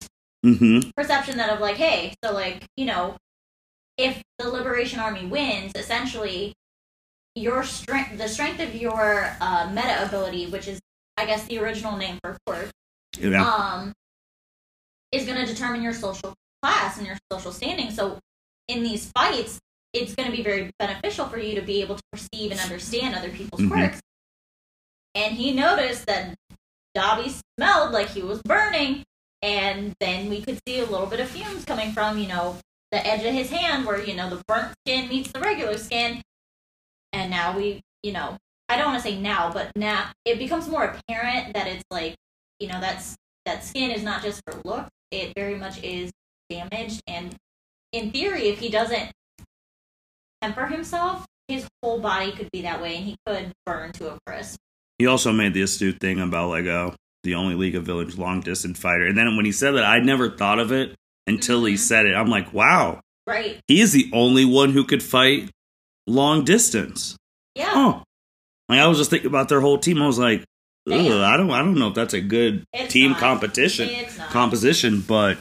Mm-hmm. 0.47 0.91
perception 0.97 1.37
that 1.39 1.51
of 1.51 1.59
like, 1.61 1.75
hey, 1.77 2.15
so 2.23 2.33
like, 2.33 2.65
you 2.77 2.85
know, 2.87 3.17
if 3.99 4.23
the 4.39 4.49
Liberation 4.49 5.01
Army 5.01 5.27
wins, 5.27 5.73
essentially, 5.75 6.55
your 7.35 7.63
strength, 7.65 8.17
the 8.17 8.29
strength 8.29 8.61
of 8.61 8.75
your 8.75 9.37
uh, 9.41 9.69
meta 9.73 10.05
ability, 10.07 10.47
which 10.47 10.69
is, 10.69 10.81
I 11.17 11.27
guess, 11.27 11.45
the 11.45 11.59
original 11.59 11.97
name 11.97 12.19
for 12.23 12.37
Quirk, 12.47 12.71
Yeah. 13.19 13.45
um, 13.45 13.93
is 15.13 15.27
going 15.27 15.45
to 15.45 15.47
determine 15.53 15.83
your 15.83 15.93
social 15.93 16.35
class 16.63 16.99
and 16.99 17.07
your 17.07 17.17
social 17.31 17.53
standing. 17.53 17.91
So, 17.91 18.19
in 18.69 18.83
these 18.83 19.11
fights, 19.13 19.59
it's 19.93 20.15
going 20.15 20.31
to 20.31 20.37
be 20.37 20.43
very 20.43 20.71
beneficial 20.79 21.27
for 21.27 21.39
you 21.39 21.55
to 21.55 21.63
be 21.63 21.81
able 21.81 21.97
to 21.97 22.03
perceive 22.13 22.51
and 22.51 22.61
understand 22.61 23.15
other 23.15 23.31
people's 23.31 23.63
Mhm. 23.63 23.71
quirks. 23.71 24.01
And 25.15 25.35
he 25.35 25.53
noticed 25.53 26.07
that 26.07 26.35
Dabi 26.97 27.41
smelled 27.57 27.93
like 27.93 28.11
he 28.11 28.23
was 28.23 28.43
burning, 28.43 29.05
and 29.43 29.95
then 30.01 30.29
we 30.29 30.43
could 30.43 30.61
see 30.67 30.81
a 30.81 30.85
little 30.87 31.07
bit 31.07 31.21
of 31.21 31.29
fumes 31.31 31.65
coming 31.65 31.93
from, 31.93 32.19
you 32.19 32.29
know, 32.29 32.59
the 32.91 33.07
edge 33.07 33.25
of 33.25 33.33
his 33.33 33.51
hand 33.51 33.87
where, 33.87 34.03
you 34.03 34.15
know, 34.15 34.31
the 34.31 34.43
burnt 34.47 34.73
skin 34.87 35.09
meets 35.09 35.33
the 35.33 35.41
regular 35.41 35.77
skin. 35.77 36.23
And 37.13 37.31
now 37.31 37.57
we, 37.57 37.81
you 38.03 38.13
know, 38.13 38.37
I 38.69 38.77
don't 38.77 38.87
want 38.87 39.03
to 39.03 39.09
say 39.09 39.19
now, 39.19 39.51
but 39.53 39.71
now 39.77 40.11
it 40.25 40.39
becomes 40.39 40.69
more 40.69 40.85
apparent 40.85 41.55
that 41.55 41.67
it's 41.67 41.85
like, 41.91 42.15
you 42.59 42.69
know, 42.69 42.81
that's 42.81 43.17
that 43.47 43.65
skin 43.65 43.91
is 43.91 44.03
not 44.03 44.23
just 44.23 44.43
for 44.45 44.61
look, 44.65 44.89
it 45.11 45.33
very 45.35 45.55
much 45.57 45.83
is 45.83 46.11
damaged. 46.51 47.03
And 47.07 47.35
in 47.93 48.11
theory, 48.11 48.49
if 48.49 48.59
he 48.59 48.69
doesn't 48.69 49.11
temper 50.43 50.67
himself, 50.67 51.25
his 51.49 51.67
whole 51.83 51.99
body 51.99 52.33
could 52.33 52.51
be 52.53 52.63
that 52.63 52.83
way 52.83 52.97
and 52.97 53.05
he 53.07 53.17
could 53.27 53.53
burn 53.65 53.93
to 53.93 54.13
a 54.13 54.19
crisp. 54.27 54.59
He 54.99 55.07
also 55.07 55.33
made 55.33 55.55
the 55.55 55.63
astute 55.63 55.99
thing 56.01 56.21
about 56.21 56.51
like, 56.51 56.67
oh, 56.67 56.95
the 57.23 57.35
only 57.35 57.55
League 57.55 57.75
of 57.75 57.85
Villains 57.85 58.19
long 58.19 58.41
distance 58.41 58.79
fighter. 58.79 59.07
And 59.07 59.17
then 59.17 59.37
when 59.37 59.47
he 59.47 59.53
said 59.53 59.73
that, 59.73 59.85
I 59.85 60.01
never 60.01 60.31
thought 60.31 60.59
of 60.59 60.73
it 60.73 60.95
until 61.29 61.65
he 61.65 61.75
Mhm. 61.75 61.79
said 61.79 62.07
it. 62.07 62.15
I'm 62.15 62.29
like, 62.29 62.53
wow, 62.53 63.01
Right. 63.27 63.61
he 63.69 63.81
is 63.81 63.93
the 63.93 64.11
only 64.13 64.45
one 64.45 64.71
who 64.73 64.85
could 64.85 65.03
fight 65.03 65.51
long 66.07 66.45
distance. 66.45 67.17
Yeah. 67.55 67.73
Oh, 67.75 68.03
like 68.69 68.81
I 68.81 68.87
was 68.87 68.99
just 68.99 69.11
thinking 69.11 69.29
about 69.29 69.49
their 69.49 69.61
whole 69.61 69.79
team. 69.79 70.01
I 70.03 70.07
was 70.07 70.19
like, 70.19 70.45
Ugh, 70.91 70.95
I 70.97 71.37
don't, 71.37 71.51
I 71.51 71.59
don't 71.59 71.75
know 71.79 71.89
if 71.89 71.95
that's 71.95 72.15
a 72.15 72.21
good 72.21 72.65
It's 72.73 72.93
team 72.93 73.11
not. 73.11 73.21
competition 73.21 73.91
composition, 74.31 75.03
but 75.07 75.37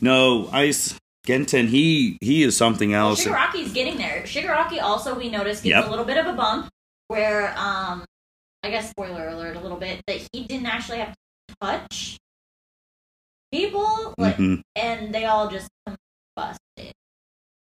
no, 0.00 0.48
Ice 0.52 0.94
Geten, 1.26 1.66
he 1.68 2.16
he 2.20 2.42
is 2.44 2.56
something 2.56 2.90
Well, 2.92 3.08
else. 3.10 3.24
Shigaraki's 3.24 3.72
getting 3.72 3.96
there. 3.98 4.22
Shigaraki 4.24 4.80
also, 4.80 5.14
we 5.18 5.28
noticed, 5.30 5.64
gets 5.64 5.70
Yep. 5.76 5.86
a 5.86 5.90
little 5.90 6.04
bit 6.04 6.16
of 6.18 6.26
a 6.26 6.32
bump 6.34 6.68
where, 7.08 7.58
um, 7.58 8.04
I 8.62 8.70
guess 8.70 8.90
spoiler 8.90 9.28
alert 9.28 9.56
a 9.56 9.60
little 9.60 9.78
bit, 9.78 10.00
that 10.06 10.26
he 10.32 10.44
didn't 10.44 10.66
actually 10.66 10.98
have 10.98 11.12
to 11.48 11.54
touch 11.60 12.16
people, 13.54 14.14
like, 14.18 14.36
Mhm. 14.36 14.60
and 14.76 15.14
they 15.14 15.24
all 15.26 15.48
just 15.48 15.68
combusted. 15.88 16.90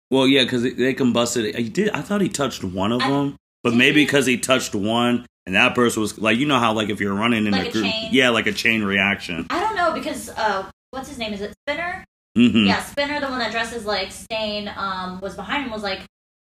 Well, 0.09 0.27
yeah, 0.27 0.43
because 0.43 0.63
they 0.63 0.93
combusted. 0.93 1.55
He 1.55 1.69
did. 1.69 1.89
I 1.91 2.01
thought 2.01 2.21
he 2.21 2.29
touched 2.29 2.63
one 2.63 2.91
of 2.91 3.01
I- 3.01 3.09
them, 3.09 3.35
but 3.63 3.73
maybe 3.73 4.03
because 4.03 4.25
he 4.25 4.37
touched 4.37 4.73
one, 4.75 5.25
and 5.45 5.55
that 5.55 5.75
person 5.75 6.01
was 6.01 6.17
like, 6.17 6.37
you 6.37 6.45
know 6.45 6.59
how 6.59 6.73
like 6.73 6.89
if 6.89 6.99
you're 6.99 7.13
running 7.13 7.45
in 7.45 7.51
Like 7.51 7.65
a 7.65 7.69
a 7.69 7.71
group, 7.71 7.85
chain? 7.85 8.09
yeah, 8.11 8.29
like 8.29 8.47
a 8.47 8.51
chain 8.53 8.83
reaction. 8.83 9.45
I 9.49 9.59
don't 9.59 9.75
know 9.75 9.93
because, 9.93 10.29
uh, 10.29 10.69
what's 10.91 11.09
his 11.09 11.17
name? 11.17 11.33
Is 11.33 11.41
it 11.41 11.53
Spinner? 11.67 12.03
hmm 12.35 12.65
Yeah, 12.65 12.81
Spinner, 12.83 13.19
the 13.19 13.27
one 13.27 13.39
that 13.39 13.51
dresses 13.51 13.85
like 13.85 14.11
Stain, 14.11 14.71
um, 14.75 15.19
was 15.21 15.35
behind 15.35 15.65
him, 15.65 15.71
was 15.71 15.83
like, 15.83 16.01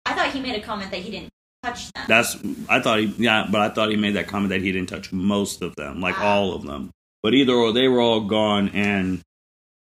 I 0.06 0.14
thought 0.14 0.32
he 0.34 0.40
made 0.42 0.56
a 0.56 0.62
comment 0.62 0.92
that 0.92 1.02
he 1.02 1.12
didn't 1.12 1.30
touch 1.64 1.92
them. 1.94 2.06
That's. 2.08 2.38
I 2.70 2.80
thought 2.82 3.00
he. 3.00 3.06
Yeah, 3.18 3.48
but 3.50 3.62
I 3.62 3.70
thought 3.70 3.90
he 3.90 3.96
made 3.98 4.16
that 4.16 4.28
comment 4.28 4.50
that 4.50 4.62
he 4.62 4.72
didn't 4.72 4.90
touch 4.90 5.12
most 5.12 5.62
of 5.62 5.76
them, 5.76 6.02
like 6.02 6.16
Ah. 6.20 6.26
all 6.36 6.54
of 6.54 6.64
them. 6.64 6.90
But 7.22 7.34
either 7.34 7.54
or, 7.54 7.74
they 7.74 7.88
were 7.90 8.00
all 8.00 8.22
gone, 8.22 8.70
and 8.70 9.22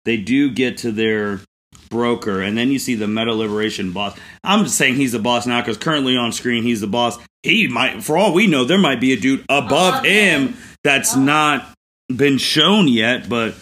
they 0.05 0.17
do 0.17 0.49
get 0.51 0.77
to 0.79 0.91
their 0.91 1.41
broker, 1.89 2.41
and 2.41 2.57
then 2.57 2.71
you 2.71 2.79
see 2.79 2.95
the 2.95 3.07
Meta 3.07 3.33
Liberation 3.33 3.91
boss. 3.91 4.17
I'm 4.43 4.63
just 4.65 4.77
saying 4.77 4.95
he's 4.95 5.11
the 5.11 5.19
boss 5.19 5.45
now 5.45 5.61
because 5.61 5.77
currently 5.77 6.15
on 6.15 6.31
screen 6.31 6.63
he's 6.63 6.81
the 6.81 6.87
boss. 6.87 7.17
He 7.43 7.67
might, 7.67 8.03
for 8.03 8.17
all 8.17 8.33
we 8.33 8.47
know, 8.47 8.63
there 8.65 8.77
might 8.77 8.99
be 8.99 9.13
a 9.13 9.19
dude 9.19 9.41
above 9.49 9.65
Above 9.67 10.05
him 10.05 10.47
him. 10.49 10.57
that's 10.83 11.15
Oh. 11.15 11.19
not 11.19 11.73
been 12.15 12.37
shown 12.37 12.87
yet, 12.87 13.27
but. 13.29 13.55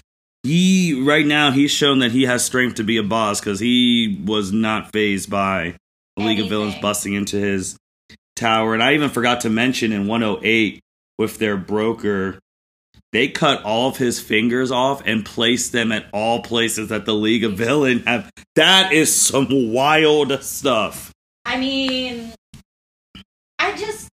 He 0.45 1.01
right 1.01 1.25
now 1.25 1.51
he's 1.51 1.71
shown 1.71 1.99
that 1.99 2.11
he 2.11 2.23
has 2.23 2.43
strength 2.43 2.75
to 2.75 2.83
be 2.83 2.97
a 2.97 3.03
boss 3.03 3.39
because 3.39 3.61
he 3.61 4.21
was 4.25 4.51
not 4.51 4.91
phased 4.91 5.29
by 5.29 5.77
the 6.17 6.23
League 6.25 6.41
of 6.41 6.49
Villains 6.49 6.75
busting 6.81 7.13
into 7.13 7.37
his 7.37 7.77
tower. 8.35 8.73
And 8.73 8.83
I 8.83 8.93
even 8.93 9.09
forgot 9.09 9.39
to 9.41 9.49
mention 9.49 9.93
in 9.93 10.05
108 10.05 10.81
with 11.17 11.37
their 11.37 11.55
broker, 11.55 12.39
they 13.13 13.29
cut 13.29 13.63
all 13.63 13.89
of 13.89 13.97
his 13.97 14.19
fingers 14.19 14.71
off 14.71 15.01
and 15.05 15.23
placed 15.25 15.71
them 15.71 15.91
at 15.91 16.07
all 16.11 16.41
places 16.41 16.89
that 16.89 17.05
the 17.05 17.13
League 17.13 17.43
of 17.43 17.53
Villain 17.53 17.99
have. 18.05 18.29
That 18.55 18.91
is 18.91 19.15
some 19.15 19.71
wild 19.71 20.43
stuff. 20.43 21.11
I 21.45 21.57
mean, 21.59 22.33
I 23.59 23.75
just, 23.77 24.09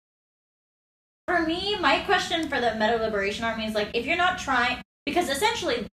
for 1.26 1.42
me, 1.42 1.76
my 1.80 2.00
question 2.00 2.48
for 2.48 2.60
the 2.60 2.74
Meta 2.74 2.96
Liberation 2.96 3.44
Army 3.44 3.66
is 3.66 3.74
like, 3.74 3.88
if 3.94 4.04
you're 4.06 4.16
not 4.16 4.38
trying, 4.38 4.82
because 5.06 5.28
essentially, 5.30 5.86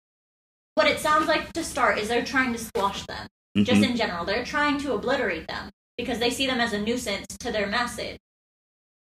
what 0.75 0.87
it 0.87 0.99
sounds 0.99 1.27
like 1.27 1.53
to 1.53 1.63
start 1.63 1.97
is 1.97 2.07
they're 2.09 2.25
trying 2.25 2.53
to 2.53 2.59
squash 2.59 3.05
them, 3.05 3.27
just 3.63 3.81
Mhm. 3.81 3.91
in 3.91 3.95
general. 3.97 4.25
They're 4.25 4.45
trying 4.45 4.79
to 4.79 4.93
obliterate 4.93 5.47
them 5.47 5.69
because 5.97 6.19
they 6.19 6.29
see 6.29 6.45
them 6.45 6.59
as 6.59 6.73
a 6.73 6.79
nuisance 6.79 7.25
to 7.39 7.51
their 7.51 7.67
message. 7.67 8.17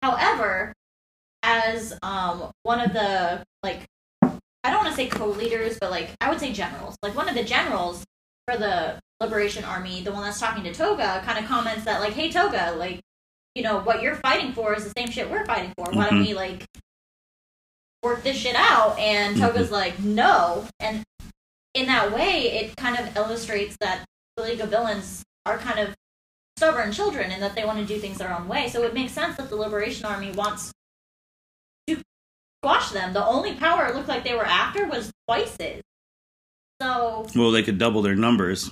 However, 0.03 0.73
as 1.45 1.97
um, 2.01 2.51
one 2.63 2.81
of 2.81 2.91
the, 2.91 3.43
like, 3.61 3.85
I 4.21 4.71
don't 4.71 4.83
want 4.83 4.89
to 4.89 4.95
say 4.95 5.07
co 5.07 5.27
leaders, 5.27 5.77
but 5.79 5.91
like, 5.91 6.09
I 6.19 6.29
would 6.29 6.39
say 6.39 6.51
generals. 6.51 6.97
Like, 7.03 7.15
one 7.15 7.29
of 7.29 7.35
the 7.35 7.43
generals 7.43 8.03
for 8.47 8.57
the 8.57 8.99
Liberation 9.21 9.63
Army, 9.63 10.01
the 10.01 10.11
one 10.11 10.23
that's 10.23 10.39
talking 10.39 10.63
to 10.63 10.73
Toga, 10.73 11.21
kind 11.23 11.37
of 11.37 11.45
comments 11.45 11.85
that, 11.85 12.01
like, 12.01 12.13
hey, 12.13 12.31
Toga, 12.31 12.75
like, 12.77 12.99
you 13.53 13.63
know, 13.63 13.79
what 13.79 14.01
you're 14.01 14.15
fighting 14.15 14.53
for 14.53 14.75
is 14.75 14.83
the 14.83 14.93
same 14.97 15.09
shit 15.09 15.29
we're 15.29 15.45
fighting 15.45 15.71
for. 15.77 15.85
Why 15.91 16.09
don't 16.09 16.19
Mhm. 16.19 16.27
we, 16.27 16.33
like, 16.33 16.65
work 18.03 18.23
this 18.23 18.37
shit 18.37 18.55
out? 18.55 18.97
And 18.99 19.37
Toga's 19.37 19.71
like, 19.71 19.99
no. 19.99 20.67
And 20.79 21.03
in 21.73 21.85
that 21.85 22.11
way, 22.11 22.51
it 22.59 22.75
kind 22.75 22.97
of 22.99 23.15
illustrates 23.15 23.77
that 23.81 24.03
the 24.35 24.43
League 24.43 24.61
of 24.61 24.69
Villains 24.69 25.23
are 25.45 25.57
kind 25.59 25.79
of 25.79 25.95
stubborn 26.57 26.91
children 26.91 27.31
and 27.31 27.41
that 27.43 27.55
they 27.55 27.65
want 27.65 27.79
to 27.79 27.85
do 27.85 27.99
things 27.99 28.17
their 28.17 28.33
own 28.35 28.47
way. 28.47 28.67
So 28.69 28.83
it 28.83 28.93
makes 28.93 29.13
sense 29.13 29.37
that 29.37 29.49
the 29.49 29.55
Liberation 29.55 30.05
Army 30.05 30.31
wants 30.31 30.71
squash 32.65 32.89
them. 32.91 33.13
The 33.13 33.25
only 33.25 33.53
power 33.53 33.85
it 33.85 33.95
looked 33.95 34.07
like 34.07 34.23
they 34.23 34.33
were 34.33 34.45
after 34.45 34.87
was 34.87 35.11
Twice's. 35.27 35.81
So 36.81 37.27
Well, 37.35 37.51
they 37.51 37.63
could 37.63 37.77
double 37.77 38.01
their 38.01 38.15
numbers. 38.15 38.71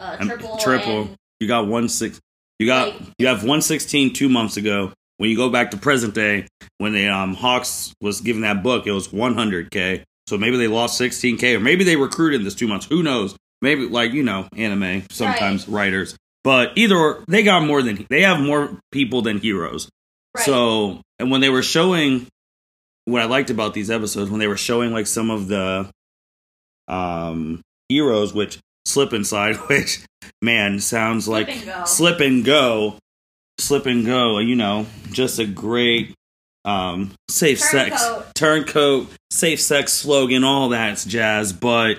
uh, 0.00 0.16
triple, 0.16 0.56
triple. 0.58 1.10
You 1.40 1.48
got 1.48 1.66
one 1.66 1.88
six. 1.88 2.20
You 2.58 2.66
got 2.66 2.88
Like- 2.88 3.00
you 3.18 3.26
have 3.26 3.44
one 3.44 3.60
sixteen 3.62 4.12
two 4.12 4.28
months 4.28 4.56
ago. 4.56 4.92
When 5.18 5.30
you 5.30 5.36
go 5.36 5.48
back 5.50 5.70
to 5.72 5.76
present 5.76 6.14
day, 6.14 6.46
when 6.78 6.92
the 6.92 7.06
um, 7.08 7.34
Hawks 7.34 7.92
was 8.00 8.20
given 8.20 8.42
that 8.42 8.62
book, 8.62 8.86
it 8.86 8.92
was 8.92 9.12
one 9.12 9.34
hundred 9.34 9.70
k. 9.70 10.04
So 10.28 10.38
maybe 10.38 10.56
they 10.56 10.66
lost 10.68 10.96
sixteen 10.98 11.36
k, 11.36 11.54
or 11.56 11.60
maybe 11.60 11.84
they 11.84 11.96
recruited 11.96 12.44
this 12.44 12.54
two 12.54 12.66
months. 12.68 12.86
Who 12.86 13.02
knows? 13.02 13.36
Maybe 13.60 13.86
like 13.86 14.12
you 14.12 14.22
know, 14.22 14.48
anime 14.56 15.04
sometimes 15.10 15.68
writers. 15.68 16.16
But 16.44 16.72
either 16.76 16.96
or, 16.96 17.24
they 17.28 17.42
got 17.44 17.64
more 17.64 17.82
than 17.82 18.04
they 18.10 18.22
have 18.22 18.40
more 18.40 18.78
people 18.90 19.22
than 19.22 19.38
heroes. 19.38 19.88
right. 20.34 20.44
So, 20.44 21.00
and 21.20 21.30
when 21.30 21.40
they 21.40 21.50
were 21.50 21.62
showing, 21.62 22.26
what 23.04 23.22
I 23.22 23.26
liked 23.26 23.50
about 23.50 23.74
these 23.74 23.90
episodes, 23.90 24.30
when 24.30 24.40
they 24.40 24.46
were 24.46 24.56
showing 24.56 24.92
like 24.92 25.06
some 25.06 25.30
of 25.30 25.48
the 25.48 25.90
um 26.88 27.60
heroes, 27.88 28.32
which 28.34 28.58
slip 28.84 29.12
inside, 29.12 29.56
which 29.68 30.00
man 30.40 30.78
sounds 30.80 31.24
Slip 31.24 31.48
like 31.48 31.68
and 31.68 31.88
slip 31.88 32.20
and 32.20 32.44
go, 32.44 32.96
slip 33.58 33.86
and 33.86 34.04
go. 34.04 34.38
You 34.38 34.56
know, 34.56 34.86
just 35.10 35.38
a 35.38 35.46
great 35.46 36.14
um 36.64 37.12
safe 37.28 37.60
sex 37.60 38.02
Turncoat. 38.02 38.34
turncoat, 38.34 39.08
safe 39.30 39.60
sex 39.60 39.92
slogan, 39.92 40.44
all 40.44 40.68
that 40.70 40.98
jazz. 41.06 41.52
But 41.52 41.98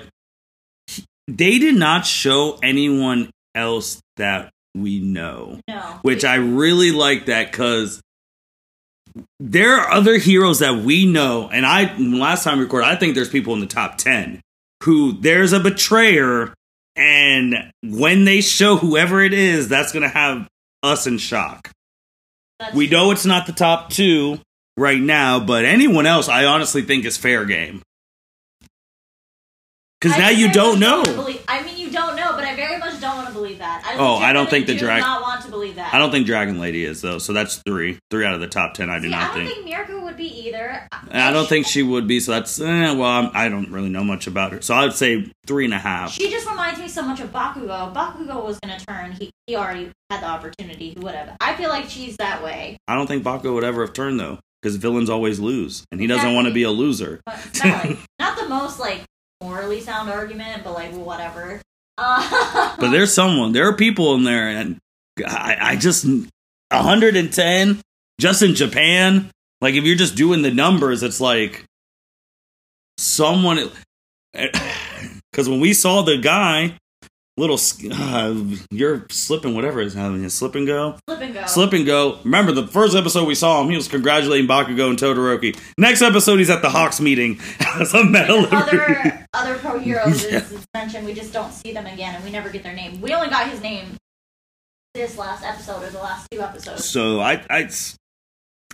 they 1.27 1.57
did 1.59 1.75
not 1.75 2.05
show 2.05 2.59
anyone 2.61 3.29
else 3.55 4.01
that 4.17 4.49
we 4.75 4.99
know 4.99 5.59
no, 5.67 5.79
which 6.01 6.25
I 6.25 6.35
really 6.35 6.91
like 6.91 7.27
that 7.27 7.51
because 7.51 8.01
there 9.39 9.75
are 9.79 9.91
other 9.91 10.17
heroes 10.17 10.59
that 10.59 10.83
we 10.83 11.05
know, 11.05 11.49
and 11.51 11.65
I 11.65 11.95
last 11.97 12.43
time 12.43 12.57
we 12.57 12.63
recorded, 12.63 12.87
I 12.87 12.95
think 12.95 13.15
there's 13.15 13.29
people 13.29 13.53
in 13.53 13.59
the 13.59 13.65
top 13.67 13.97
ten 13.97 14.41
who 14.83 15.13
there's 15.13 15.53
a 15.53 15.59
betrayer, 15.59 16.53
and 16.95 17.71
when 17.83 18.25
they 18.25 18.41
show 18.41 18.75
whoever 18.75 19.21
it 19.23 19.33
is, 19.33 19.67
that's 19.67 19.91
gonna 19.91 20.09
have 20.09 20.47
us 20.81 21.07
in 21.07 21.17
shock. 21.17 21.71
That's 22.59 22.75
We 22.75 22.87
know 22.87 23.11
it's 23.11 23.25
not 23.25 23.45
the 23.45 23.53
top 23.53 23.89
two 23.89 24.39
right 24.77 24.99
now, 24.99 25.39
but 25.39 25.65
anyone 25.65 26.05
else, 26.05 26.27
I 26.27 26.45
honestly 26.45 26.81
think 26.81 27.05
is 27.05 27.17
fair 27.17 27.45
game. 27.45 27.81
Because 30.01 30.17
now 30.17 30.29
you 30.29 30.51
don't 30.51 30.79
know. 30.79 30.97
wanna 30.97 31.13
believe- 31.13 31.43
I 31.47 31.63
mean, 31.63 31.77
you 31.77 31.89
don't 31.89 32.17
know, 32.17 32.33
but 32.33 32.43
I 32.43 32.55
very 32.55 32.77
much 32.77 32.99
don't 32.99 33.15
want 33.15 33.27
to 33.27 33.33
believe 33.33 33.59
that. 33.59 33.82
I 33.93 33.97
Oh, 33.99 34.15
I 34.15 34.33
don't 34.33 34.49
think 34.49 34.65
the 34.67 34.73
dragon. 34.77 34.85
drag- 34.85 35.03
do 35.03 35.07
not 35.07 35.21
want 35.21 35.41
to 35.45 35.49
believe 35.51 35.75
that. 35.75 35.93
I 35.93 35.97
don't 35.99 36.11
think 36.11 36.25
Dragon 36.25 36.59
Lady 36.59 36.83
is 36.85 37.01
though, 37.01 37.17
so 37.17 37.33
that's 37.33 37.57
three, 37.65 37.99
three 38.11 38.25
out 38.25 38.33
of 38.33 38.41
the 38.41 38.47
top 38.47 38.73
ten. 38.73 38.89
I 38.89 38.97
do 38.99 39.03
See, 39.05 39.09
not 39.09 39.21
I 39.31 39.35
don't 39.35 39.45
think. 39.47 39.65
think 39.65 39.65
Mirko 39.77 40.03
would 40.03 40.17
be 40.17 40.47
either. 40.47 40.87
I 41.11 41.31
don't 41.31 41.47
think 41.47 41.67
she 41.67 41.83
would 41.83 42.07
be, 42.07 42.19
so 42.19 42.31
that's 42.33 42.59
eh, 42.59 42.93
well. 42.93 43.03
I'm, 43.03 43.31
I 43.33 43.49
don't 43.49 43.69
really 43.71 43.89
know 43.89 44.03
much 44.03 44.27
about 44.27 44.51
her, 44.53 44.61
so 44.61 44.73
I 44.73 44.83
would 44.85 44.93
say 44.93 45.31
three 45.45 45.65
and 45.65 45.73
a 45.73 45.79
half. 45.79 46.11
She 46.11 46.29
just 46.29 46.47
reminds 46.49 46.79
me 46.79 46.87
so 46.87 47.01
much 47.03 47.19
of 47.19 47.31
Bakugo. 47.31 47.93
Bakugo 47.93 48.43
was 48.45 48.59
going 48.59 48.77
to 48.79 48.85
turn. 48.85 49.11
He, 49.13 49.31
he 49.47 49.55
already 49.55 49.91
had 50.09 50.21
the 50.21 50.27
opportunity. 50.27 50.91
He 50.91 50.99
would 50.99 51.15
have. 51.15 51.35
I 51.41 51.55
feel 51.55 51.69
like 51.69 51.89
she's 51.89 52.17
that 52.17 52.43
way. 52.43 52.77
I 52.87 52.95
don't 52.95 53.07
think 53.07 53.23
Bakugo 53.23 53.53
would 53.53 53.63
ever 53.63 53.81
have 53.85 53.93
turned 53.93 54.19
though, 54.19 54.39
because 54.61 54.75
villains 54.77 55.09
always 55.09 55.39
lose, 55.39 55.83
and 55.91 55.99
he 56.01 56.07
doesn't 56.07 56.33
want 56.33 56.47
to 56.47 56.53
be 56.53 56.63
a 56.63 56.71
loser. 56.71 57.19
But 57.25 57.37
not, 57.63 57.85
like, 57.85 57.97
not 58.19 58.37
the 58.39 58.47
most 58.49 58.79
like 58.79 59.03
morally 59.41 59.81
sound 59.81 60.09
argument, 60.09 60.63
but 60.63 60.73
like 60.73 60.91
whatever. 60.93 61.61
Uh, 61.97 62.75
But 62.79 62.91
there's 62.91 63.13
someone, 63.13 63.51
there 63.51 63.67
are 63.67 63.73
people 63.75 64.15
in 64.15 64.23
there, 64.23 64.49
and 64.49 64.77
I, 65.25 65.57
I 65.59 65.75
just 65.75 66.05
110 66.05 67.81
just 68.19 68.41
in 68.41 68.55
Japan. 68.55 69.29
Like 69.61 69.75
if 69.75 69.83
you're 69.83 69.95
just 69.95 70.15
doing 70.15 70.41
the 70.41 70.51
numbers, 70.51 71.03
it's 71.03 71.21
like 71.21 71.63
someone. 72.97 73.69
Because 75.31 75.49
when 75.49 75.59
we 75.59 75.73
saw 75.73 76.03
the 76.03 76.17
guy, 76.19 76.77
little 77.35 77.57
uh, 77.91 78.35
you're 78.69 79.07
slipping 79.09 79.55
whatever 79.55 79.81
is 79.81 79.93
happening 79.95 80.27
slip 80.29 80.53
and 80.55 80.67
go. 80.67 80.97
slip 81.09 81.21
and 81.21 81.33
go. 81.33 81.45
Slip 81.47 81.73
and 81.73 81.85
go. 81.85 82.19
Remember 82.23 82.51
the 82.51 82.67
first 82.67 82.95
episode 82.95 83.27
we 83.27 83.33
saw 83.35 83.61
him, 83.61 83.69
he 83.69 83.75
was 83.75 83.87
congratulating 83.87 84.47
Bakugo 84.47 84.89
and 84.89 84.97
Todoroki. 84.99 85.57
Next 85.77 86.01
episode, 86.01 86.37
he's 86.37 86.49
at 86.51 86.61
the 86.61 86.69
Hawks 86.69 87.01
meeting 87.01 87.39
as 87.79 87.93
a 87.93 88.03
medal. 88.03 88.45
other 88.51 89.27
other 89.33 89.55
pro 89.55 89.79
heroes 89.79 90.23
Yeah. 90.25 90.37
is, 90.37 90.51
is 90.51 90.65
mentioned. 90.75 91.05
We 91.05 91.13
just 91.13 91.33
don't 91.33 91.51
see 91.51 91.71
them 91.73 91.87
again, 91.87 92.15
and 92.15 92.23
we 92.23 92.29
never 92.29 92.49
get 92.49 92.61
their 92.63 92.75
name. 92.75 93.01
We 93.01 93.13
only 93.13 93.29
got 93.29 93.49
his 93.49 93.61
name 93.61 93.97
this 94.93 95.17
last 95.17 95.43
episode 95.43 95.81
or 95.83 95.89
the 95.89 95.97
last 95.99 96.27
two 96.31 96.39
episodes. 96.41 96.85
So 96.85 97.19
I, 97.19 97.43
I, 97.49 97.67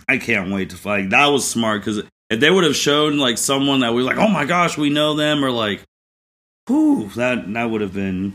I 0.06 0.18
can't 0.18 0.52
wait 0.52 0.68
to 0.70 0.76
fight. 0.76 1.08
That 1.10 1.26
was 1.28 1.48
smart 1.48 1.80
because 1.80 2.02
if 2.28 2.40
they 2.40 2.50
would 2.50 2.64
have 2.64 2.76
shown 2.76 3.16
like 3.16 3.38
someone 3.38 3.80
that 3.80 3.94
we 3.94 4.02
like, 4.02 4.18
oh 4.18 4.28
my 4.28 4.44
gosh, 4.44 4.76
we 4.76 4.90
know 4.90 5.14
them, 5.14 5.42
or 5.42 5.50
like, 5.50 5.80
whew, 6.68 7.08
that 7.16 7.50
that 7.54 7.64
would 7.70 7.80
have 7.80 7.94
been 7.94 8.34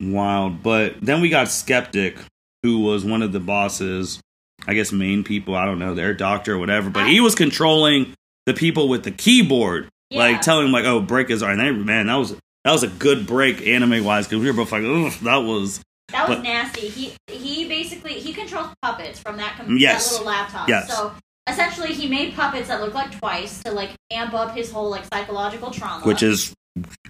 wild. 0.00 0.62
But 0.62 1.00
then 1.00 1.20
we 1.20 1.28
got 1.28 1.48
Skeptic, 1.48 2.16
who 2.62 2.80
was 2.80 3.04
one 3.04 3.22
of 3.22 3.32
the 3.32 3.40
bosses, 3.40 4.20
I 4.66 4.74
guess 4.74 4.92
main 4.92 5.24
people. 5.24 5.54
I 5.54 5.64
don't 5.64 5.78
know, 5.78 5.94
their 5.94 6.14
doctor 6.14 6.54
or 6.54 6.58
whatever. 6.58 6.90
But 6.90 7.08
he 7.08 7.20
was 7.20 7.34
controlling 7.34 8.14
the 8.46 8.54
people 8.54 8.88
with 8.88 9.04
the 9.04 9.10
keyboard, 9.10 9.88
Yeah. 10.10 10.18
like 10.20 10.40
telling 10.40 10.64
them 10.64 10.72
like, 10.72 10.84
oh, 10.84 11.00
break 11.00 11.30
is. 11.30 11.42
And 11.42 11.60
they, 11.60 11.70
man, 11.70 12.06
that 12.06 12.16
was 12.16 12.32
that 12.64 12.72
was 12.72 12.82
a 12.82 12.88
good 12.88 13.26
break 13.26 13.66
anime 13.66 14.04
wise 14.04 14.26
because 14.26 14.42
we 14.42 14.50
were 14.50 14.56
both 14.56 14.72
like, 14.72 14.82
ugh, 14.84 15.12
that 15.22 15.36
was 15.38 15.80
That 16.12 16.28
was 16.28 16.38
But- 16.38 16.42
nasty. 16.44 16.88
He 16.88 17.12
he 17.30 17.68
basically 17.68 18.14
he 18.14 18.32
controls 18.32 18.68
puppets 18.82 19.18
from 19.20 19.36
that, 19.36 19.56
com- 19.56 19.76
Yes. 19.78 20.06
that 20.08 20.12
little 20.18 20.26
laptop. 20.32 20.68
Yes. 20.68 20.88
So 20.94 21.12
essentially, 21.48 21.92
he 21.94 22.08
made 22.08 22.34
puppets 22.34 22.68
that 22.68 22.80
look 22.80 22.94
like 22.94 23.16
twice 23.18 23.62
to 23.62 23.70
like 23.70 23.90
amp 24.10 24.34
up 24.34 24.54
his 24.56 24.70
whole 24.72 24.90
like 24.90 25.04
psychological 25.12 25.70
trauma. 25.70 26.04
which 26.04 26.22
is 26.22 26.52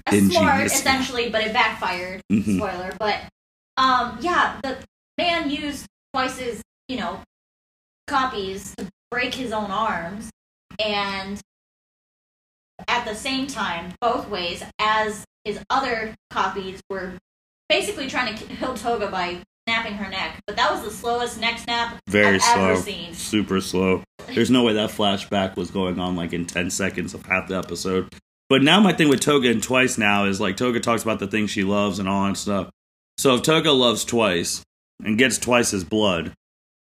a 0.06 0.20
smart 0.20 0.66
essentially, 0.66 1.28
but 1.30 1.42
it 1.42 1.52
backfired. 1.52 2.22
Mhm. 2.32 2.56
Spoiler, 2.56 2.92
but 2.98 3.20
um, 3.76 4.18
yeah, 4.20 4.61
the 4.62 4.78
man 5.18 5.50
used 5.50 5.86
twice 6.12 6.36
twice's 6.36 6.62
you 6.88 6.96
know 6.98 7.20
copies 8.06 8.74
to 8.76 8.88
break 9.11 9.34
his 9.34 9.52
own 9.52 9.70
arms, 9.70 10.30
and 10.84 11.40
at 12.88 13.04
the 13.04 13.14
same 13.14 13.46
time, 13.46 13.92
both 14.00 14.28
ways, 14.28 14.62
as 14.78 15.24
his 15.44 15.61
other 15.70 16.14
copies 16.30 16.80
were 16.88 17.14
basically 17.68 18.06
trying 18.08 18.34
to 18.34 18.44
kill 18.46 18.74
Toga 18.74 19.11
by 19.11 19.38
snapping 19.68 19.94
her 19.94 20.11
neck. 20.11 20.40
But 20.46 20.56
that 20.56 20.70
was 20.72 20.82
the 20.82 20.90
slowest 20.90 21.38
neck 21.40 21.58
snap 21.58 21.98
very 22.08 22.36
I've 22.36 22.42
slow, 22.42 22.70
ever 22.72 22.80
seen. 22.80 23.14
super 23.14 23.61
slow. 23.61 24.02
There's 24.34 24.50
no 24.50 24.64
way 24.64 24.72
that 24.74 24.90
flashback 24.90 25.56
was 25.56 25.70
going 25.70 25.98
on 25.98 26.16
like 26.16 26.32
in 26.32 26.46
10 26.46 26.70
seconds 26.70 27.14
of 27.14 27.24
half 27.26 27.48
the 27.48 27.56
episode. 27.58 28.08
But 28.51 28.62
now 28.62 28.80
my 28.80 28.92
thing 28.92 29.09
with 29.09 29.20
Toga 29.20 29.48
and 29.48 29.62
Twice 29.62 29.96
now 29.96 30.24
is 30.26 30.40
like 30.40 30.57
Toga 30.59 30.80
talks 30.80 31.03
about 31.05 31.20
the 31.20 31.28
things 31.28 31.51
she 31.51 31.64
loves 31.64 31.98
and 32.01 32.09
all 32.09 32.26
that 32.26 32.36
stuff. 32.36 32.68
So 33.16 33.36
if 33.36 33.42
Toga 33.42 33.70
loves 33.72 34.05
Twice 34.05 34.62
and 35.03 35.16
gets 35.16 35.38
Twice's 35.38 35.84
blood, 35.84 36.32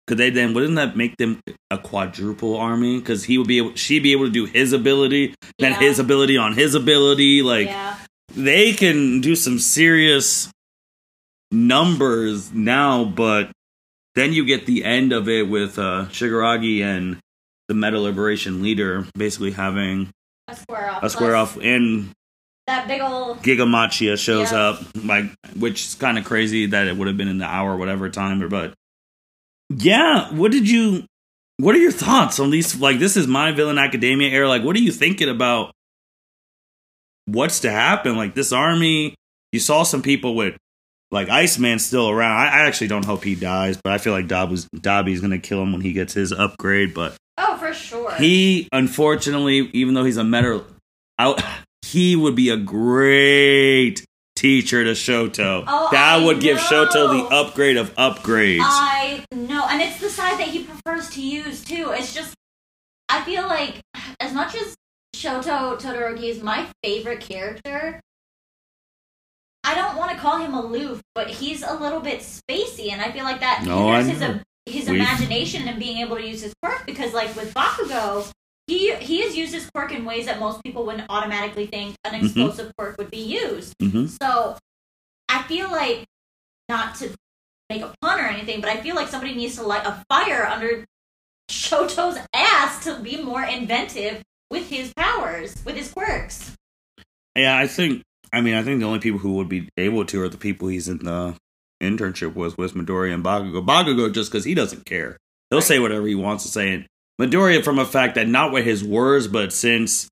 could 0.07 0.18
they 0.18 0.30
then 0.30 0.53
wouldn't 0.53 0.76
that 0.76 0.95
make 0.95 1.18
them 1.18 1.41
a 1.70 1.78
quadruple 1.78 2.55
army? 2.55 2.99
Because 2.99 3.26
he 3.26 3.38
would 3.38 3.47
be 3.47 3.57
able, 3.57 3.76
she'd 3.76 4.01
be 4.01 4.13
able 4.13 4.26
to 4.26 4.32
do 4.32 4.45
his 4.45 4.72
ability, 4.72 5.36
then 5.59 5.74
Yeah. 5.74 5.80
his 5.80 5.99
ability 5.99 6.38
on 6.38 6.53
his 6.53 6.74
ability. 6.74 7.41
Like 7.41 7.68
yeah, 7.68 7.97
they 8.34 8.72
can 8.72 9.20
do 9.20 9.36
some 9.36 9.59
serious 9.59 10.49
numbers 11.51 12.53
now, 12.53 13.03
but 13.03 13.51
then 14.15 14.32
you 14.34 14.45
get 14.45 14.65
the 14.65 14.84
end 14.86 15.11
of 15.11 15.28
it 15.28 15.49
with 15.49 15.78
uh, 15.78 16.05
Shigaraki 16.09 16.82
and 16.82 17.18
the 17.68 17.74
Meta 17.74 17.99
Liberation 17.99 18.61
leader 18.63 19.05
basically 19.15 19.51
having 19.51 20.09
a 20.48 20.56
square 20.56 20.89
off. 20.89 21.04
a 21.04 21.10
square 21.10 21.36
off, 21.36 21.58
and 21.58 22.10
That 22.68 22.88
big 22.88 23.02
old 23.02 23.41
Gigamachia 23.43 24.18
shows 24.18 24.52
Yeah. 24.52 24.60
up, 24.70 24.82
like 25.04 25.26
which 25.56 25.86
is 25.86 25.95
kind 25.95 26.18
of 26.18 26.26
crazy 26.26 26.68
that 26.68 26.88
it 26.88 26.98
would 26.98 27.08
have 27.08 27.18
been 27.18 27.28
in 27.30 27.38
the 27.38 27.45
hour 27.45 27.74
or 27.74 27.78
whatever 27.78 28.10
time, 28.10 28.48
but 28.50 28.74
yeah, 29.70 30.34
what 30.34 30.52
did 30.52 30.70
you? 30.70 31.04
What 31.58 31.76
are 31.76 31.80
your 31.80 31.91
thoughts 31.91 32.39
on 32.39 32.52
these? 32.52 32.80
Like, 32.80 33.00
this 33.00 33.18
is 33.18 33.26
my 33.28 33.52
Villain 33.52 33.78
Academia 33.80 34.30
era. 34.30 34.48
Like, 34.48 34.64
what 34.64 34.76
are 34.76 34.80
you 34.80 34.91
thinking 34.91 35.28
about? 35.28 35.72
What's 37.26 37.60
to 37.62 37.72
happen? 37.72 38.16
Like 38.16 38.36
this 38.36 38.54
army, 38.54 39.16
you 39.52 39.60
saw 39.60 39.84
some 39.84 40.02
people 40.02 40.36
with 40.36 40.56
like 41.12 41.30
Iceman 41.30 41.80
still 41.80 42.10
around. 42.10 42.32
I, 42.38 42.45
I 42.45 42.68
actually 42.68 42.88
don't 42.88 43.04
hope 43.06 43.24
he 43.24 43.36
dies, 43.36 43.78
but 43.84 43.91
I 43.91 43.98
feel 43.98 44.14
like 44.14 44.28
Dabi's 44.28 44.68
Dabi's 44.76 45.20
gonna 45.20 45.39
kill 45.39 45.62
him 45.62 45.74
when 45.74 45.82
he 45.82 45.91
gets 45.93 46.14
his 46.14 46.32
upgrade. 46.32 46.93
But 46.93 47.16
oh 47.38 47.58
for 47.58 47.74
sure. 47.74 48.07
He, 48.18 48.68
unfortunately, 48.72 49.70
even 49.74 49.93
though 49.93 50.03
he's 50.03 50.18
a 50.18 50.24
meta, 50.24 50.63
out, 51.20 51.41
he 51.84 52.15
would 52.15 52.36
be 52.36 52.49
a 52.49 52.57
great 52.57 54.03
teacher 54.36 54.84
to 54.84 54.91
Shoto. 54.91 55.63
Oh, 55.68 55.89
that 55.91 56.20
I 56.20 56.26
would 56.26 56.39
give 56.39 56.57
Shoto 56.57 57.09
the 57.09 57.36
upgrade 57.36 57.78
of 57.78 57.93
upgrades. 57.95 58.59
I 58.61 59.26
know, 59.34 59.65
and 59.70 59.82
it's 59.82 59.99
the 59.99 60.09
side 60.09 60.39
that 60.39 60.47
he 60.49 60.63
prefers 60.63 61.09
to 61.11 61.22
use 61.22 61.63
too. 61.63 61.91
It's 61.91 62.13
just, 62.13 62.36
I 63.09 63.24
feel 63.24 63.43
like 63.43 63.82
as 64.20 64.34
much 64.34 64.55
as 64.55 64.76
Shoto 65.15 65.80
Todoroki 65.80 66.26
is 66.26 66.43
my 66.43 66.68
favorite 66.84 67.22
character, 67.22 67.99
I 69.63 69.76
don't 69.76 69.97
want 69.97 70.11
to 70.11 70.18
call 70.18 70.38
him 70.38 70.53
aloof, 70.53 71.01
but 71.15 71.30
he's 71.30 71.63
a 71.63 71.74
little 71.74 71.99
bit 71.99 72.20
spacey, 72.20 72.91
and 72.91 73.01
I 73.01 73.11
feel 73.11 73.24
like 73.24 73.39
that 73.39 73.63
No, 73.65 73.91
hinders 73.91 74.11
his 74.11 74.22
know. 74.22 74.39
His 74.68 74.88
We've- 74.89 74.99
imagination 74.99 75.68
and 75.68 75.80
being 75.80 75.97
able 75.99 76.18
to 76.18 76.28
use 76.28 76.41
his 76.41 76.53
quirk 76.61 76.86
because, 76.86 77.13
like 77.13 77.36
with 77.36 77.53
Bakugo, 77.53 78.30
he 78.68 78.93
he 78.95 79.22
has 79.22 79.36
used 79.36 79.53
his 79.53 79.70
quirk 79.70 79.91
in 79.93 80.03
ways 80.05 80.26
that 80.26 80.39
most 80.39 80.61
people 80.63 80.86
wouldn't 80.86 81.09
automatically 81.09 81.68
think 81.68 81.95
an 82.03 82.13
Mhm. 82.20 82.24
explosive 82.26 82.72
quirk 82.78 82.97
would 82.97 83.09
be 83.11 83.18
used. 83.24 83.74
hmm 83.82 84.07
So 84.07 84.57
I 85.30 85.43
feel 85.43 85.70
like 85.72 86.05
not 86.70 86.95
to 86.95 87.13
make 87.70 87.82
a 87.82 87.93
pun 88.01 88.20
or 88.20 88.26
anything, 88.28 88.61
but 88.61 88.70
I 88.70 88.82
feel 88.82 88.95
like 88.95 89.07
somebody 89.09 89.36
needs 89.36 89.55
to 89.55 89.63
light 89.63 89.86
a 89.86 90.03
fire 90.09 90.45
under 90.45 90.86
Shoto's 91.49 92.18
ass 92.34 92.84
to 92.84 92.99
be 92.99 93.22
more 93.22 93.43
inventive 93.43 94.22
with 94.51 94.70
his 94.70 94.93
powers, 94.93 95.55
with 95.65 95.76
his 95.76 95.91
quirks. 95.91 96.53
Yeah, 97.36 97.57
I 97.57 97.68
think. 97.68 98.03
I 98.34 98.41
mean, 98.41 98.55
I 98.55 98.63
think 98.63 98.80
the 98.82 98.86
only 98.86 98.99
people 98.99 99.20
who 99.20 99.36
would 99.36 99.47
be 99.47 99.70
able 99.78 100.03
to 100.05 100.22
are 100.22 100.28
the 100.30 100.38
people 100.38 100.68
he's 100.68 100.88
in 100.89 100.97
the 100.99 101.36
internship 101.82 102.36
was 102.36 102.57
with 102.57 102.73
Midoriya 102.73 103.13
and 103.13 103.23
Bakugo. 103.23 103.65
Bakugo 103.65 104.13
just 104.13 104.32
because 104.32 104.45
he 104.45 104.53
doesn't 104.53 104.86
care. 104.86 105.17
He'll 105.49 105.61
say 105.61 105.80
whatever 105.80 106.07
he 106.07 106.15
wants 106.15 106.43
to 106.43 106.49
say. 106.49 106.73
And 106.73 106.88
Midoriya, 107.19 107.63
from 107.63 107.80
a 107.80 107.86
fact 107.86 108.15
that 108.15 108.28
not 108.28 108.51
with 108.51 108.65
his 108.65 108.84
words, 108.84 109.28
but 109.28 109.53
since 109.53 110.07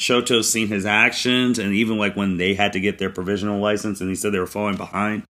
Shoto's 0.00 0.50
seen 0.50 0.68
his 0.68 0.86
actions, 0.86 1.58
and 1.58 1.72
even 1.72 1.98
like 1.98 2.16
when 2.16 2.36
they 2.36 2.54
had 2.54 2.72
to 2.74 2.80
get 2.80 2.98
their 2.98 3.10
provisional 3.10 3.60
license, 3.60 4.00
and 4.00 4.10
he 4.10 4.16
said 4.16 4.32
they 4.32 4.38
were 4.38 4.46
falling 4.46 4.76
behind. 4.76 5.24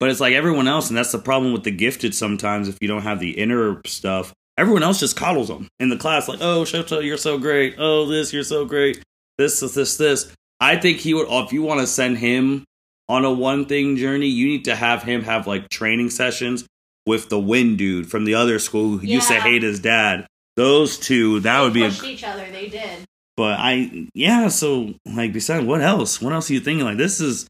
But 0.00 0.10
it's 0.10 0.20
like 0.20 0.34
everyone 0.34 0.68
else, 0.68 0.88
and 0.88 0.96
that's 0.96 1.12
the 1.12 1.18
problem 1.18 1.52
with 1.52 1.64
the 1.64 1.70
gifted. 1.70 2.14
Sometimes, 2.14 2.68
if 2.68 2.78
you 2.80 2.88
don't 2.88 3.02
have 3.02 3.20
the 3.20 3.38
inner 3.38 3.80
stuff, 3.86 4.32
everyone 4.56 4.82
else 4.82 5.00
just 5.00 5.16
coddles 5.16 5.48
them 5.48 5.68
in 5.78 5.88
the 5.88 5.96
class. 5.96 6.28
Like, 6.28 6.40
oh, 6.40 6.62
Shoto, 6.62 7.02
you're 7.02 7.16
so 7.16 7.38
great. 7.38 7.76
Oh, 7.78 8.06
this, 8.06 8.32
you're 8.32 8.44
so 8.44 8.64
great. 8.64 9.02
This, 9.38 9.60
this, 9.60 9.74
this, 9.74 9.96
this. 9.96 10.32
I 10.60 10.76
think 10.76 10.98
he 10.98 11.14
would. 11.14 11.26
If 11.28 11.52
you 11.52 11.62
want 11.62 11.80
to 11.80 11.86
send 11.86 12.18
him 12.18 12.64
on 13.08 13.24
a 13.24 13.32
one 13.32 13.66
thing 13.66 13.96
journey, 13.96 14.26
you 14.26 14.46
need 14.46 14.64
to 14.66 14.74
have 14.76 15.02
him 15.02 15.22
have 15.22 15.46
like 15.46 15.68
training 15.68 16.10
sessions 16.10 16.66
with 17.06 17.28
the 17.28 17.38
Wind 17.38 17.78
dude 17.78 18.10
from 18.10 18.24
the 18.24 18.34
other 18.34 18.58
school 18.58 18.98
who 18.98 19.06
used 19.06 19.28
to 19.28 19.40
hate 19.40 19.62
his 19.62 19.80
dad. 19.80 20.26
Those 20.56 20.98
two, 20.98 21.40
that 21.40 21.60
would 21.62 21.72
be 21.72 21.84
a 21.84 21.88
pushed 21.88 22.04
each 22.04 22.24
other. 22.24 22.46
They 22.50 22.68
did. 22.68 23.04
but 23.36 23.58
I, 23.58 24.08
yeah. 24.12 24.48
So, 24.48 24.94
like, 25.06 25.32
besides, 25.32 25.64
what 25.64 25.80
else? 25.80 26.20
What 26.20 26.32
else 26.32 26.50
are 26.50 26.54
you 26.54 26.60
thinking? 26.60 26.84
Like, 26.84 26.98
this 26.98 27.20
is 27.20 27.46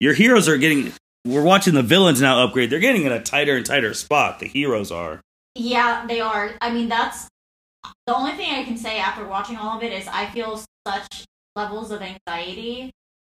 your 0.00 0.14
heroes 0.14 0.48
are 0.48 0.56
getting. 0.56 0.92
We're 1.26 1.42
watching 1.42 1.74
the 1.74 1.82
villains 1.82 2.20
now 2.20 2.44
upgrade. 2.44 2.70
They're 2.70 2.78
getting 2.80 3.02
in 3.02 3.12
a 3.12 3.22
tighter 3.22 3.56
and 3.56 3.66
tighter 3.66 3.92
spot. 3.94 4.38
The 4.38 4.46
heroes 4.46 4.92
are. 4.92 5.20
Yeah, 5.54 6.06
they 6.06 6.20
are. 6.20 6.52
I 6.60 6.72
mean, 6.72 6.88
that's 6.88 7.28
the 8.06 8.14
only 8.14 8.32
thing 8.32 8.50
I 8.54 8.64
can 8.64 8.76
say 8.76 8.98
after 8.98 9.26
watching 9.26 9.56
all 9.56 9.76
of 9.76 9.82
it 9.82 9.92
is 9.92 10.06
I 10.06 10.26
feel 10.26 10.62
such 10.86 11.24
levels 11.56 11.90
of 11.90 12.00
anxiety 12.02 12.90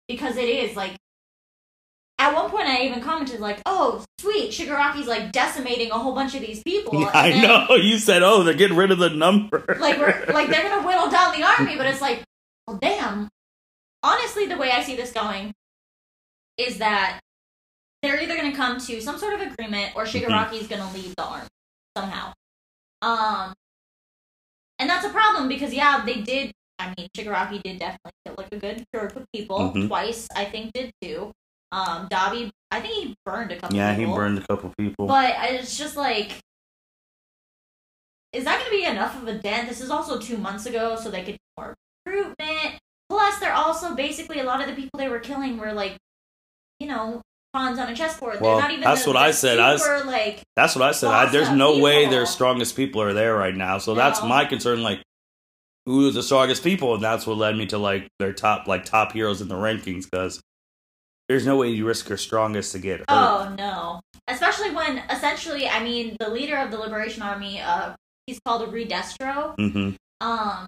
because 0.07 0.37
it 0.37 0.47
is 0.49 0.75
like. 0.75 0.95
At 2.19 2.33
one 2.35 2.49
point, 2.51 2.67
I 2.67 2.81
even 2.81 3.01
commented 3.01 3.39
like, 3.39 3.61
"Oh, 3.65 4.03
sweet, 4.19 4.51
Shigaraki's 4.51 5.07
like 5.07 5.31
decimating 5.31 5.89
a 5.91 5.97
whole 5.97 6.13
bunch 6.13 6.35
of 6.35 6.41
these 6.41 6.61
people." 6.61 6.99
Yeah, 6.99 7.11
I 7.13 7.31
then- 7.31 7.41
know. 7.43 7.75
You 7.75 7.97
said, 7.97 8.21
oh, 8.23 8.43
they're 8.43 8.53
getting 8.53 8.75
rid 8.77 8.91
of 8.91 8.99
the 8.99 9.09
number. 9.09 9.63
like 9.79 9.97
we're 9.97 10.25
like 10.33 10.49
they're 10.49 10.67
gonna 10.69 10.85
whittle 10.85 11.09
down 11.09 11.33
the 11.39 11.43
army, 11.43 11.77
but 11.77 11.85
it's 11.87 12.01
like, 12.01 12.23
well, 12.67 12.77
damn. 12.77 13.29
Honestly, 14.03 14.45
the 14.47 14.57
way 14.57 14.71
I 14.71 14.83
see 14.83 14.95
this 14.95 15.11
going 15.11 15.53
is 16.57 16.77
that 16.79 17.19
they're 18.03 18.19
either 18.21 18.35
gonna 18.35 18.55
come 18.55 18.79
to 18.81 19.01
some 19.01 19.17
sort 19.17 19.33
of 19.33 19.41
agreement, 19.41 19.93
or 19.95 20.03
Shigaraki's 20.03 20.67
gonna 20.67 20.91
lead 20.93 21.13
the 21.17 21.23
army 21.23 21.47
somehow. 21.97 22.33
Um, 23.01 23.53
and 24.77 24.89
that's 24.89 25.05
a 25.05 25.09
problem 25.09 25.47
because 25.47 25.73
yeah, 25.73 26.03
they 26.05 26.21
did. 26.21 26.51
I 26.79 26.93
mean, 26.97 27.07
Shigaraki 27.15 27.61
did 27.63 27.79
definitely 27.79 28.11
kill 28.25 28.35
like 28.37 28.47
a 28.51 28.57
good 28.57 28.83
group 28.93 29.15
of 29.15 29.25
people 29.33 29.71
Mhm. 29.71 29.87
twice. 29.87 30.27
I 30.35 30.45
think 30.45 30.71
did 30.73 30.91
too. 31.01 31.31
Um, 31.71 32.07
Dabi, 32.09 32.49
I 32.71 32.79
think 32.79 32.93
he 32.93 33.15
burned 33.25 33.51
a 33.51 33.59
couple. 33.59 33.75
yeah, 33.77 33.93
he 33.93 34.05
burned 34.05 34.37
a 34.39 34.47
couple 34.47 34.73
people. 34.77 35.07
But 35.07 35.35
it's 35.39 35.77
just 35.77 35.95
like, 35.95 36.39
is 38.33 38.43
that 38.45 38.59
going 38.59 38.65
to 38.71 38.77
be 38.77 38.85
enough 38.85 39.15
of 39.21 39.27
a 39.27 39.35
dent? 39.37 39.67
This 39.69 39.81
is 39.81 39.89
also 39.89 40.19
two 40.19 40.37
months 40.37 40.65
ago, 40.65 40.95
so 40.95 41.09
they 41.09 41.23
could 41.23 41.33
do 41.35 41.37
more 41.57 41.75
recruitment. 42.05 42.79
Plus, 43.09 43.39
they're 43.39 43.53
also 43.53 43.95
basically 43.95 44.39
a 44.39 44.43
lot 44.43 44.61
of 44.61 44.67
the 44.67 44.73
people 44.73 44.97
they 44.99 45.09
were 45.09 45.19
killing 45.19 45.57
were 45.57 45.73
like, 45.73 45.97
you 46.79 46.87
know, 46.87 47.21
pawns 47.53 47.79
on 47.79 47.89
a 47.89 47.95
chessboard. 47.95 48.39
Well, 48.39 48.57
they're 48.57 48.61
not 48.61 48.71
even. 48.71 48.83
that's 48.83 49.03
the, 49.03 49.09
what 49.09 49.17
I 49.17 49.31
said. 49.31 49.59
I 49.59 49.73
was- 49.73 50.05
like, 50.05 50.43
That's 50.55 50.75
what 50.75 50.83
I 50.83 50.91
said. 50.91 51.09
I, 51.09 51.25
there's 51.31 51.49
no 51.49 51.79
way 51.79 52.07
their 52.07 52.25
strongest 52.27 52.75
people 52.75 53.01
are 53.01 53.13
there 53.13 53.35
right 53.35 53.55
now. 53.55 53.79
So 53.79 53.95
that's 53.95 54.21
my 54.21 54.45
concern. 54.45 54.83
Like, 54.83 55.01
who 55.85 56.07
are 56.07 56.11
the 56.11 56.21
strongest 56.23 56.63
people? 56.63 56.93
And 56.93 57.03
that's 57.03 57.25
what 57.25 57.37
led 57.37 57.57
me 57.57 57.65
to 57.67 57.79
like 57.79 58.07
their 58.19 58.33
top, 58.33 58.67
like 58.67 58.85
top 58.85 59.13
heroes 59.13 59.41
in 59.41 59.47
the 59.47 59.55
rankings. 59.55 60.05
Because 60.09 60.39
there's 61.29 61.45
no 61.45 61.55
way 61.55 61.69
you 61.69 61.85
risk 61.87 62.09
your 62.09 62.17
strongest 62.17 62.73
to 62.73 62.79
get 62.79 62.99
hurt. 62.99 63.05
oh 63.09 63.53
no! 63.57 64.01
Especially 64.27 64.71
when 64.71 64.97
essentially, 65.09 65.67
I 65.69 65.81
mean, 65.81 66.17
the 66.19 66.29
leader 66.29 66.57
of 66.57 66.71
the 66.71 66.77
Liberation 66.77 67.21
Army, 67.21 67.61
uh, 67.61 67.93
he's 68.27 68.39
called 68.45 68.63
a 68.63 68.67
Redestro. 68.71 69.55
hmm 69.57 69.91
um, 70.21 70.67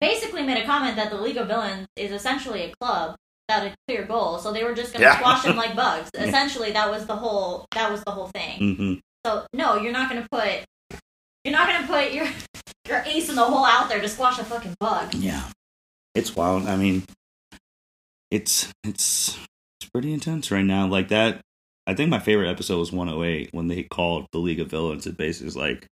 basically 0.00 0.42
made 0.42 0.60
a 0.60 0.66
comment 0.66 0.96
that 0.96 1.10
the 1.10 1.16
League 1.20 1.36
of 1.36 1.46
Villains 1.46 1.86
is 1.96 2.10
essentially 2.10 2.62
a 2.62 2.72
club 2.80 3.14
without 3.48 3.64
a 3.66 3.74
clear 3.86 4.04
goal. 4.04 4.38
So 4.38 4.52
they 4.52 4.64
were 4.64 4.74
just 4.74 4.92
going 4.92 5.02
to 5.02 5.06
Yeah. 5.06 5.18
squash 5.18 5.44
them 5.44 5.56
like 5.56 5.76
bugs. 5.84 6.10
Essentially, 6.14 6.72
that 6.72 6.90
was 6.90 7.06
the 7.06 7.14
whole 7.16 7.66
that 7.74 7.90
was 7.92 8.02
the 8.04 8.10
whole 8.10 8.26
thing. 8.34 8.58
hmm 8.76 8.94
So 9.24 9.46
no, 9.52 9.76
you're 9.76 9.92
not 9.92 10.10
going 10.10 10.20
to 10.22 10.28
put 10.30 10.64
you're 11.44 11.52
not 11.52 11.80
to 11.80 11.86
put 11.86 12.12
your 12.12 12.26
your 12.88 13.02
ace 13.06 13.28
in 13.28 13.36
the 13.36 13.44
hole 13.44 13.64
out 13.64 13.88
there 13.88 14.00
to 14.00 14.08
squash 14.08 14.38
a 14.40 14.44
fucking 14.44 14.74
bug. 14.80 15.14
Yeah, 15.14 15.44
it's 16.14 16.34
wild. 16.34 16.66
I 16.66 16.76
mean, 16.76 17.04
it's 18.32 18.72
it's 18.84 19.38
pretty 19.96 20.12
intense 20.12 20.50
right 20.50 20.64
now. 20.64 20.86
Like 20.86 21.08
that. 21.08 21.40
I 21.86 21.94
think 21.94 22.10
my 22.10 22.18
favorite 22.18 22.50
episode 22.50 22.78
was 22.78 22.92
108 22.92 23.48
when 23.52 23.68
they 23.68 23.84
called 23.84 24.26
the 24.30 24.38
League 24.38 24.60
of 24.60 24.68
Villains. 24.68 25.06
It 25.06 25.16
basically 25.16 25.48
is 25.48 25.56
like 25.56 25.86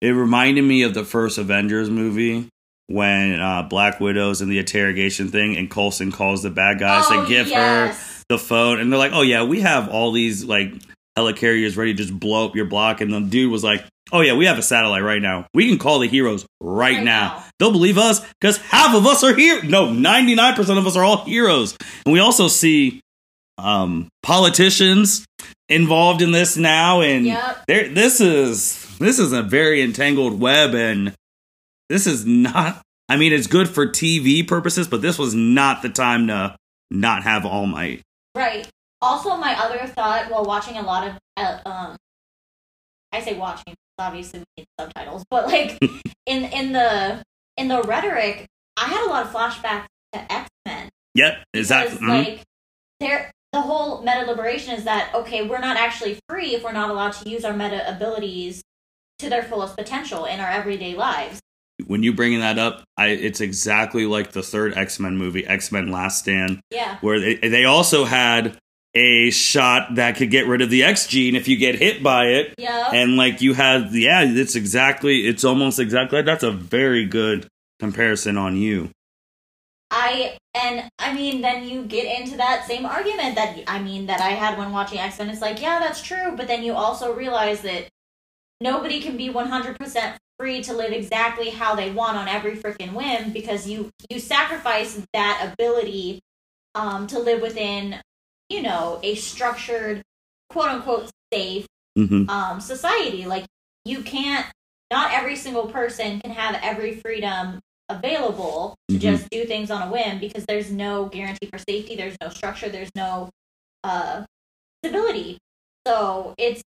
it 0.00 0.12
reminded 0.12 0.62
me 0.62 0.82
of 0.82 0.94
the 0.94 1.04
first 1.04 1.36
Avengers 1.36 1.90
movie 1.90 2.48
when 2.86 3.38
uh, 3.38 3.64
Black 3.64 4.00
Widow's 4.00 4.40
in 4.40 4.48
the 4.48 4.58
interrogation 4.58 5.28
thing 5.28 5.58
and 5.58 5.70
Coulson 5.70 6.10
calls 6.10 6.42
the 6.42 6.48
bad 6.48 6.78
guys 6.78 7.04
oh, 7.08 7.20
to 7.22 7.28
give 7.28 7.50
her 7.50 7.94
the 8.30 8.38
phone 8.38 8.80
and 8.80 8.90
they're 8.90 8.98
like, 8.98 9.12
"Oh 9.12 9.20
yeah, 9.22 9.42
we 9.42 9.60
have 9.60 9.90
all 9.90 10.12
these 10.12 10.44
like 10.44 10.72
helicarriers 11.18 11.76
ready 11.76 11.92
to 11.92 12.02
just 12.02 12.18
blow 12.18 12.46
up 12.46 12.56
your 12.56 12.64
block." 12.64 13.02
And 13.02 13.12
the 13.12 13.20
dude 13.20 13.52
was 13.52 13.62
like, 13.62 13.84
"Oh 14.10 14.22
yeah, 14.22 14.34
we 14.36 14.46
have 14.46 14.56
a 14.56 14.62
satellite 14.62 15.02
right 15.02 15.20
now. 15.20 15.46
We 15.52 15.68
can 15.68 15.78
call 15.78 15.98
the 15.98 16.08
heroes 16.08 16.46
right, 16.62 16.94
Right 16.94 17.04
now. 17.04 17.34
now. 17.34 17.44
They'll 17.58 17.72
believe 17.72 17.98
us 17.98 18.24
because 18.40 18.56
half 18.58 18.94
of 18.94 19.04
us 19.04 19.22
are 19.24 19.34
here. 19.34 19.62
No, 19.64 19.92
ninety 19.92 20.34
nine 20.34 20.54
percent 20.54 20.78
of 20.78 20.86
us 20.86 20.96
are 20.96 21.04
all 21.04 21.24
heroes." 21.24 21.76
And 22.06 22.12
we 22.12 22.20
also 22.20 22.46
see 22.48 23.00
um, 23.58 24.08
politicians 24.22 25.26
involved 25.68 26.22
in 26.22 26.30
this 26.32 26.56
now, 26.56 27.00
and 27.00 27.26
Yep. 27.26 27.64
there 27.66 27.88
this 27.88 28.20
is 28.20 28.96
this 28.98 29.18
is 29.18 29.32
a 29.32 29.42
very 29.42 29.82
entangled 29.82 30.40
web, 30.40 30.74
and 30.74 31.14
this 31.88 32.06
is 32.06 32.24
not. 32.24 32.80
I 33.08 33.16
mean, 33.16 33.32
it's 33.32 33.46
good 33.46 33.68
for 33.68 33.86
TV 33.86 34.46
purposes, 34.46 34.86
but 34.86 35.00
this 35.02 35.18
was 35.18 35.34
not 35.34 35.82
the 35.82 35.88
time 35.88 36.26
to 36.28 36.56
not 36.90 37.22
have 37.22 37.46
All 37.46 37.66
Might. 37.66 38.02
Right. 38.34 38.68
Also, 39.00 39.36
my 39.36 39.54
other 39.58 39.86
thought 39.86 40.30
while 40.30 40.44
watching 40.44 40.76
a 40.76 40.82
lot 40.82 41.08
of, 41.08 41.14
uh, 41.36 41.58
um, 41.64 41.96
I 43.12 43.20
say 43.20 43.38
watching, 43.38 43.74
obviously 43.98 44.40
we 44.40 44.44
need 44.62 44.66
subtitles, 44.78 45.24
but 45.30 45.46
like 45.46 45.78
in 46.26 46.44
in 46.44 46.72
the 46.72 47.22
in 47.56 47.68
the 47.68 47.82
rhetoric, 47.82 48.46
I 48.76 48.86
had 48.86 49.06
a 49.06 49.08
lot 49.08 49.26
of 49.26 49.32
flashbacks 49.32 49.86
to 50.12 50.32
X 50.32 50.48
Men. 50.66 50.88
Yep, 51.14 51.44
exactly. 51.54 51.98
Because, 51.98 52.08
like, 52.26 52.42
there, 53.00 53.30
the 53.52 53.60
whole 53.60 54.02
meta 54.02 54.24
liberation 54.26 54.74
is 54.74 54.84
that 54.84 55.14
okay, 55.14 55.46
we're 55.46 55.58
not 55.60 55.76
actually 55.76 56.18
free 56.28 56.54
if 56.54 56.62
we're 56.62 56.72
not 56.72 56.90
allowed 56.90 57.12
to 57.14 57.28
use 57.28 57.44
our 57.44 57.52
meta 57.54 57.88
abilities 57.88 58.62
to 59.18 59.28
their 59.28 59.42
fullest 59.42 59.76
potential 59.76 60.24
in 60.26 60.38
our 60.40 60.50
everyday 60.50 60.94
lives. 60.94 61.40
when 61.86 62.02
you 62.02 62.12
bringing 62.12 62.40
that 62.40 62.58
up, 62.58 62.82
I 62.96 63.08
it's 63.08 63.40
exactly 63.40 64.04
like 64.06 64.32
the 64.32 64.42
third 64.42 64.76
X 64.76 64.98
Men 65.00 65.16
movie, 65.16 65.46
X 65.46 65.70
Men 65.72 65.90
Last 65.90 66.18
Stand, 66.20 66.60
Yeah. 66.70 66.98
where 67.00 67.18
they 67.20 67.36
they 67.36 67.64
also 67.64 68.04
had 68.04 68.58
a 68.94 69.30
shot 69.30 69.94
that 69.94 70.16
could 70.16 70.30
get 70.30 70.46
rid 70.48 70.60
of 70.60 70.70
the 70.70 70.82
X 70.82 71.06
gene 71.06 71.36
if 71.36 71.46
you 71.46 71.56
get 71.56 71.76
hit 71.76 72.02
by 72.02 72.26
it, 72.28 72.54
Yeah. 72.58 72.90
and 72.92 73.16
like 73.16 73.40
you 73.40 73.54
had, 73.54 73.92
yeah, 73.92 74.24
it's 74.26 74.56
exactly, 74.56 75.26
it's 75.26 75.44
almost 75.44 75.78
exactly. 75.78 76.20
That's 76.22 76.42
a 76.42 76.50
very 76.50 77.04
good 77.06 77.46
comparison 77.78 78.36
on 78.36 78.56
you. 78.56 78.90
I 80.08 80.38
and 80.54 80.90
I 80.98 81.12
mean, 81.12 81.42
then 81.42 81.68
you 81.68 81.84
get 81.84 82.20
into 82.20 82.36
that 82.38 82.66
same 82.66 82.86
argument 82.86 83.34
that 83.34 83.62
I 83.66 83.78
mean 83.78 84.06
that 84.06 84.20
I 84.20 84.30
had 84.30 84.58
when 84.58 84.72
watching 84.72 84.98
X 84.98 85.18
Men. 85.18 85.28
It's 85.28 85.42
like, 85.42 85.60
yeah, 85.60 85.78
that's 85.78 86.02
true, 86.02 86.34
but 86.36 86.48
then 86.48 86.62
you 86.62 86.72
also 86.72 87.14
realize 87.14 87.60
that 87.62 87.88
nobody 88.60 89.00
can 89.00 89.16
be 89.16 89.28
one 89.28 89.48
hundred 89.48 89.78
percent 89.78 90.18
free 90.38 90.62
to 90.62 90.72
live 90.72 90.92
exactly 90.92 91.50
how 91.50 91.74
they 91.74 91.90
want 91.90 92.16
on 92.16 92.28
every 92.28 92.56
freaking 92.56 92.94
whim 92.94 93.32
because 93.32 93.68
you 93.68 93.90
you 94.08 94.18
sacrifice 94.18 95.00
that 95.12 95.52
ability 95.52 96.20
um, 96.74 97.06
to 97.08 97.18
live 97.18 97.42
within, 97.42 98.00
you 98.48 98.62
know, 98.62 99.00
a 99.02 99.14
structured, 99.14 100.02
quote 100.48 100.68
unquote, 100.68 101.10
safe 101.32 101.66
hmm 101.96 102.28
um, 102.30 102.60
society. 102.60 103.26
Like 103.26 103.46
you 103.84 104.02
can't. 104.02 104.46
Not 104.90 105.12
every 105.12 105.36
single 105.36 105.66
person 105.66 106.18
can 106.20 106.30
have 106.30 106.58
every 106.62 106.94
freedom 106.94 107.60
available 107.88 108.76
to 108.88 108.96
Mhm. 108.96 109.00
just 109.00 109.30
do 109.30 109.44
things 109.44 109.70
on 109.70 109.82
a 109.88 109.90
whim 109.90 110.18
because 110.18 110.44
there's 110.46 110.70
no 110.70 111.06
guarantee 111.06 111.46
for 111.46 111.58
safety. 111.58 111.96
There's 111.96 112.16
no 112.20 112.28
structure. 112.28 112.68
There's 112.68 112.90
no 112.94 113.30
uh, 113.84 114.24
stability. 114.84 115.38
So 115.86 116.34
it's 116.38 116.62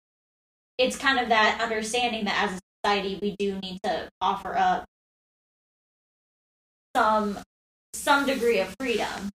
it's 0.79 0.97
kind 0.97 1.18
of 1.18 1.29
that 1.29 1.61
understanding 1.61 2.25
that 2.25 2.43
as 2.51 2.57
a 2.57 2.61
society 2.83 3.18
we 3.21 3.37
do 3.39 3.59
need 3.61 3.81
to 3.83 4.09
offer 4.21 4.57
up 4.57 4.85
some 6.97 7.39
some 7.95 8.27
degree 8.27 8.61
of 8.61 8.75
freedom. 8.81 9.31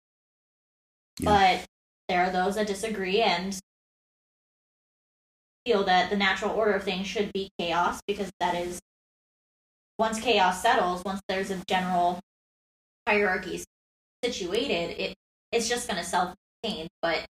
Yeah. 1.19 1.25
But 1.59 1.65
there 2.07 2.23
are 2.25 2.31
those 2.31 2.55
that 2.55 2.67
disagree 2.67 3.21
and 3.21 3.57
feel 5.65 5.83
that 5.85 6.09
the 6.09 6.17
natural 6.17 6.51
order 6.51 6.73
of 6.73 6.83
things 6.83 7.07
should 7.07 7.31
be 7.33 7.49
chaos 7.57 8.01
because 8.07 8.29
that 8.39 8.55
is 8.55 8.79
once 10.03 10.19
chaos 10.19 10.61
settles, 10.61 11.01
once 11.05 11.21
there's 11.29 11.49
a 11.49 11.57
general 11.65 12.19
hierarchy 13.07 13.63
situated, 14.21 14.99
it 14.99 15.15
it's 15.53 15.69
just 15.69 15.87
going 15.87 15.97
to 15.97 16.03
self 16.05 16.35
contain. 16.61 16.89
But 17.01 17.25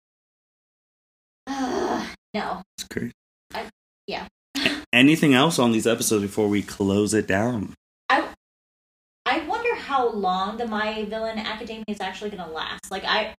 uh, 1.46 2.06
no, 2.32 2.62
It's 2.78 2.88
great. 2.88 3.12
I- 3.52 3.68
yeah. 4.06 4.26
Anything 4.92 5.34
else 5.34 5.58
on 5.58 5.72
these 5.72 5.86
episodes 5.86 6.22
before 6.22 6.48
we 6.48 6.62
close 6.62 7.12
it 7.12 7.26
down? 7.26 7.74
I 9.24 9.40
wonder 9.46 9.74
how 9.76 10.10
long 10.10 10.56
the 10.56 10.66
My 10.66 11.04
Villain 11.04 11.38
Academia 11.38 11.84
is 11.88 12.00
actually 12.00 12.30
going 12.30 12.42
to 12.42 12.50
last. 12.50 12.90
Like, 12.90 13.04
I. 13.04 13.34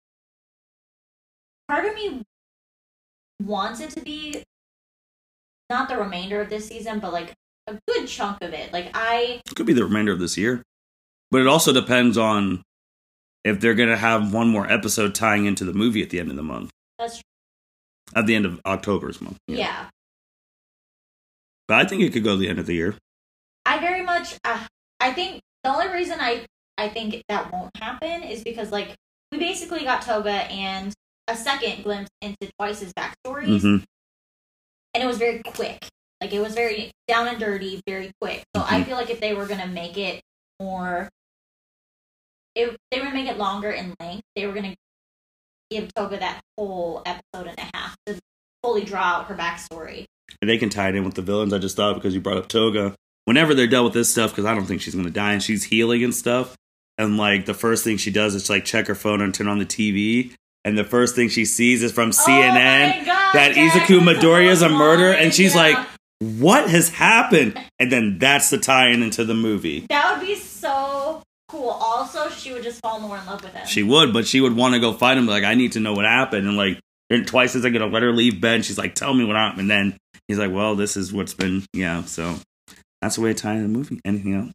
Part 1.68 1.86
of 1.86 1.96
me 1.96 2.22
wants 3.42 3.80
it 3.80 3.90
to 3.92 4.02
be 4.02 4.44
not 5.70 5.90
the 5.90 5.98
remainder 5.98 6.40
of 6.40 6.50
this 6.50 6.68
season, 6.68 7.00
but 7.00 7.12
like 7.12 7.34
a 7.68 7.78
good 7.88 8.08
chunk 8.08 8.42
of 8.42 8.54
it. 8.54 8.72
Like, 8.74 8.92
I. 8.94 9.42
It 9.46 9.56
could 9.56 9.66
be 9.66 9.74
the 9.74 9.84
remainder 9.86 10.12
of 10.12 10.20
this 10.20 10.38
year. 10.38 10.62
But 11.32 11.42
it 11.42 11.48
also 11.48 11.74
depends 11.74 12.18
on 12.18 12.62
if 13.44 13.60
they're 13.60 13.74
going 13.74 13.90
to 13.90 13.98
have 13.98 14.34
one 14.34 14.50
more 14.50 14.70
episode 14.72 15.16
tying 15.16 15.46
into 15.46 15.66
the 15.66 15.74
movie 15.74 16.04
at 16.04 16.10
the 16.10 16.20
end 16.20 16.30
of 16.30 16.36
the 16.36 16.44
month, 16.44 16.70
That's. 17.00 17.22
at 18.16 18.26
the 18.28 18.36
end 18.36 18.46
of 18.46 18.62
October's 18.66 19.20
month. 19.20 19.38
Yeah. 19.48 19.88
But 21.68 21.78
I 21.78 21.86
think 21.90 22.04
it 22.04 22.14
could 22.14 22.24
go 22.24 22.32
to 22.34 22.38
the 22.38 22.50
end 22.50 22.60
of 22.60 22.66
the 22.66 22.76
year. 22.76 22.96
I 23.66 23.80
very 23.80 24.04
much. 24.04 24.36
Uh, 24.44 24.66
I 25.00 25.12
think 25.14 25.42
the 25.64 25.72
only 25.74 25.88
reason 25.88 26.18
I 26.20 26.46
I 26.78 26.90
think 26.90 27.24
that 27.30 27.52
won't 27.52 27.76
happen 27.78 28.24
is 28.24 28.44
because 28.44 28.72
like 28.72 28.96
we 29.32 29.40
basically 29.40 29.84
got 29.84 30.02
Toga 30.04 30.30
and 30.30 30.94
a 31.28 31.36
second 31.36 31.84
glimpse 31.84 32.10
into 32.22 32.52
Twice's 32.60 32.94
backstories, 32.94 33.62
hmm 33.62 33.78
and 34.94 35.04
it 35.04 35.08
was 35.08 35.18
very 35.18 35.42
quick. 35.42 35.88
Like 36.24 36.32
it 36.32 36.40
was 36.40 36.54
very 36.54 36.92
down 37.10 37.28
and 37.28 37.38
dirty, 37.38 37.82
very 37.86 38.12
quick. 38.22 38.44
So 38.56 38.64
I 38.64 38.80
Mhm. 38.80 38.86
feel 38.86 38.96
like 38.96 39.10
if 39.10 39.20
they 39.20 39.34
were 39.34 39.46
gonna 39.46 39.68
make 39.68 39.98
it 39.98 40.22
more, 40.58 41.10
if 42.56 42.78
they 42.90 43.00
were 43.00 43.08
gonna 43.08 43.16
make 43.16 43.28
it 43.28 43.38
longer 43.38 43.70
in 43.72 43.94
length, 44.00 44.24
they 44.34 44.48
were 44.48 44.54
gonna 44.54 44.74
give 45.70 45.94
Toga 45.94 46.20
that 46.20 46.40
whole 46.58 47.02
episode 47.06 47.48
and 47.48 47.58
a 47.60 47.78
half 47.78 47.98
to 48.06 48.18
fully 48.64 48.86
draw 48.86 49.02
out 49.02 49.26
her 49.26 49.36
backstory. 49.36 50.06
And 50.42 50.50
they 50.50 50.58
can 50.58 50.70
tie 50.70 50.88
it 50.88 50.96
in 50.96 51.04
with 51.04 51.16
the 51.16 51.22
villains. 51.22 51.52
I 51.52 51.58
just 51.58 51.76
thought 51.76 51.96
because 51.96 52.14
you 52.16 52.22
brought 52.22 52.38
up 52.38 52.48
Toga. 52.48 52.96
Whenever 53.26 53.54
they're 53.54 53.68
done 53.68 53.84
with 53.84 53.94
this 53.94 54.10
stuff, 54.10 54.32
because 54.32 54.46
I 54.46 54.56
don't 54.56 54.66
think 54.66 54.82
she's 54.82 54.94
going 54.94 55.06
to 55.06 55.12
die 55.12 55.34
and 55.34 55.44
she's 55.44 55.66
healing 55.66 56.06
and 56.06 56.16
stuff. 56.16 56.56
And 56.98 57.18
like 57.18 57.46
the 57.48 57.54
first 57.54 57.84
thing 57.84 57.98
she 57.98 58.12
does 58.12 58.34
is 58.34 58.50
like 58.50 58.64
check 58.64 58.88
her 58.88 58.96
phone 58.96 59.20
and 59.20 59.34
turn 59.34 59.50
on 59.50 59.60
the 59.60 59.66
TV. 59.66 60.34
And 60.64 60.78
the 60.78 60.86
first 60.86 61.16
thing 61.16 61.28
she 61.28 61.44
sees 61.44 61.84
is 61.84 61.92
from 61.92 62.12
CNN 62.12 62.94
Oh 62.96 63.00
my 63.00 63.04
God, 63.06 63.34
that 63.34 63.56
Izuku 63.56 64.00
Midoriya 64.00 64.52
is 64.52 64.62
a 64.62 64.70
murderer. 64.70 65.12
And 65.12 65.34
she's 65.34 65.54
yeah. 65.56 65.62
like, 65.62 65.88
what 66.40 66.70
has 66.70 66.90
happened? 66.90 67.60
And 67.80 67.92
then 67.92 68.18
that's 68.20 68.50
the 68.50 68.58
tie 68.58 68.90
in 68.90 69.04
into 69.04 69.26
the 69.26 69.34
movie. 69.34 69.86
That 69.90 70.18
would 70.18 70.26
be 70.26 70.36
so 70.36 71.22
cool. 71.48 71.70
Also, 71.70 72.30
she 72.30 72.54
would 72.54 72.64
just 72.64 72.82
fall 72.82 73.00
more 73.00 73.18
in 73.18 73.26
love 73.26 73.44
with 73.44 73.54
him. 73.54 73.68
She 73.68 73.84
would, 73.84 74.14
but 74.14 74.26
she 74.28 74.42
would 74.42 74.56
want 74.56 74.74
to 74.74 74.80
go 74.80 74.94
find 74.94 75.20
him. 75.20 75.28
Like, 75.28 75.44
I 75.44 75.54
need 75.56 75.74
to 75.74 75.80
know 75.80 75.94
what 75.94 76.06
happened. 76.06 76.48
And 76.48 76.58
like, 76.58 76.80
and 77.10 77.28
twice 77.28 77.56
as 77.56 77.66
I 77.66 77.70
gonna 77.70 77.88
let 77.88 78.02
her 78.04 78.12
leave 78.12 78.42
bed, 78.42 78.56
and 78.56 78.66
she's 78.66 78.78
like, 78.78 78.96
"Tell 78.96 79.14
me 79.14 79.26
what 79.26 79.36
happened." 79.36 79.62
And 79.62 79.70
then 79.70 79.98
he's 80.28 80.40
like, 80.40 80.52
"Well, 80.52 80.76
this 80.76 80.98
is 80.98 81.14
what's 81.14 81.34
been, 81.34 81.64
yeah." 81.74 82.04
So 82.06 82.38
that's 83.02 83.16
the 83.16 83.22
way 83.22 83.34
to 83.34 83.40
tie 83.40 83.54
in 83.54 83.64
the 83.64 83.68
movie. 83.68 84.00
Anything 84.06 84.34
else? 84.34 84.52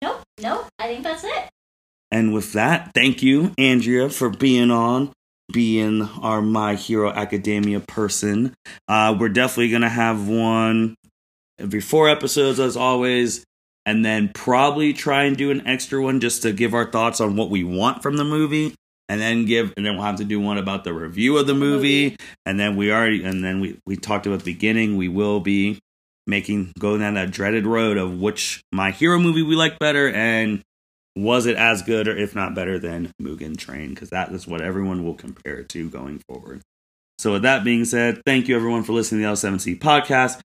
nope, 0.00 0.22
nope. 0.40 0.66
I 0.78 0.86
think 0.86 1.02
that's 1.02 1.24
it. 1.24 1.48
And 2.10 2.32
with 2.32 2.52
that, 2.52 2.92
thank 2.94 3.22
you, 3.22 3.52
Andrea, 3.58 4.08
for 4.10 4.28
being 4.30 4.70
on, 4.70 5.12
being 5.50 6.02
our 6.02 6.42
My 6.42 6.74
Hero 6.74 7.10
Academia 7.10 7.80
person. 7.80 8.54
Uh, 8.88 9.16
we're 9.18 9.28
definitely 9.28 9.70
gonna 9.70 9.88
have 9.88 10.28
one 10.28 10.94
every 11.58 11.80
four 11.80 12.08
episodes, 12.08 12.60
as 12.60 12.76
always, 12.76 13.44
and 13.86 14.04
then 14.04 14.30
probably 14.32 14.92
try 14.92 15.24
and 15.24 15.36
do 15.36 15.50
an 15.50 15.66
extra 15.66 16.02
one 16.02 16.20
just 16.20 16.42
to 16.42 16.52
give 16.52 16.74
our 16.74 16.90
thoughts 16.90 17.20
on 17.20 17.36
what 17.36 17.50
we 17.50 17.64
want 17.64 18.02
from 18.02 18.16
the 18.16 18.24
movie. 18.24 18.74
And 19.08 19.20
then 19.20 19.44
give, 19.44 19.74
and 19.76 19.84
then 19.84 19.96
we'll 19.96 20.06
have 20.06 20.16
to 20.16 20.24
do 20.24 20.40
one 20.40 20.56
about 20.56 20.84
the 20.84 20.94
review 20.94 21.36
of 21.36 21.46
the 21.46 21.54
movie. 21.54 22.16
And 22.46 22.58
then 22.58 22.76
we 22.76 22.90
already, 22.90 23.22
and 23.24 23.44
then 23.44 23.60
we 23.60 23.78
we 23.84 23.96
talked 23.96 24.26
about 24.26 24.38
the 24.38 24.54
beginning. 24.54 24.96
We 24.96 25.08
will 25.08 25.40
be 25.40 25.78
making 26.26 26.72
going 26.78 27.00
down 27.00 27.14
that 27.14 27.30
dreaded 27.30 27.66
road 27.66 27.98
of 27.98 28.20
which 28.20 28.62
my 28.72 28.90
hero 28.90 29.18
movie 29.18 29.42
we 29.42 29.54
like 29.54 29.78
better, 29.78 30.08
and 30.08 30.62
was 31.16 31.46
it 31.46 31.56
as 31.56 31.82
good 31.82 32.08
or 32.08 32.16
if 32.16 32.34
not 32.34 32.54
better 32.54 32.78
than 32.78 33.12
Mugen 33.20 33.56
Train? 33.56 33.90
Because 33.90 34.10
that 34.10 34.32
is 34.32 34.46
what 34.46 34.60
everyone 34.60 35.04
will 35.04 35.14
compare 35.14 35.56
it 35.56 35.68
to 35.70 35.88
going 35.90 36.20
forward. 36.28 36.62
So 37.18 37.32
with 37.32 37.42
that 37.42 37.64
being 37.64 37.84
said, 37.84 38.22
thank 38.24 38.48
you 38.48 38.56
everyone 38.56 38.82
for 38.82 38.92
listening 38.92 39.22
to 39.22 39.28
the 39.28 39.32
L7C 39.32 39.78
podcast. 39.78 40.40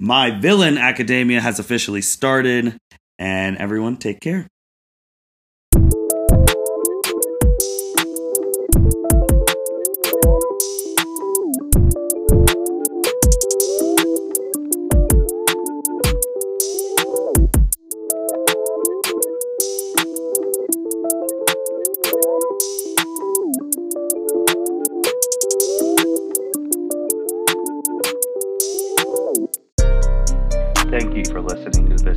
My 0.00 0.30
Villain 0.30 0.76
Academia 0.76 1.40
has 1.40 1.58
officially 1.58 2.02
started, 2.02 2.76
and 3.18 3.56
everyone 3.58 3.96
take 3.96 4.20
care. 4.20 4.48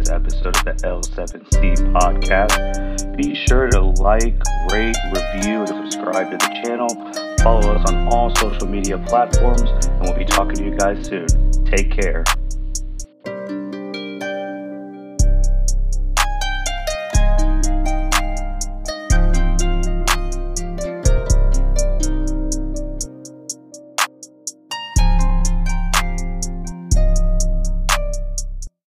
Episode 0.09 0.55
of 0.55 0.65
the 0.65 0.73
L7C 0.83 1.75
podcast. 1.93 3.17
Be 3.17 3.35
sure 3.47 3.67
to 3.69 3.81
like, 3.81 4.35
rate, 4.71 4.95
review, 5.13 5.59
and 5.59 5.67
subscribe 5.67 6.31
to 6.31 6.37
the 6.37 6.61
channel. 6.63 6.89
Follow 7.43 7.73
us 7.73 7.91
on 7.91 8.07
all 8.07 8.33
social 8.35 8.67
media 8.67 8.97
platforms, 9.07 9.61
and 9.61 10.01
we'll 10.01 10.17
be 10.17 10.25
talking 10.25 10.55
to 10.55 10.63
you 10.65 10.75
guys 10.75 11.05
soon. 11.05 11.27
Take 11.65 11.91
care. 11.91 12.23